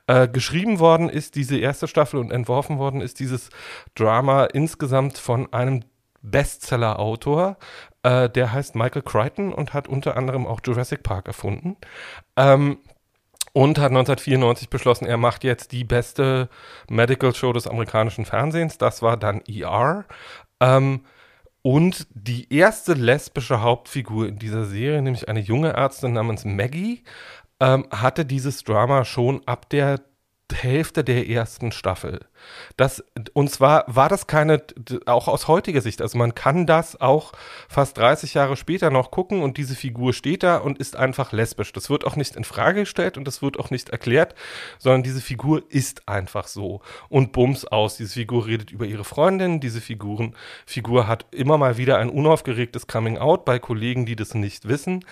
[0.08, 3.50] Äh, geschrieben worden ist diese erste Staffel und entworfen worden ist dieses
[3.96, 5.84] Drama insgesamt von einem
[6.22, 7.58] Bestseller-Autor,
[8.04, 11.78] äh, der heißt Michael Crichton und hat unter anderem auch Jurassic Park erfunden.
[12.36, 12.78] Ähm,
[13.54, 16.50] und hat 1994 beschlossen, er macht jetzt die beste
[16.90, 18.78] Medical Show des amerikanischen Fernsehens.
[18.78, 20.06] Das war dann ER.
[20.60, 21.02] Ähm,
[21.62, 27.04] und die erste lesbische Hauptfigur in dieser Serie, nämlich eine junge Ärztin namens Maggie,
[27.60, 30.00] ähm, hatte dieses Drama schon ab der
[30.54, 32.20] Hälfte der ersten Staffel.
[32.78, 34.64] Das, und zwar war das keine,
[35.06, 37.34] auch aus heutiger Sicht, also man kann das auch
[37.70, 41.74] fast 30 Jahre später noch gucken und diese Figur steht da und ist einfach lesbisch.
[41.74, 44.36] Das wird auch nicht in Frage gestellt und das wird auch nicht erklärt,
[44.80, 47.98] sondern diese Figur ist einfach so und bums aus.
[47.98, 50.36] Diese Figur redet über ihre Freundin, diese Figuren,
[50.66, 55.06] Figur hat immer mal wieder ein unaufgeregtes Coming Out bei Kollegen, die das nicht wissen.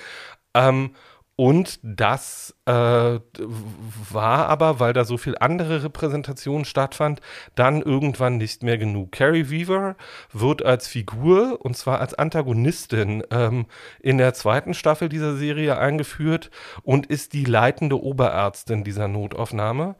[0.54, 0.92] Ähm,
[1.40, 7.22] und das äh, war aber, weil da so viel andere Repräsentation stattfand,
[7.56, 9.14] dann irgendwann nicht mehr genug.
[9.14, 9.96] Carrie Weaver
[10.34, 13.68] wird als Figur, und zwar als Antagonistin, ähm,
[14.02, 16.52] in der zweiten Staffel dieser Serie eingeführt
[16.84, 19.96] und ist die leitende Oberärztin dieser Notaufnahme.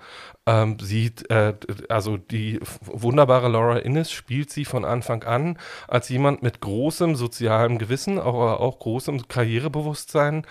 [0.46, 1.54] Ähm, sie, äh,
[1.88, 7.78] also die wunderbare Laura Innes spielt sie von Anfang an als jemand mit großem sozialem
[7.78, 10.46] Gewissen, aber auch großem Karrierebewusstsein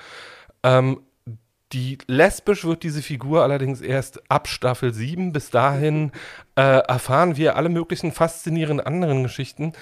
[0.63, 1.01] ähm,
[1.73, 5.33] die lesbisch wird diese Figur allerdings erst ab Staffel 7.
[5.33, 6.13] Bis dahin
[6.59, 9.75] äh, erfahren wir alle möglichen faszinierenden anderen Geschichten.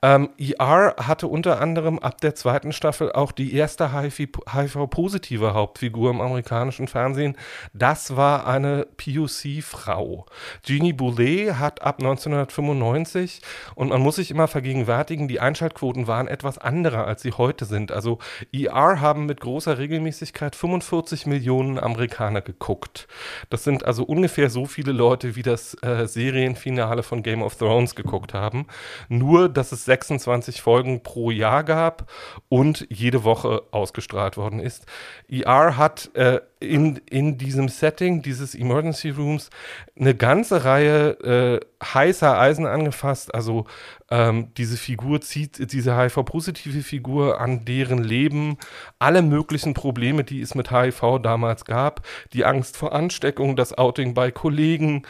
[0.00, 6.22] Ähm, ER hatte unter anderem ab der zweiten Staffel auch die erste HIV-positive Hauptfigur im
[6.22, 7.36] amerikanischen Fernsehen.
[7.74, 10.24] Das war eine POC-Frau.
[10.64, 13.42] Jeannie Boulet hat ab 1995,
[13.74, 17.92] und man muss sich immer vergegenwärtigen, die Einschaltquoten waren etwas andere, als sie heute sind.
[17.92, 18.18] Also
[18.52, 23.06] ER haben mit großer Regelmäßigkeit 45 Millionen Amerikaner geguckt.
[23.50, 27.94] Das sind also ungefähr so viele Leute, wie das äh, Serienfinale von Game of Thrones
[27.94, 28.66] geguckt haben.
[29.08, 32.10] Nur, dass es 26 Folgen pro Jahr gab
[32.48, 34.86] und jede Woche ausgestrahlt worden ist.
[35.28, 39.50] ER hat äh, in, in diesem Setting dieses Emergency Rooms
[39.98, 43.34] eine ganze Reihe äh, heißer Eisen angefasst.
[43.34, 43.66] Also
[44.10, 48.58] ähm, diese Figur zieht, diese HIV-positive Figur an deren Leben
[48.98, 52.06] alle möglichen Probleme, die es mit HIV damals gab.
[52.32, 55.02] Die Angst vor Ansteckung, das Outing bei Kollegen,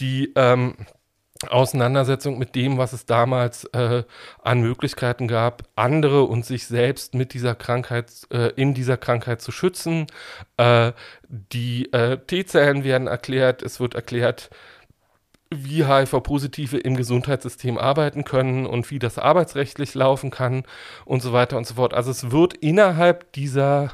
[0.00, 0.74] die ähm,
[1.48, 4.04] Auseinandersetzung mit dem, was es damals äh,
[4.42, 9.50] an Möglichkeiten gab, andere und sich selbst mit dieser Krankheit, äh, in dieser Krankheit zu
[9.50, 10.06] schützen.
[10.58, 10.92] Äh,
[11.28, 14.50] die äh, T-Zellen werden erklärt, es wird erklärt,
[15.52, 20.64] wie HIV-Positive im Gesundheitssystem arbeiten können und wie das arbeitsrechtlich laufen kann
[21.04, 21.94] und so weiter und so fort.
[21.94, 23.92] Also es wird innerhalb dieser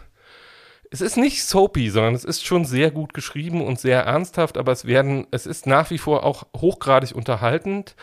[0.97, 4.73] es ist nicht soapy, sondern es ist schon sehr gut geschrieben und sehr ernsthaft, aber
[4.73, 7.97] es werden, es ist nach wie vor auch hochgradig unterhaltend.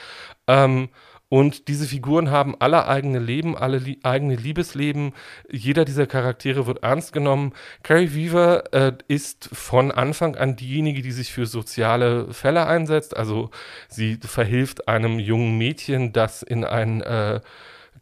[0.47, 0.89] Ähm,
[1.27, 5.13] und diese Figuren haben alle eigene Leben, alle li eigene Liebesleben.
[5.49, 7.53] Jeder dieser Charaktere wird ernst genommen.
[7.81, 13.17] Carrie Weaver äh, ist von Anfang an diejenige, die sich für soziale Fälle einsetzt.
[13.17, 13.49] Also
[13.89, 17.41] sie verhilft einem jungen Mädchen, das in ein äh,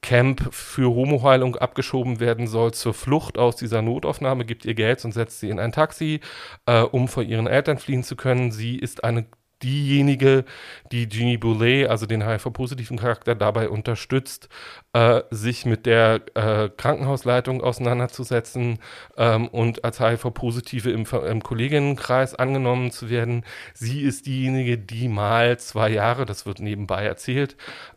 [0.01, 5.11] Camp für Homoheilung abgeschoben werden soll, zur Flucht aus dieser Notaufnahme, gibt ihr Geld und
[5.11, 6.21] setzt sie in ein Taxi,
[6.65, 8.51] äh, um vor ihren Eltern fliehen zu können.
[8.51, 9.27] Sie ist eine
[9.63, 10.45] diejenige,
[10.91, 14.49] die Jeannie Boulet, also den HIV-positiven Charakter, dabei unterstützt,
[14.93, 18.79] äh, sich mit der äh, Krankenhausleitung auseinanderzusetzen
[19.17, 23.45] ähm, und als HIV-Positive im, im Kolleginnenkreis angenommen zu werden.
[23.73, 27.55] Sie ist diejenige, die mal zwei Jahre, das wird nebenbei erzählt,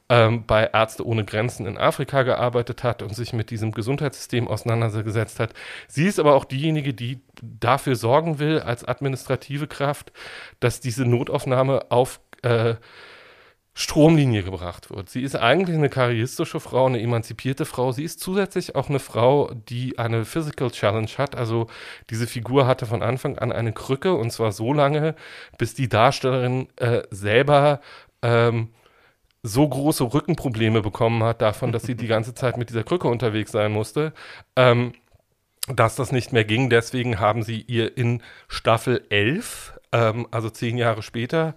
[0.08, 5.40] ähm, bei Ärzte ohne Grenzen in Afrika gearbeitet hat und sich mit diesem Gesundheitssystem auseinandergesetzt
[5.40, 5.52] hat.
[5.88, 10.12] Sie ist aber auch diejenige, die dafür sorgen will, als administrative Kraft,
[10.60, 12.74] dass diese Notaufnahme auf äh,
[13.76, 15.10] Stromlinie gebracht wird.
[15.10, 17.90] Sie ist eigentlich eine karrieristische Frau, eine emanzipierte Frau.
[17.90, 21.34] Sie ist zusätzlich auch eine Frau, die eine Physical Challenge hat.
[21.34, 21.66] Also
[22.08, 25.16] diese Figur hatte von Anfang an eine Krücke und zwar so lange,
[25.58, 27.80] bis die Darstellerin äh, selber
[28.22, 28.68] ähm,
[29.42, 33.52] so große Rückenprobleme bekommen hat davon, dass sie die ganze Zeit mit dieser Krücke unterwegs
[33.52, 34.12] sein musste,
[34.54, 34.94] ähm,
[35.66, 36.70] dass das nicht mehr ging.
[36.70, 41.56] Deswegen haben sie ihr in Staffel 11, ähm, also zehn Jahre später,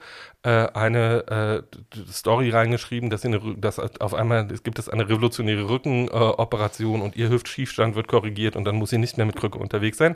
[0.49, 7.01] eine äh, Story reingeschrieben, dass, eine, dass auf einmal es gibt es eine revolutionäre Rückenoperation
[7.01, 9.97] äh, und ihr Hüftschiefstand wird korrigiert und dann muss sie nicht mehr mit Krücke unterwegs
[9.97, 10.15] sein.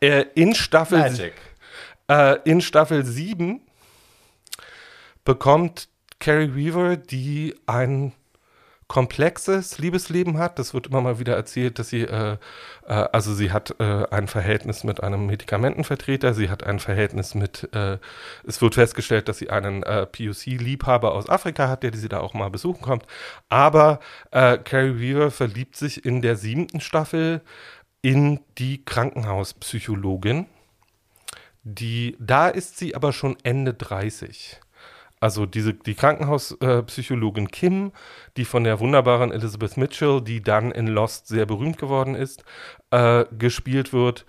[0.00, 1.32] Äh, in Staffel
[2.08, 3.60] äh, in Staffel 7
[5.24, 5.88] bekommt
[6.18, 8.12] Carrie Weaver, die ein
[8.88, 10.58] komplexes Liebesleben hat.
[10.58, 12.36] Das wird immer mal wieder erzählt, dass sie, äh,
[12.86, 17.68] äh, also sie hat äh, ein Verhältnis mit einem Medikamentenvertreter, sie hat ein Verhältnis mit,
[17.74, 17.98] äh,
[18.46, 22.34] es wird festgestellt, dass sie einen äh, POC-Liebhaber aus Afrika hat, der sie da auch
[22.34, 23.06] mal besuchen kommt.
[23.48, 23.98] Aber
[24.30, 27.42] äh, Carrie Weaver verliebt sich in der siebten Staffel
[28.02, 30.46] in die Krankenhauspsychologin.
[31.64, 34.60] Die, da ist sie aber schon Ende 30
[35.26, 37.90] also diese, die Krankenhauspsychologin Kim,
[38.36, 42.44] die von der wunderbaren Elizabeth Mitchell, die dann in Lost sehr berühmt geworden ist,
[42.92, 44.24] äh, gespielt wird,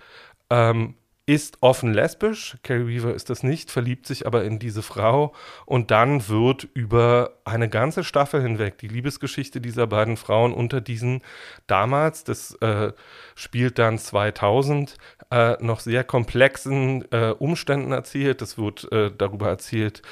[0.50, 2.56] ähm, ist offen lesbisch.
[2.64, 5.34] Carrie Weaver ist das nicht, verliebt sich aber in diese Frau
[5.66, 11.20] und dann wird über eine ganze Staffel hinweg die Liebesgeschichte dieser beiden Frauen unter diesen
[11.68, 12.92] damals, das äh,
[13.36, 14.96] spielt dann 2000,
[15.30, 18.40] äh, noch sehr komplexen äh, Umständen erzählt.
[18.40, 20.02] Es wird äh, darüber erzählt,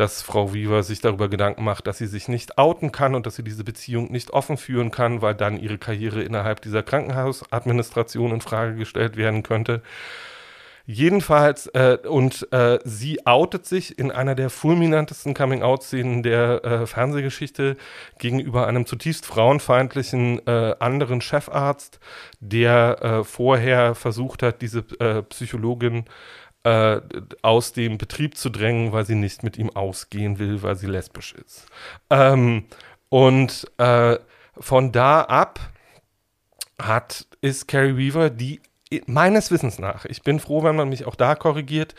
[0.00, 3.36] dass Frau Weaver sich darüber Gedanken macht, dass sie sich nicht outen kann und dass
[3.36, 8.40] sie diese Beziehung nicht offen führen kann, weil dann ihre Karriere innerhalb dieser Krankenhausadministration in
[8.40, 9.82] Frage gestellt werden könnte.
[10.86, 17.76] Jedenfalls, äh, und äh, sie outet sich in einer der fulminantesten Coming-out-Szenen der äh, Fernsehgeschichte
[18.18, 22.00] gegenüber einem zutiefst frauenfeindlichen äh, anderen Chefarzt,
[22.40, 26.06] der äh, vorher versucht hat, diese äh, Psychologin
[26.64, 27.00] äh,
[27.42, 31.34] aus dem Betrieb zu drängen, weil sie nicht mit ihm ausgehen will, weil sie lesbisch
[31.34, 31.66] ist.
[32.10, 32.64] Ähm,
[33.08, 34.18] und äh,
[34.58, 35.60] von da ab
[36.80, 38.60] hat, ist Carrie Weaver die
[39.06, 41.94] meines Wissens nach, ich bin froh, wenn man mich auch da korrigiert,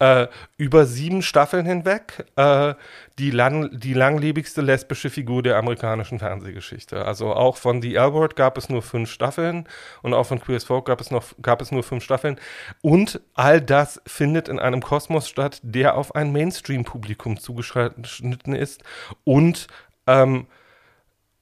[0.00, 2.74] äh, über sieben Staffeln hinweg äh,
[3.18, 7.04] die, lang, die langlebigste lesbische Figur der amerikanischen Fernsehgeschichte.
[7.04, 9.68] Also auch von The L Word gab es nur fünf Staffeln
[10.02, 12.40] und auch von Queer as Folk gab es, noch, gab es nur fünf Staffeln.
[12.80, 18.82] Und all das findet in einem Kosmos statt, der auf ein Mainstream-Publikum zugeschnitten ist
[19.24, 19.66] und
[20.06, 20.46] ähm,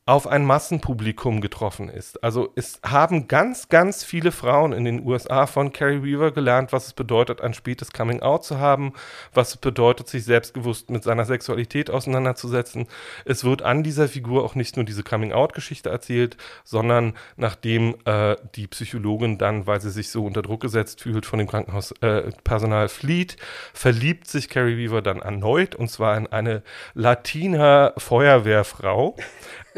[0.09, 2.25] auf ein Massenpublikum getroffen ist.
[2.25, 6.87] Also es haben ganz, ganz viele Frauen in den USA von Carrie Weaver gelernt, was
[6.87, 8.95] es bedeutet, ein spätes Coming Out zu haben,
[9.35, 12.87] was es bedeutet, sich selbstbewusst mit seiner Sexualität auseinanderzusetzen.
[13.27, 18.37] Es wird an dieser Figur auch nicht nur diese Coming Out-Geschichte erzählt, sondern nachdem äh,
[18.55, 22.89] die Psychologin dann, weil sie sich so unter Druck gesetzt fühlt, von dem Krankenhauspersonal äh,
[22.89, 23.37] flieht,
[23.75, 26.63] verliebt sich Carrie Weaver dann erneut und zwar in eine
[26.95, 29.15] Latina Feuerwehrfrau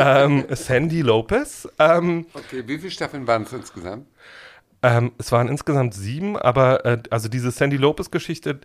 [0.01, 1.68] ähm, Sandy Lopez.
[1.78, 4.06] Ähm, okay, wie viele Staffeln waren es insgesamt?
[4.82, 8.60] Ähm, es waren insgesamt sieben, aber äh, also diese Sandy Lopez-Geschichte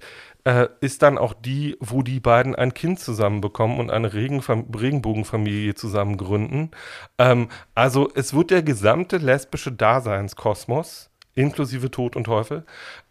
[0.45, 4.65] äh, ist dann auch die, wo die beiden ein Kind zusammen bekommen und eine Regenfam
[4.73, 6.71] Regenbogenfamilie zusammen gründen.
[7.17, 12.63] Ähm, also es wird der gesamte lesbische Daseinskosmos inklusive Tod und Teufel,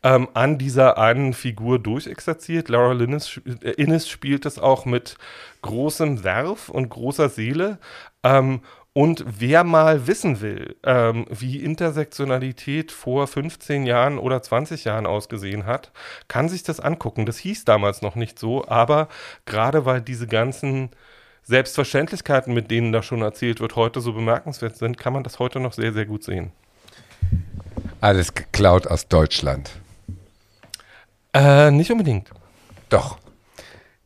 [0.03, 2.69] ähm, an dieser einen Figur durchexerziert.
[2.69, 5.17] Laura Linnes, äh, Innes spielt es auch mit
[5.63, 7.79] großem Werf und großer Seele.
[8.23, 8.61] Ähm,
[8.97, 15.67] und wer mal wissen will, ähm, wie Intersektionalität vor 15 Jahren oder 20 Jahren ausgesehen
[15.67, 15.91] hat,
[16.29, 17.27] kann sich das angucken.
[17.27, 19.09] Das hieß damals noch nicht so, aber
[19.47, 20.91] gerade weil diese ganzen
[21.43, 25.59] Selbstverständlichkeiten, mit denen da schon erzählt wird, heute so bemerkenswert sind, kann man das heute
[25.59, 26.53] noch sehr, sehr gut sehen.
[28.05, 29.71] Alles geklaut aus Deutschland.
[31.33, 32.29] Äh, nicht unbedingt.
[32.91, 33.17] Doch.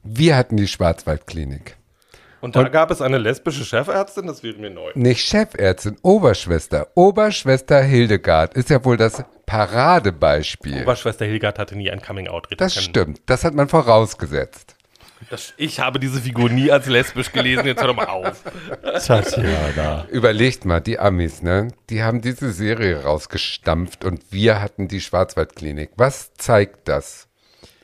[0.05, 1.77] Wir hatten die Schwarzwaldklinik.
[2.41, 4.93] Und da und gab es eine lesbische Chefärztin, das wäre mir neu.
[4.95, 6.87] Nicht Chefärztin, Oberschwester.
[6.95, 10.83] Oberschwester Hildegard ist ja wohl das Paradebeispiel.
[10.83, 12.51] Oberschwester Hildegard hatte nie ein Coming-out.
[12.57, 13.21] Das stimmt.
[13.27, 14.77] Das hat man vorausgesetzt.
[15.31, 17.67] Das, ich habe diese Figur nie als lesbisch gelesen.
[17.67, 18.43] Jetzt hör doch mal auf.
[19.07, 20.07] Tatjana.
[20.11, 21.69] Überlegt mal, die Amis, ne?
[21.91, 25.91] Die haben diese Serie rausgestampft und wir hatten die Schwarzwaldklinik.
[25.97, 27.28] Was zeigt das?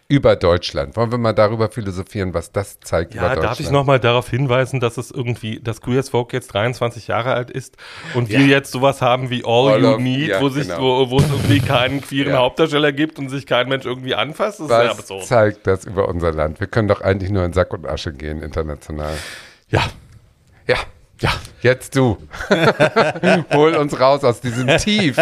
[0.07, 0.97] Über Deutschland.
[0.97, 3.51] Wollen wir mal darüber philosophieren, was das zeigt Ja, über Deutschland?
[3.53, 7.33] darf ich nochmal darauf hinweisen, dass es irgendwie, dass Queer as Folk jetzt 23 Jahre
[7.33, 7.77] alt ist
[8.15, 10.81] und wir jetzt sowas haben wie All, All You Need, ja, wo sich, genau.
[10.81, 12.39] wo, wo es irgendwie keinen queeren Ja.
[12.41, 14.61] Hauptdarsteller gibt und sich kein Mensch irgendwie anfasst.
[14.61, 15.25] Das ist ja Was absurd.
[15.25, 16.61] zeigt das über unser Land?
[16.61, 19.15] Wir können doch eigentlich nur in Sack und Asche gehen, international.
[19.71, 19.83] Ja,
[20.69, 20.77] Ja,
[21.25, 21.33] ja.
[21.63, 22.19] jetzt du.
[23.53, 25.17] Hol uns raus aus diesem Tief.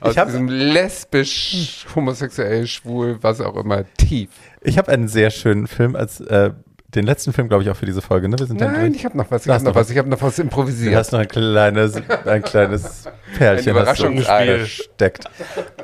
[0.00, 4.30] Aus diesem lesbisch, homosexuell, schwul, was auch immer, Tief.
[4.60, 6.50] Ich habe einen sehr schönen Film als äh,
[6.94, 8.28] den letzten Film, glaube ich, auch für diese Folge.
[8.28, 8.38] Ne?
[8.38, 10.08] Wir sind Nein, ich habe noch was, ich Du habe noch noch was, ich habe
[10.08, 10.94] noch was Du improvisiert.
[10.94, 11.96] hast noch ein kleines,
[12.26, 13.04] ein kleines
[13.38, 15.24] Perlchen, das so versteckt.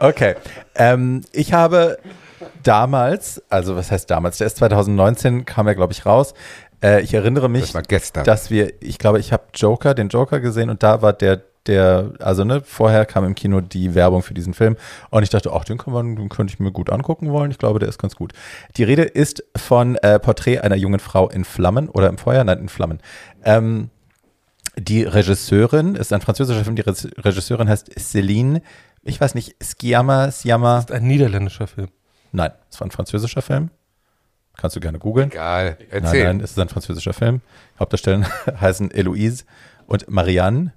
[0.00, 0.34] Okay.
[0.74, 1.98] Ähm, ich habe
[2.62, 4.38] damals, also was heißt damals?
[4.38, 6.34] Der ist 2019, kam er, glaube ich, raus.
[6.82, 8.24] Äh, ich erinnere mich, Das war gestern.
[8.24, 12.12] dass wir, ich glaube, ich habe Joker, den Joker gesehen und da war der, der,
[12.20, 14.76] also ne, vorher kam im Kino die Werbung für diesen Film
[15.10, 17.50] und ich dachte, ach, den, kann man, den könnte ich mir gut angucken wollen.
[17.50, 18.32] Ich glaube, der ist ganz gut.
[18.76, 22.58] Die Rede ist von äh, Porträt einer jungen Frau in Flammen oder im Feuer, nein,
[22.58, 23.00] in Flammen.
[23.44, 23.90] Ähm,
[24.78, 28.62] die Regisseurin ist ein französischer Film, die Re Regisseurin heißt Céline,
[29.02, 31.88] ich weiß nicht, Sciamma, Sciamma, Ein niederländischer Film.
[32.32, 33.70] nein, es war ein französischer Film.
[34.58, 35.30] Kannst du gerne googeln.
[35.30, 36.24] Egal, Nein, erzähl.
[36.24, 37.40] nein, es ist ein französischer Film.
[37.78, 38.26] Hauptdarsteller
[38.60, 39.44] heißen Eloise
[39.86, 40.74] und Marianne.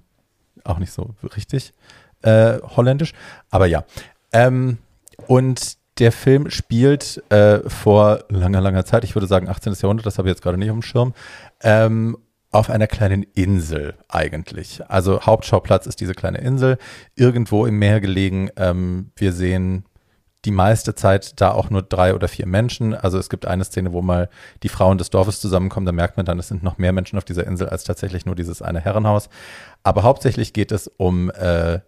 [0.64, 1.74] Auch nicht so richtig
[2.22, 3.12] äh, holländisch,
[3.50, 3.84] aber ja.
[4.32, 4.78] Ähm,
[5.26, 9.74] und der Film spielt äh, vor langer, langer Zeit, ich würde sagen 18.
[9.74, 11.12] Jahrhundert, das habe ich jetzt gerade nicht auf dem Schirm,
[11.62, 12.16] ähm,
[12.52, 14.82] auf einer kleinen Insel eigentlich.
[14.88, 16.78] Also Hauptschauplatz ist diese kleine Insel,
[17.16, 18.50] irgendwo im Meer gelegen.
[18.56, 19.84] Ähm, wir sehen
[20.44, 22.94] die meiste Zeit da auch nur drei oder vier Menschen.
[22.94, 24.28] Also es gibt eine Szene, wo mal
[24.62, 27.24] die Frauen des Dorfes zusammenkommen, da merkt man dann, es sind noch mehr Menschen auf
[27.24, 29.28] dieser Insel als tatsächlich nur dieses eine Herrenhaus.
[29.82, 31.80] Aber hauptsächlich geht es um äh,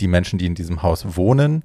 [0.00, 1.64] die Menschen, die in diesem Haus wohnen.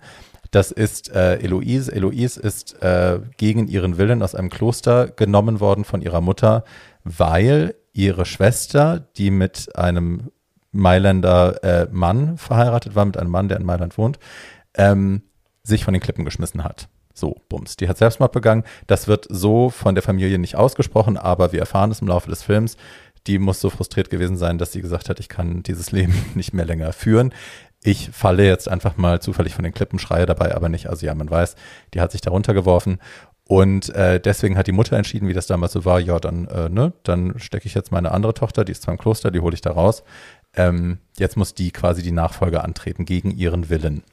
[0.51, 1.91] Das ist äh, Eloise.
[1.91, 6.63] Eloise ist äh, gegen ihren Willen aus einem Kloster genommen worden von ihrer Mutter,
[7.03, 10.31] weil ihre Schwester, die mit einem
[10.71, 14.19] Mailänder äh, Mann verheiratet war, mit einem Mann, der in Mailand wohnt,
[14.75, 15.23] ähm,
[15.65, 16.87] sich von den Klippen geschmissen hat.
[17.13, 17.77] So, Bums.
[17.77, 18.63] Die hat Selbstmord begangen.
[18.87, 22.43] Das wird so von der Familie nicht ausgesprochen, aber wir erfahren es im Laufe des
[22.43, 22.77] Films.
[23.25, 26.53] Die muss so frustriert gewesen sein, dass sie gesagt hat, ich kann dieses Leben nicht
[26.53, 27.33] mehr länger führen.
[27.83, 30.87] Ich falle jetzt einfach mal zufällig von den Klippen, schreie dabei aber nicht.
[30.87, 31.55] Also ja, man weiß,
[31.93, 32.99] die hat sich da runtergeworfen.
[33.47, 36.67] Und äh, deswegen hat die Mutter entschieden, wie das damals so war, ja, dann, äh,
[36.67, 39.53] ne, dann stecke ich jetzt meine andere Tochter, die ist zwar im Kloster, die hole
[39.53, 40.03] ich da raus.
[40.55, 44.03] Ähm, jetzt muss die quasi die Nachfolge antreten gegen ihren Willen.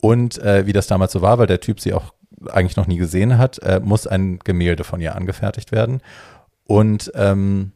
[0.00, 2.12] Und äh, wie das damals so war, weil der Typ sie auch
[2.50, 6.00] eigentlich noch nie gesehen hat, äh, muss ein Gemälde von ihr angefertigt werden.
[6.64, 7.72] Und ähm,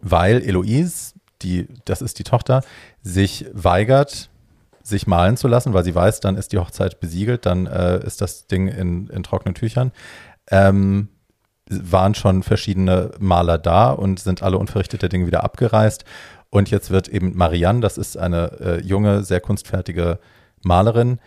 [0.00, 2.62] weil Eloise, die, das ist die Tochter,
[3.02, 4.30] sich weigert,
[4.82, 8.20] sich malen zu lassen, weil sie weiß, dann ist die Hochzeit besiegelt, dann äh, ist
[8.20, 9.92] das Ding in, in trockenen Tüchern.
[10.50, 11.08] Ähm,
[11.70, 16.04] waren schon verschiedene Maler da und sind alle unverrichtete Dinge wieder abgereist.
[16.50, 20.18] Und jetzt wird eben Marianne, das ist eine äh, junge, sehr kunstfertige
[20.62, 21.20] Malerin,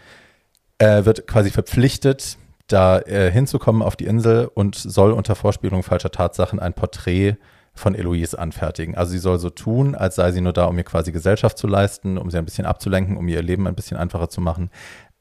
[0.77, 2.37] äh, wird quasi verpflichtet,
[2.67, 7.37] da äh, hinzukommen auf die Insel und soll unter Vorspielung falscher Tatsachen ein Porträt
[7.73, 8.95] von Eloise anfertigen.
[8.95, 11.67] Also sie soll so tun, als sei sie nur da, um ihr quasi Gesellschaft zu
[11.67, 14.69] leisten, um sie ein bisschen abzulenken, um ihr Leben ein bisschen einfacher zu machen.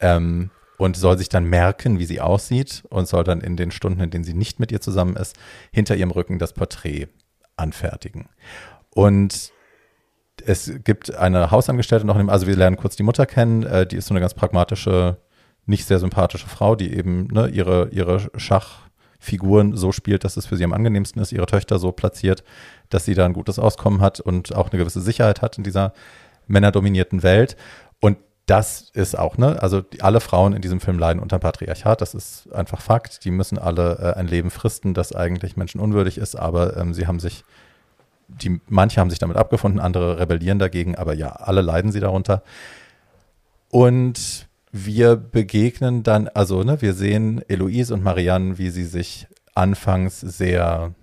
[0.00, 4.00] Ähm, und soll sich dann merken, wie sie aussieht und soll dann in den Stunden,
[4.00, 5.36] in denen sie nicht mit ihr zusammen ist,
[5.72, 7.08] hinter ihrem Rücken das Porträt
[7.56, 8.30] anfertigen.
[8.88, 9.52] Und
[10.46, 13.96] es gibt eine Hausangestellte noch, dem- also wir lernen kurz die Mutter kennen, äh, die
[13.96, 15.18] ist so eine ganz pragmatische,
[15.66, 20.56] nicht sehr sympathische Frau, die eben ne, ihre, ihre Schachfiguren so spielt, dass es für
[20.56, 22.42] sie am angenehmsten ist, ihre Töchter so platziert,
[22.88, 25.92] dass sie da ein gutes Auskommen hat und auch eine gewisse Sicherheit hat in dieser
[26.46, 27.56] männerdominierten Welt.
[28.00, 32.00] Und das ist auch, ne, also die, alle Frauen in diesem Film leiden unter Patriarchat,
[32.00, 33.24] das ist einfach Fakt.
[33.24, 37.20] Die müssen alle äh, ein Leben fristen, das eigentlich menschenunwürdig ist, aber ähm, sie haben
[37.20, 37.44] sich
[38.42, 42.42] die, manche haben sich damit abgefunden, andere rebellieren dagegen, aber ja, alle leiden sie darunter.
[43.70, 50.20] Und wir begegnen dann, also ne, wir sehen Eloise und Marianne, wie sie sich anfangs
[50.20, 50.94] sehr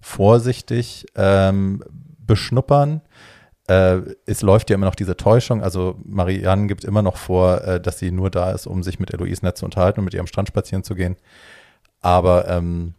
[0.00, 1.82] vorsichtig ähm,
[2.18, 3.00] beschnuppern.
[3.66, 7.80] Äh, es läuft ja immer noch diese Täuschung, also Marianne gibt immer noch vor, äh,
[7.80, 10.20] dass sie nur da ist, um sich mit Eloise nett zu unterhalten und mit ihr
[10.20, 11.16] am Strand spazieren zu gehen.
[12.00, 12.94] Aber ähm,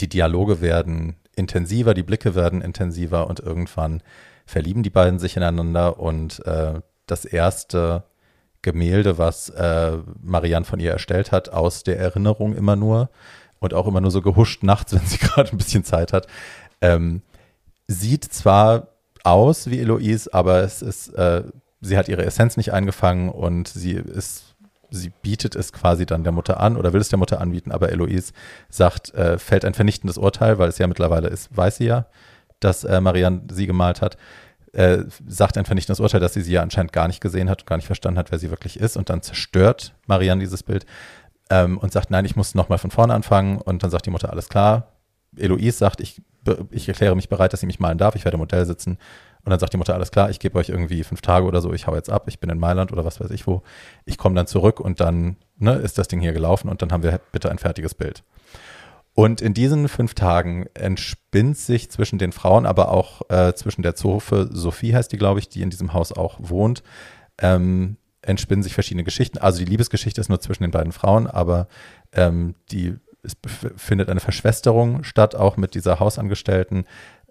[0.00, 4.02] die Dialoge werden intensiver, die Blicke werden intensiver und irgendwann
[4.44, 8.04] verlieben die beiden sich ineinander und äh, das erste
[8.62, 13.10] Gemälde, was äh, Marianne von ihr erstellt hat, aus der Erinnerung immer nur
[13.60, 16.26] und auch immer nur so gehuscht nachts, wenn sie gerade ein bisschen Zeit hat.
[16.80, 17.22] Ähm,
[17.86, 18.88] sieht zwar
[19.24, 21.44] aus wie Eloise, aber es ist, äh,
[21.80, 24.47] sie hat ihre Essenz nicht eingefangen und sie ist,
[24.90, 27.90] sie bietet es quasi dann der Mutter an oder will es der Mutter anbieten, aber
[27.90, 28.32] Eloise
[28.68, 32.06] sagt, äh, fällt ein vernichtendes Urteil, weil es ja mittlerweile ist, weiß sie ja,
[32.60, 34.16] dass äh, Marianne sie gemalt hat.
[34.72, 37.66] Äh, sagt ein vernichtendes Urteil, dass sie sie ja anscheinend gar nicht gesehen hat und
[37.66, 38.96] gar nicht verstanden hat, wer sie wirklich ist.
[38.96, 40.84] Und dann zerstört Marianne dieses Bild
[41.50, 43.58] ähm, und sagt, nein, ich muss nochmal von vorne anfangen.
[43.58, 44.92] Und dann sagt die Mutter, alles klar.
[45.36, 46.20] Eloise sagt, ich,
[46.70, 48.14] ich erkläre mich bereit, dass sie mich malen darf.
[48.14, 48.98] Ich werde im Modell sitzen.
[49.48, 51.72] Und dann sagt die Mutter, alles klar, ich gebe euch irgendwie fünf Tage oder so,
[51.72, 53.62] ich hau jetzt ab, ich bin in Mailand oder was weiß ich wo.
[54.04, 57.02] Ich komme dann zurück und dann ne, ist das Ding hier gelaufen und dann haben
[57.02, 58.24] wir bitte ein fertiges Bild.
[59.14, 63.94] Und in diesen fünf Tagen entspinnt sich zwischen den Frauen, aber auch äh, zwischen der
[63.94, 66.82] Zofe, Sophie heißt die, glaube ich, die in diesem Haus auch wohnt,
[67.38, 69.38] ähm, entspinnen sich verschiedene Geschichten.
[69.38, 71.68] Also die Liebesgeschichte ist nur zwischen den beiden Frauen, aber
[72.12, 73.36] ähm, die es
[73.76, 76.84] findet eine Verschwesterung statt, auch mit dieser Hausangestellten.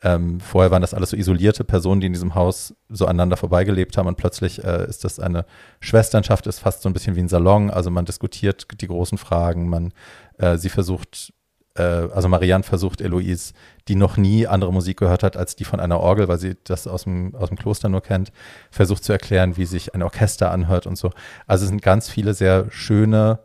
[0.03, 3.97] Ähm, vorher waren das alles so isolierte Personen, die in diesem Haus so aneinander vorbeigelebt
[3.97, 5.45] haben und plötzlich äh, ist das eine
[5.79, 7.71] Schwesternschaft, ist fast so ein bisschen wie ein Salon.
[7.71, 9.93] Also man diskutiert die großen Fragen, man
[10.37, 11.33] äh, sie versucht,
[11.75, 13.53] äh, also Marianne versucht Eloise,
[13.87, 16.85] die noch nie andere Musik gehört hat als die von einer Orgel, weil sie das
[16.85, 18.31] aus dem, aus dem Kloster nur kennt,
[18.69, 21.09] versucht zu erklären, wie sich ein Orchester anhört und so.
[21.47, 23.39] Also es sind ganz viele sehr schöne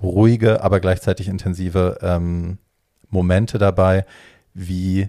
[0.00, 2.58] ruhige, aber gleichzeitig intensive ähm,
[3.10, 4.06] Momente dabei,
[4.52, 5.08] wie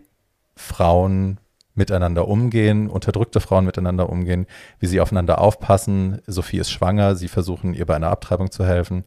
[0.56, 1.40] Frauen
[1.76, 4.48] miteinander umgehen, unterdrückte Frauen miteinander umgehen,
[4.80, 6.22] wie sie aufeinander aufpassen.
[6.26, 9.04] Sophie ist schwanger, sie versuchen ihr bei einer Abtreibung zu helfen.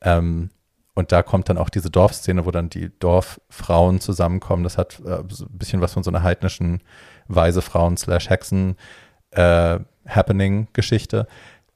[0.00, 0.50] Ähm,
[0.94, 4.64] und da kommt dann auch diese Dorfszene, wo dann die Dorffrauen zusammenkommen.
[4.64, 6.82] Das hat äh, so ein bisschen was von so einer heidnischen
[7.28, 8.76] Weise Frauen slash Hexen
[9.30, 11.28] äh, Happening-Geschichte.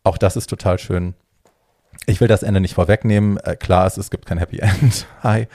[0.02, 1.14] Auch das ist total schön.
[2.06, 3.36] Ich will das Ende nicht vorwegnehmen.
[3.36, 5.06] Äh, klar ist, es gibt kein Happy End.
[5.22, 5.46] Hi.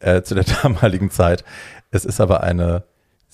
[0.00, 1.44] Äh, zu der damaligen Zeit.
[1.90, 2.84] Es ist aber eine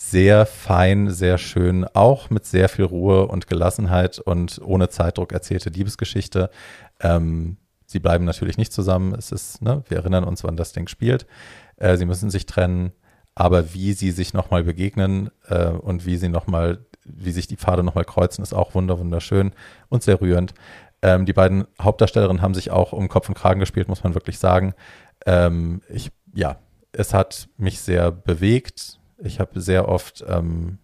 [0.00, 5.68] sehr fein, sehr schön, auch mit sehr viel Ruhe und Gelassenheit und ohne Zeitdruck erzählte
[5.68, 6.48] Liebesgeschichte.
[7.00, 9.14] Ähm, sie bleiben natürlich nicht zusammen.
[9.14, 11.26] Es ist, ne, wir erinnern uns, wann das Ding spielt.
[11.76, 12.92] Äh, sie müssen sich trennen,
[13.34, 17.82] aber wie sie sich nochmal begegnen äh, und wie sie nochmal, wie sich die Pfade
[17.82, 19.52] nochmal kreuzen, ist auch wunderschön
[19.90, 20.54] und sehr rührend.
[21.02, 24.38] Ähm, die beiden Hauptdarstellerinnen haben sich auch um Kopf und Kragen gespielt, muss man wirklich
[24.38, 24.72] sagen.
[25.26, 26.56] Ähm, ich, ja,
[26.90, 28.99] es hat mich sehr bewegt.
[29.22, 30.78] Ich habe sehr oft, ähm,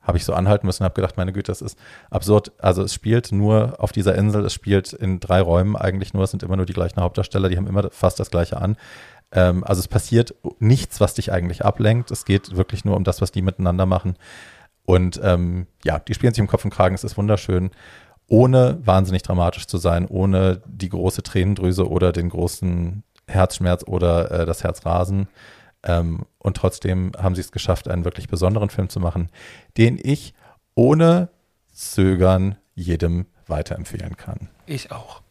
[0.00, 1.78] habe ich so anhalten müssen, habe gedacht, meine Güte, das ist
[2.10, 2.52] absurd.
[2.58, 6.30] Also es spielt nur auf dieser Insel, es spielt in drei Räumen eigentlich nur, es
[6.30, 8.76] sind immer nur die gleichen Hauptdarsteller, die haben immer fast das gleiche an.
[9.32, 12.10] Ähm, also es passiert nichts, was dich eigentlich ablenkt.
[12.10, 14.16] Es geht wirklich nur um das, was die miteinander machen.
[14.84, 17.70] Und ähm, ja, die spielen sich um Kopf und Kragen, es ist wunderschön
[18.28, 24.46] ohne wahnsinnig dramatisch zu sein, ohne die große Tränendrüse oder den großen Herzschmerz oder äh,
[24.46, 25.28] das Herzrasen.
[25.86, 29.30] Ähm, und trotzdem haben sie es geschafft, einen wirklich besonderen Film zu machen,
[29.76, 30.34] den ich
[30.74, 31.30] ohne
[31.72, 34.48] Zögern jedem weiterempfehlen kann.
[34.66, 35.22] Ich auch.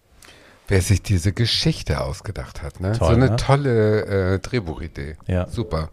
[0.67, 2.93] Wer sich diese Geschichte ausgedacht hat, ne?
[2.93, 3.35] Toll, so eine ne?
[3.35, 5.17] tolle äh, Drehbuchidee.
[5.27, 5.47] Ja.
[5.47, 5.89] Super.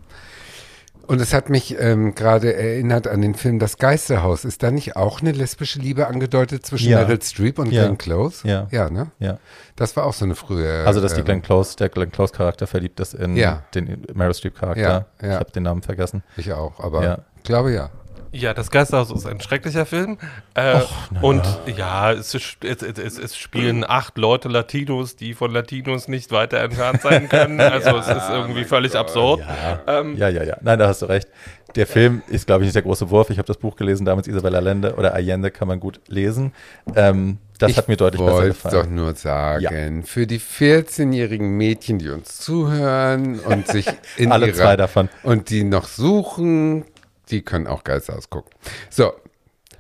[1.07, 4.45] Und es hat mich ähm, gerade erinnert an den Film Das Geisterhaus.
[4.45, 6.99] Ist da nicht auch eine lesbische Liebe angedeutet zwischen Ja.
[7.01, 7.83] Meryl Streep und Ja.
[7.85, 8.47] Glenn Close?
[8.47, 8.69] Ja.
[8.70, 9.11] Ja, ne?
[9.19, 9.39] Ja.
[9.77, 10.85] Das war auch so eine frühe.
[10.87, 13.62] Also, dass die ähm, Glenn Close, der Glenn Close-Charakter verliebt ist in Ja.
[13.74, 14.81] den Meryl Streep-Charakter.
[14.81, 15.35] Ja, ja.
[15.35, 16.23] Ich habe den Namen vergessen.
[16.37, 17.19] Ich auch, aber Ja.
[17.37, 17.91] ich glaube ja.
[18.35, 20.17] Ja, das Geisterhaus ist ein schrecklicher Film.
[20.55, 20.81] Äh,
[21.11, 21.43] na und
[21.77, 27.03] ja, es, es, es, es spielen acht Leute Latinos, die von Latinos nicht weiter entfernt
[27.03, 27.61] sein können.
[27.73, 29.41] Also es ist irgendwie völlig absurd.
[29.41, 30.01] Ja.
[30.01, 30.57] Ähm, ja, ja, ja.
[30.63, 31.29] Nein, da hast du recht.
[31.75, 33.31] Der Film ist, glaube ich, nicht der große Wurf.
[33.31, 36.53] Ich habe das Buch gelesen, damals Isabella Allende oder Allende kann man gut lesen.
[36.95, 38.75] Ähm, das ich hat mir deutlich besser wollte gefallen.
[38.75, 43.87] doch nur sagen, für die 14-jährigen Mädchen, die uns zuhören und sich
[44.17, 45.09] in Alle ihrer, zwei davon.
[45.23, 46.85] und die noch suchen,
[47.33, 48.53] die können auch Geisterhaus gucken.
[48.91, 49.13] So,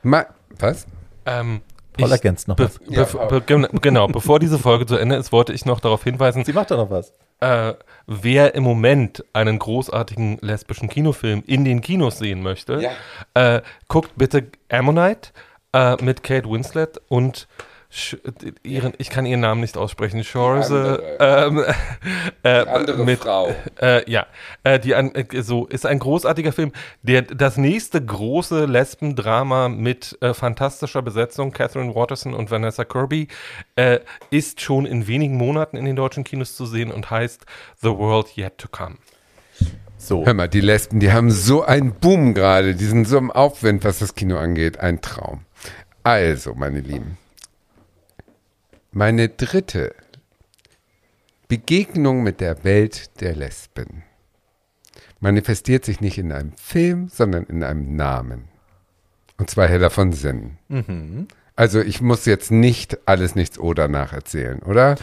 [0.02, 0.26] ma,
[0.58, 0.86] was?
[1.26, 1.60] ähm,
[1.92, 2.80] Paul ich- ergänzt noch be was.
[2.88, 6.02] Ja, be be gen- genau, bevor diese Folge zu Ende ist, wollte ich noch darauf
[6.02, 7.12] hinweisen, Sie macht doch noch was.
[7.40, 7.74] äh,
[8.06, 12.90] wer im Moment einen großartigen lesbischen Kinofilm in den Kinos sehen möchte,
[13.34, 15.30] äh, guckt bitte Ammonite
[15.74, 17.46] äh, mit Kate Winslet und
[18.62, 21.64] ihren, ich kann ihren Namen nicht aussprechen, Shorze, ähm,
[22.42, 23.54] äh, andere mit, Frau.
[23.80, 24.26] Äh, ja,
[24.64, 30.16] äh, die an, äh, so ist ein großartiger Film, der das nächste große Lesbendrama mit
[30.22, 33.28] äh, fantastischer Besetzung, Catherine Watterson und Vanessa Kirby,
[33.76, 34.00] äh,
[34.30, 37.44] ist schon in wenigen Monaten in den deutschen Kinos zu sehen und heißt
[37.82, 38.96] The World Yet to Come.
[39.98, 40.26] So.
[40.26, 43.84] Hör mal, die Lesben, die haben so einen Boom gerade, die sind so im Aufwind,
[43.84, 44.80] was das Kino angeht.
[44.80, 45.42] Ein Traum.
[46.02, 47.18] Also, meine Lieben,
[48.94, 49.94] Meine dritte
[51.48, 54.02] Begegnung mit der Welt der Lesben
[55.18, 58.48] manifestiert sich nicht in einem Film, sondern in einem Namen.
[59.38, 60.58] Und zwar Hella von Sinn.
[60.68, 61.26] Mhm.
[61.56, 64.96] Also ich muss jetzt nicht alles nichts oder nacherzählen, oder?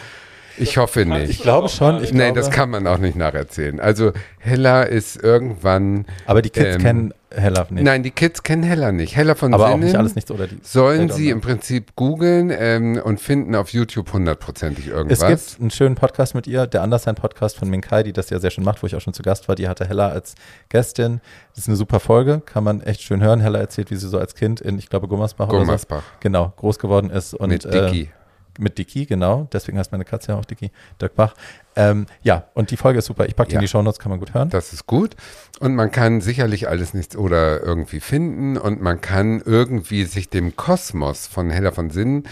[0.57, 1.31] Ich hoffe nicht.
[1.31, 2.03] Ich glaube schon.
[2.03, 3.79] Ich nee, glaube, das kann man auch nicht nacherzählen.
[3.79, 6.05] Also Hella ist irgendwann.
[6.27, 7.83] Aber die Kids ähm, kennen Hella nicht.
[7.83, 9.15] Nein, die Kids kennen Hella nicht.
[9.15, 10.57] Hella von aber auch Sinnen nicht alles nichts oder die.
[10.63, 15.27] sollen Welt sie im Prinzip googeln ähm, und finden auf YouTube hundertprozentig Es irgendwas.
[15.27, 18.49] gibt einen schönen Podcast mit ihr, der Anderssein Podcast von Minkai, die das ja sehr
[18.49, 19.55] schön macht, wo ich auch schon zu Gast war.
[19.55, 20.35] Die hatte Hella als
[20.69, 21.21] Gästin.
[21.51, 23.39] Das ist eine super Folge, kann man echt schön hören.
[23.41, 26.01] Hella erzählt, wie sie so als Kind in, ich glaube, Gummersbach, oder Gummersbach.
[26.01, 27.33] so, genau, groß geworden ist.
[27.33, 28.09] Und, mit äh, Dicky.
[28.59, 29.47] Mit Dicky, genau.
[29.53, 30.71] Deswegen heißt meine Katze ja auch Dicky,
[31.01, 31.33] Dirk Bach.
[31.75, 33.25] Ähm, ja, und die Folge ist super.
[33.27, 33.59] Ich packe die Ja.
[33.59, 34.49] in die Shownotes, kann man gut hören.
[34.49, 35.15] Das ist gut.
[35.59, 40.55] Und man kann sicherlich alles nichts oder irgendwie finden und man kann irgendwie sich dem
[40.55, 42.23] Kosmos von Hella von Sinn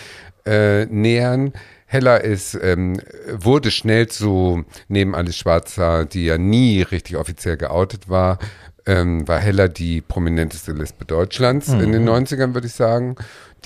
[0.45, 1.53] äh, nähern.
[1.85, 2.99] Hella ist, ähm,
[3.31, 8.39] wurde schnell zu, neben Alice Schwarzer, die ja nie richtig offiziell geoutet war,
[8.85, 13.15] ähm, war Hella die prominenteste Lesbe Deutschlands in den 90ern, würde ich sagen,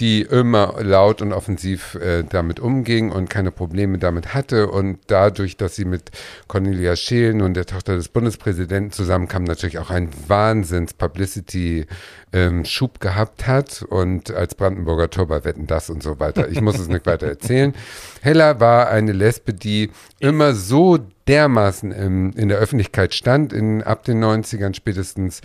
[0.01, 4.67] die immer laut und offensiv äh, damit umging und keine Probleme damit hatte.
[4.67, 6.09] Und dadurch, dass sie mit
[6.47, 13.83] Cornelia Scheelen und der Tochter des Bundespräsidenten zusammenkam, natürlich auch einen Wahnsinns-Publicity-Schub gehabt hat.
[13.83, 16.49] Und als Brandenburger Tor bei Wetten, das und so weiter.
[16.49, 17.75] Ich muss es nicht weiter erzählen.
[18.21, 20.97] Hella war eine Lesbe, die immer so
[21.27, 25.41] dermaßen im, in der Öffentlichkeit stand, in, ab den 90ern spätestens,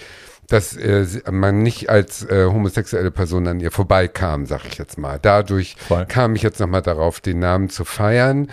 [0.48, 5.18] dass äh, man nicht als äh, homosexuelle Person an ihr vorbeikam, sag ich jetzt mal.
[5.20, 6.06] Dadurch Voll.
[6.06, 8.50] kam ich jetzt nochmal darauf, den Namen zu feiern.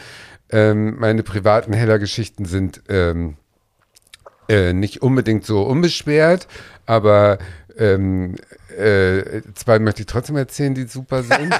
[0.51, 3.37] Ähm, meine privaten Heller-Geschichten sind ähm,
[4.49, 6.47] äh, nicht unbedingt so unbeschwert,
[6.85, 7.37] aber
[7.77, 8.35] ähm,
[8.77, 11.53] äh, zwei möchte ich trotzdem erzählen, die super sind.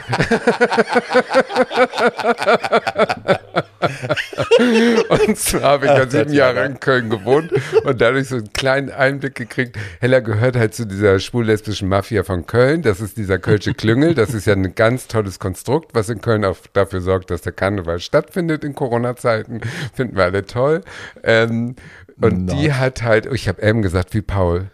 [5.10, 7.52] und zwar habe ich ja sieben Jahre in Köln gewohnt
[7.84, 9.78] und dadurch so einen kleinen Einblick gekriegt.
[10.00, 12.82] Hella gehört halt zu dieser schwul-lesbischen Mafia von Köln.
[12.82, 14.16] Das ist dieser Kölsche Klüngel.
[14.16, 17.54] Das ist ja ein ganz tolles Konstrukt, was in Köln auch dafür sorgt, dass der
[17.54, 19.62] Karneval stattfindet in Corona-Zeiten.
[19.94, 20.82] Finden wir alle toll.
[21.24, 21.76] Ähm,
[22.22, 22.56] und Not.
[22.56, 24.70] die hat halt, ich habe M gesagt wie Paul.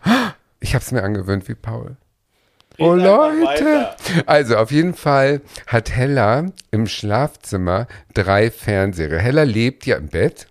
[0.59, 1.97] Ich habe es mir angewöhnt wie Paul.
[2.77, 3.89] Oh Leute!
[4.25, 9.19] Also auf jeden Fall hat Hella im Schlafzimmer drei Fernseher.
[9.19, 10.47] Hella lebt ja im Bett.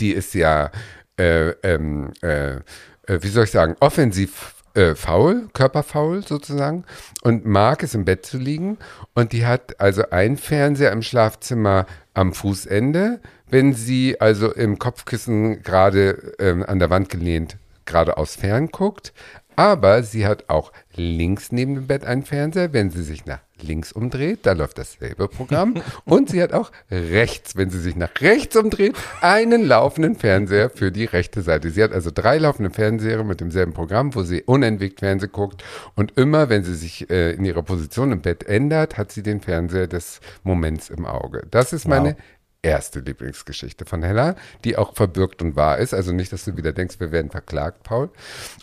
[0.00, 0.72] Die ist ja,
[1.16, 2.60] äh, ähm, äh, äh,
[3.06, 6.84] wie soll ich sagen, offensiv äh, faul, körperfaul sozusagen
[7.22, 8.78] und mag es im Bett zu liegen.
[9.14, 15.62] Und die hat also einen Fernseher im Schlafzimmer am Fußende, wenn sie also im Kopfkissen
[15.62, 17.56] gerade ähm, an der Wand gelehnt
[17.86, 19.12] geradeaus fern guckt.
[19.56, 22.72] Aber sie hat auch links neben dem Bett einen Fernseher.
[22.72, 25.74] Wenn sie sich nach links umdreht, da läuft dasselbe Programm.
[26.04, 30.90] Und sie hat auch rechts, wenn sie sich nach rechts umdreht, einen laufenden Fernseher für
[30.90, 31.70] die rechte Seite.
[31.70, 35.62] Sie hat also drei laufende Fernseher mit demselben Programm, wo sie unentwegt Fernsehen guckt.
[35.94, 39.40] Und immer, wenn sie sich äh, in ihrer Position im Bett ändert, hat sie den
[39.40, 41.46] Fernseher des Moments im Auge.
[41.50, 42.16] Das ist meine
[42.64, 44.34] erste Lieblingsgeschichte von Hella,
[44.64, 45.94] die auch verbürgt und wahr ist.
[45.94, 48.10] Also nicht, dass du wieder denkst, wir werden verklagt, Paul.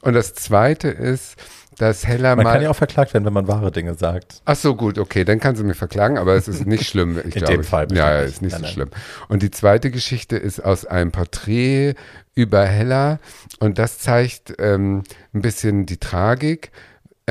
[0.01, 1.35] Und das zweite ist,
[1.77, 2.53] dass Hella Man mal.
[2.53, 4.41] kann ja auch verklagt werden, wenn man wahre Dinge sagt.
[4.45, 7.17] Ach so, gut, okay, dann kannst du mich verklagen, aber es ist nicht schlimm.
[7.19, 8.73] Ich In glaube, dem Fall Ja, ja, ist nicht Nein, so nein.
[8.73, 8.89] schlimm.
[9.29, 11.93] Und die zweite Geschichte ist aus einem Porträt
[12.35, 13.19] über Hella
[13.59, 15.03] und das zeigt ähm,
[15.33, 16.71] ein bisschen die Tragik.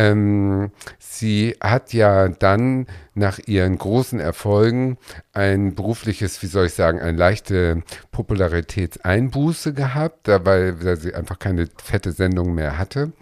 [0.00, 4.96] Ähm, sie hat ja dann nach ihren großen Erfolgen
[5.34, 11.68] ein berufliches, wie soll ich sagen, eine leichte Popularitätseinbuße gehabt, weil weil sie einfach keine
[11.82, 13.12] fette Sendung mehr hatte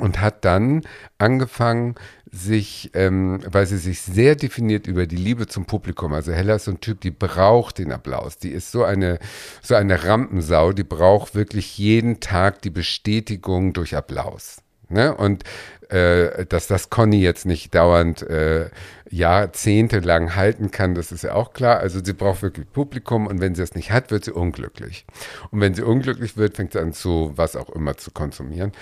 [0.00, 0.82] und hat dann
[1.18, 1.96] angefangen,
[2.30, 6.12] sich, ähm, weil sie sich sehr definiert über die Liebe zum Publikum.
[6.12, 8.38] Also Hella ist so ein Typ, die braucht den Applaus.
[8.38, 9.18] Die ist so eine,
[9.62, 14.58] so eine Rampensau, die braucht wirklich jeden Tag die Bestätigung durch Applaus.
[14.88, 15.14] Ne?
[15.14, 15.44] Und
[15.88, 18.70] äh, dass das Conny jetzt nicht dauernd äh,
[19.10, 21.78] jahrzehntelang halten kann, das ist ja auch klar.
[21.78, 25.06] Also sie braucht wirklich Publikum und wenn sie es nicht hat, wird sie unglücklich.
[25.50, 28.72] Und wenn sie unglücklich wird, fängt sie an zu was auch immer zu konsumieren.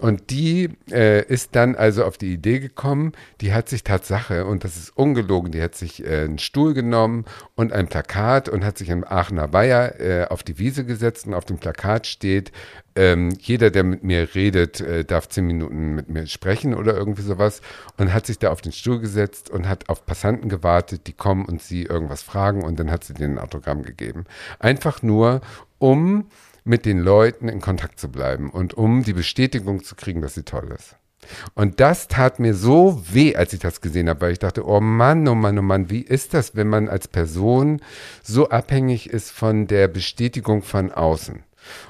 [0.00, 4.64] Und die äh, ist dann also auf die Idee gekommen, die hat sich Tatsache, und
[4.64, 7.24] das ist ungelogen, die hat sich äh, einen Stuhl genommen
[7.54, 11.34] und ein Plakat und hat sich im Aachener Weiher äh, auf die Wiese gesetzt und
[11.34, 12.50] auf dem Plakat steht,
[12.96, 17.22] ähm, jeder, der mit mir redet, äh, darf zehn Minuten mit mir sprechen oder irgendwie
[17.22, 17.60] sowas
[17.96, 21.44] und hat sich da auf den Stuhl gesetzt und hat auf Passanten gewartet, die kommen
[21.44, 24.24] und sie irgendwas fragen und dann hat sie denen ein Autogramm gegeben.
[24.58, 25.40] Einfach nur,
[25.78, 26.28] um
[26.64, 30.44] mit den Leuten in Kontakt zu bleiben und um die Bestätigung zu kriegen, dass sie
[30.44, 30.96] toll ist.
[31.54, 34.80] Und das tat mir so weh, als ich das gesehen habe, weil ich dachte, oh
[34.80, 37.80] Mann, oh Mann, oh Mann, wie ist das, wenn man als Person
[38.22, 41.43] so abhängig ist von der Bestätigung von außen?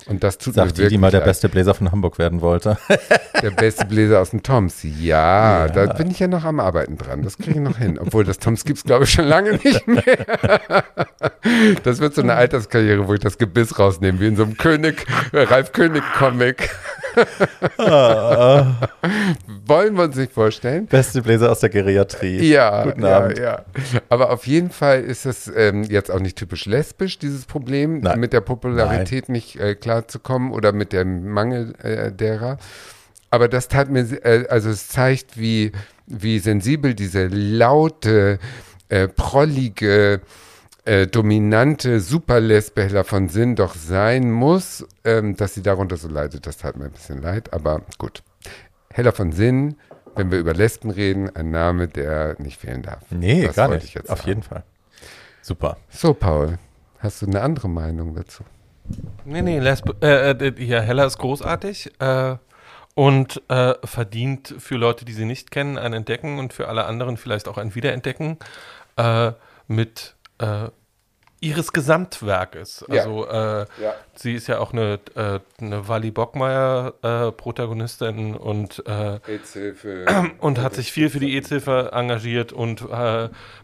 [0.07, 1.29] Und das tut Sagt mir die, die mal der leid.
[1.29, 2.77] beste Bläser von Hamburg werden wollte.
[3.43, 4.83] Der beste Bläser aus dem Toms.
[4.83, 5.69] Ja, Ja.
[5.69, 7.23] da bin ich ja noch am Arbeiten dran.
[7.23, 7.99] Das kriege ich noch hin.
[7.99, 10.05] Obwohl das Toms gibt es, glaube ich, schon lange nicht mehr.
[11.83, 15.05] Das wird so eine Alterskarriere, wo ich das Gebiss rausnehme, wie in so einem König,
[15.33, 16.71] äh, Ralf König-Comic.
[19.67, 20.87] Wollen wir uns nicht vorstellen?
[20.87, 22.39] Beste Bläser aus der Geriatrie.
[22.51, 23.39] Ja, Guten ja, Abend.
[23.39, 23.63] ja.
[24.09, 28.19] Aber auf jeden Fall ist es ähm, jetzt auch nicht typisch lesbisch, dieses Problem, Nein.
[28.21, 32.59] mit der Popularität nicht äh, klarzukommen oder mit dem Mangel äh, derer.
[33.31, 35.73] Aber das tat mir, äh, also es zeigt, wie,
[36.07, 38.39] wie sensibel diese laute,
[38.89, 40.21] äh, prollige,
[40.85, 46.47] äh, dominante Superlesbe Hella von Sinn doch sein muss, ähm, dass sie darunter so leidet.
[46.47, 48.23] Das tat mir ein bisschen leid, aber gut.
[48.91, 49.77] Hella von Sinn,
[50.15, 53.01] wenn wir über Lesben reden, ein Name, der nicht fehlen darf.
[53.11, 53.89] Nee, Das gar wollte nicht.
[53.89, 54.29] ich jetzt Auf sagen.
[54.29, 54.63] jeden Fall.
[55.43, 55.77] Super.
[55.91, 56.59] So, Paul,
[56.99, 58.45] hast du eine andere Meinung dazu?
[59.25, 62.37] Nee, nee, Lesbe, äh, äh, ja, Hella ist großartig äh,
[62.95, 67.17] und äh, verdient für Leute, die sie nicht kennen, ein Entdecken und für alle anderen
[67.17, 68.39] vielleicht auch ein Wiederentdecken
[68.97, 69.33] äh,
[69.67, 70.69] mit äh,
[71.41, 72.85] ihres Gesamtwerkes.
[72.89, 73.01] Ja.
[73.01, 73.95] Also äh, Ja.
[74.15, 79.19] sie ist ja auch eine, äh, eine Wally Bockmeier äh, Protagonistin und äh,
[80.39, 82.87] und hat sich viel für die EZ-Hilfe engagiert und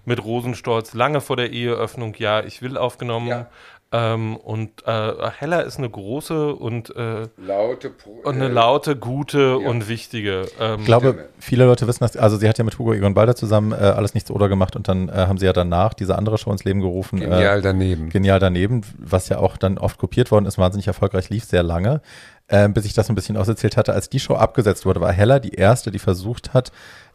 [0.05, 3.29] mit Rosenstolz lange vor der Eheöffnung Ja, ich will aufgenommen.
[3.29, 3.51] Ja.
[3.93, 7.91] Ähm, und äh, Hella ist eine große und, äh, Laute,
[8.23, 9.69] und eine laute, gute ja.
[9.69, 10.47] und wichtige.
[10.61, 11.29] Ähm, Ich glaube, Stimme.
[11.41, 12.17] viele Leute wissen das.
[12.17, 14.87] Also, sie hat ja mit Hugo Egon Balder zusammen äh, alles nichts oder gemacht und
[14.87, 17.19] dann äh, haben sie ja danach diese andere Show ins Leben gerufen.
[17.19, 18.11] Genial Äh, daneben.
[18.11, 22.01] genial daneben, was ja auch dann oft kopiert worden ist, wahnsinnig erfolgreich lief, sehr lange.
[22.49, 25.13] Ähm, bis ich das so ein bisschen auserzählt hatte, als die Show abgesetzt wurde, war
[25.13, 26.71] Hella die erste, die versucht hat,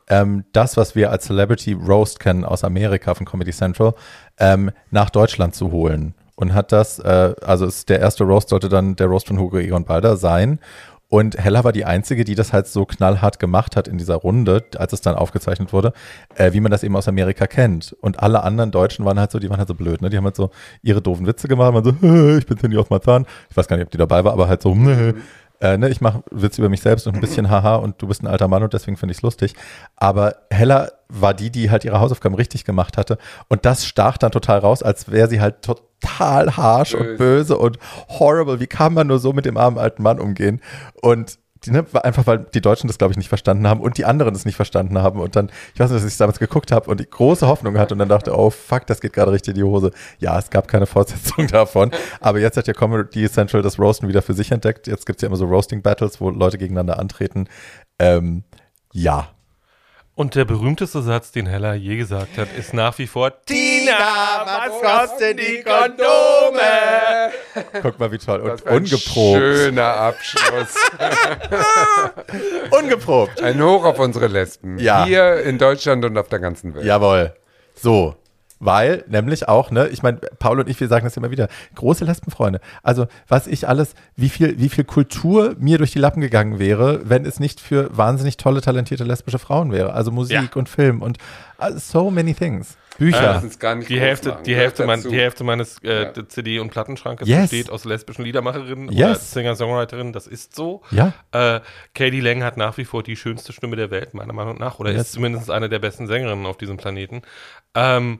[0.09, 3.93] ähm, das, was wir als Celebrity Roast kennen aus Amerika von Comedy Central,
[4.39, 6.13] ähm, nach Deutschland zu holen.
[6.35, 9.57] Und hat das, äh, also ist der erste Roast sollte dann der Roast von Hugo
[9.57, 10.59] Egon Balder sein.
[11.07, 14.63] Und Hella war die Einzige, die das halt so knallhart gemacht hat in dieser Runde,
[14.75, 15.93] als es dann aufgezeichnet wurde,
[16.35, 17.95] äh, wie man das eben aus Amerika kennt.
[18.01, 20.09] Und alle anderen Deutschen waren halt so, die waren halt so blöd, ne?
[20.09, 20.49] Die haben halt so
[20.81, 23.25] ihre doofen Witze gemacht, waren so, "Hä, ich bin Cindy aus Marzahn.
[23.49, 25.13] Ich weiß gar nicht, ob die dabei war, aber halt so, ne,
[25.65, 28.23] äh, ne, ich mache Witze über mich selbst und ein bisschen haha und du bist
[28.23, 29.55] ein alter Mann und deswegen finde ich es lustig.
[29.95, 33.17] Aber Hella war die, die halt ihre Hausaufgaben richtig gemacht hatte.
[33.47, 37.17] Und das stach dann total raus, als wäre sie halt total harsh und Böse.
[37.17, 38.59] böse und horrible.
[38.59, 40.61] Wie kann man nur so mit dem armen alten Mann umgehen?
[41.01, 41.39] Und
[41.71, 44.45] ne, einfach, weil die Deutschen das, glaube ich, nicht verstanden haben und die anderen es
[44.45, 45.19] nicht verstanden haben.
[45.19, 47.93] Und dann, ich weiß nicht, dass ich damals geguckt habe und die große Hoffnung hatte
[47.93, 49.91] und dann dachte, oh fuck, das geht gerade richtig in die Hose.
[50.19, 51.91] Ja, es gab keine Fortsetzung davon.
[52.19, 54.87] Aber jetzt hat ja Comedy Central das Roasten wieder für sich entdeckt.
[54.87, 57.47] Jetzt gibt es ja immer so Roasting-Battles, wo Leute gegeneinander antreten.
[57.99, 58.43] Ähm,
[58.93, 59.34] ja.
[60.15, 63.91] Und der berühmteste Satz, den Hella je gesagt hat, ist nach wie vor Tina,
[64.45, 67.31] was kosten die Kondome?
[67.81, 68.39] Guck mal, wie toll.
[68.39, 69.37] Und Das war ein ungeprobt.
[69.37, 70.75] Schöner Abschluss.
[72.71, 73.41] Ungeprobt.
[73.41, 74.77] Ein Hoch auf unsere Lesben.
[74.79, 75.05] Ja.
[75.05, 76.85] Hier in Deutschland und auf der ganzen Welt.
[76.85, 77.33] Jawohl.
[77.73, 78.15] So.
[78.59, 82.05] Weil, nämlich auch, ne, ich meine, Paul und ich, wir sagen das immer wieder, große
[82.05, 82.61] Lesbenfreunde.
[82.83, 87.01] Also, was ich alles, wie viel, wie viel Kultur mir durch die Lappen gegangen wäre,
[87.09, 89.93] wenn es nicht für wahnsinnig tolle, talentierte lesbische Frauen wäre.
[89.93, 90.49] Also Musik Ja.
[90.55, 91.17] und Film und
[91.61, 92.77] uh, so many things.
[92.97, 93.41] Bücher.
[93.41, 94.43] Nicht Die Hälfte, machen.
[94.45, 96.27] die, Hälfte mein, die Hälfte meines äh, Ja.
[96.29, 97.41] CD- und Plattenschrankes Yes.
[97.49, 99.33] besteht aus lesbischen Liedermacherinnen oder Yes.
[99.33, 100.13] Singer-Songwriterinnen.
[100.13, 100.81] Das ist so.
[100.91, 101.11] Ja.
[101.33, 101.59] Äh,
[101.93, 104.79] Katie Lang hat nach wie vor die schönste Stimme der Welt, meiner Meinung nach.
[104.79, 105.01] Oder Yes.
[105.07, 107.21] ist zumindest eine der besten Sängerinnen auf diesem Planeten.
[107.73, 108.19] Ähm,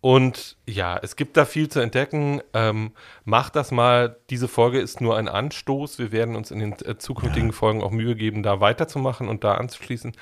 [0.00, 2.40] und ja, es gibt da viel zu entdecken.
[2.54, 2.92] Ähm,
[3.24, 4.16] macht das mal.
[4.30, 5.98] Diese Folge ist nur ein Anstoß.
[5.98, 9.54] Wir werden uns in den äh, zukünftigen Folgen auch Mühe geben, da weiterzumachen und da
[9.54, 10.12] anzuschließen.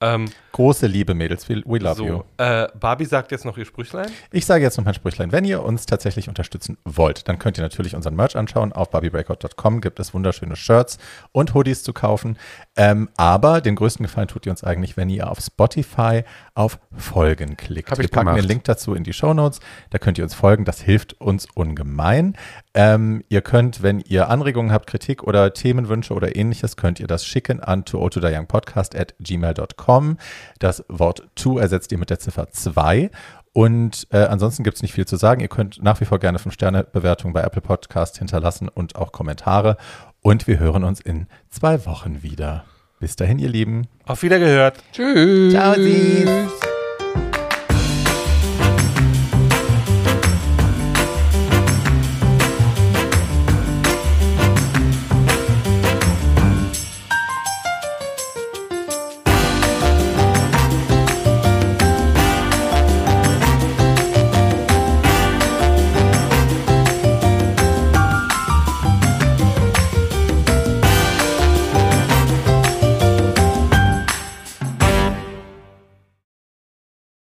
[0.00, 1.48] Ähm, Große Liebe, Mädels.
[1.48, 2.18] We, we love you.
[2.18, 4.08] so, äh, Barbie sagt jetzt noch ihr Sprüchlein.
[4.30, 5.32] Ich sage jetzt noch mein Sprüchlein.
[5.32, 8.72] Wenn ihr uns tatsächlich unterstützen wollt, dann könnt ihr natürlich unseren Merch anschauen.
[8.72, 10.98] Auf barbiebreakout.com gibt es wunderschöne Shirts
[11.32, 12.38] und Hoodies zu kaufen.
[12.76, 16.22] Ähm, aber den größten Gefallen tut ihr uns eigentlich, wenn ihr auf Spotify
[16.54, 17.90] auf Folgen klickt.
[17.90, 18.42] Hab wir ich packen gemacht.
[18.42, 19.58] den Link dazu in die Show Notes.
[19.90, 20.64] Da könnt ihr uns folgen.
[20.64, 22.36] Das hilft uns ungemein.
[22.74, 27.24] Ähm, ihr könnt, wenn ihr Anregungen habt, Kritik oder Themenwünsche oder ähnliches, könnt ihr das
[27.24, 30.18] schicken an tootodayangpodcast at gmail.com.
[30.58, 33.10] Das Wort to ersetzt ihr mit der Ziffer 2.
[33.52, 35.40] Und äh, ansonsten gibt es nicht viel zu sagen.
[35.40, 39.76] Ihr könnt nach wie vor gerne 5-Sterne-Bewertungen bei Apple Podcast hinterlassen und auch Kommentare.
[40.20, 42.64] Und wir hören uns in zwei Wochen wieder.
[43.00, 43.86] Bis dahin, ihr Lieben.
[44.06, 44.78] Auf Wiedergehört.
[44.92, 45.52] Tschüss.
[45.52, 46.67] Ciao, Sis.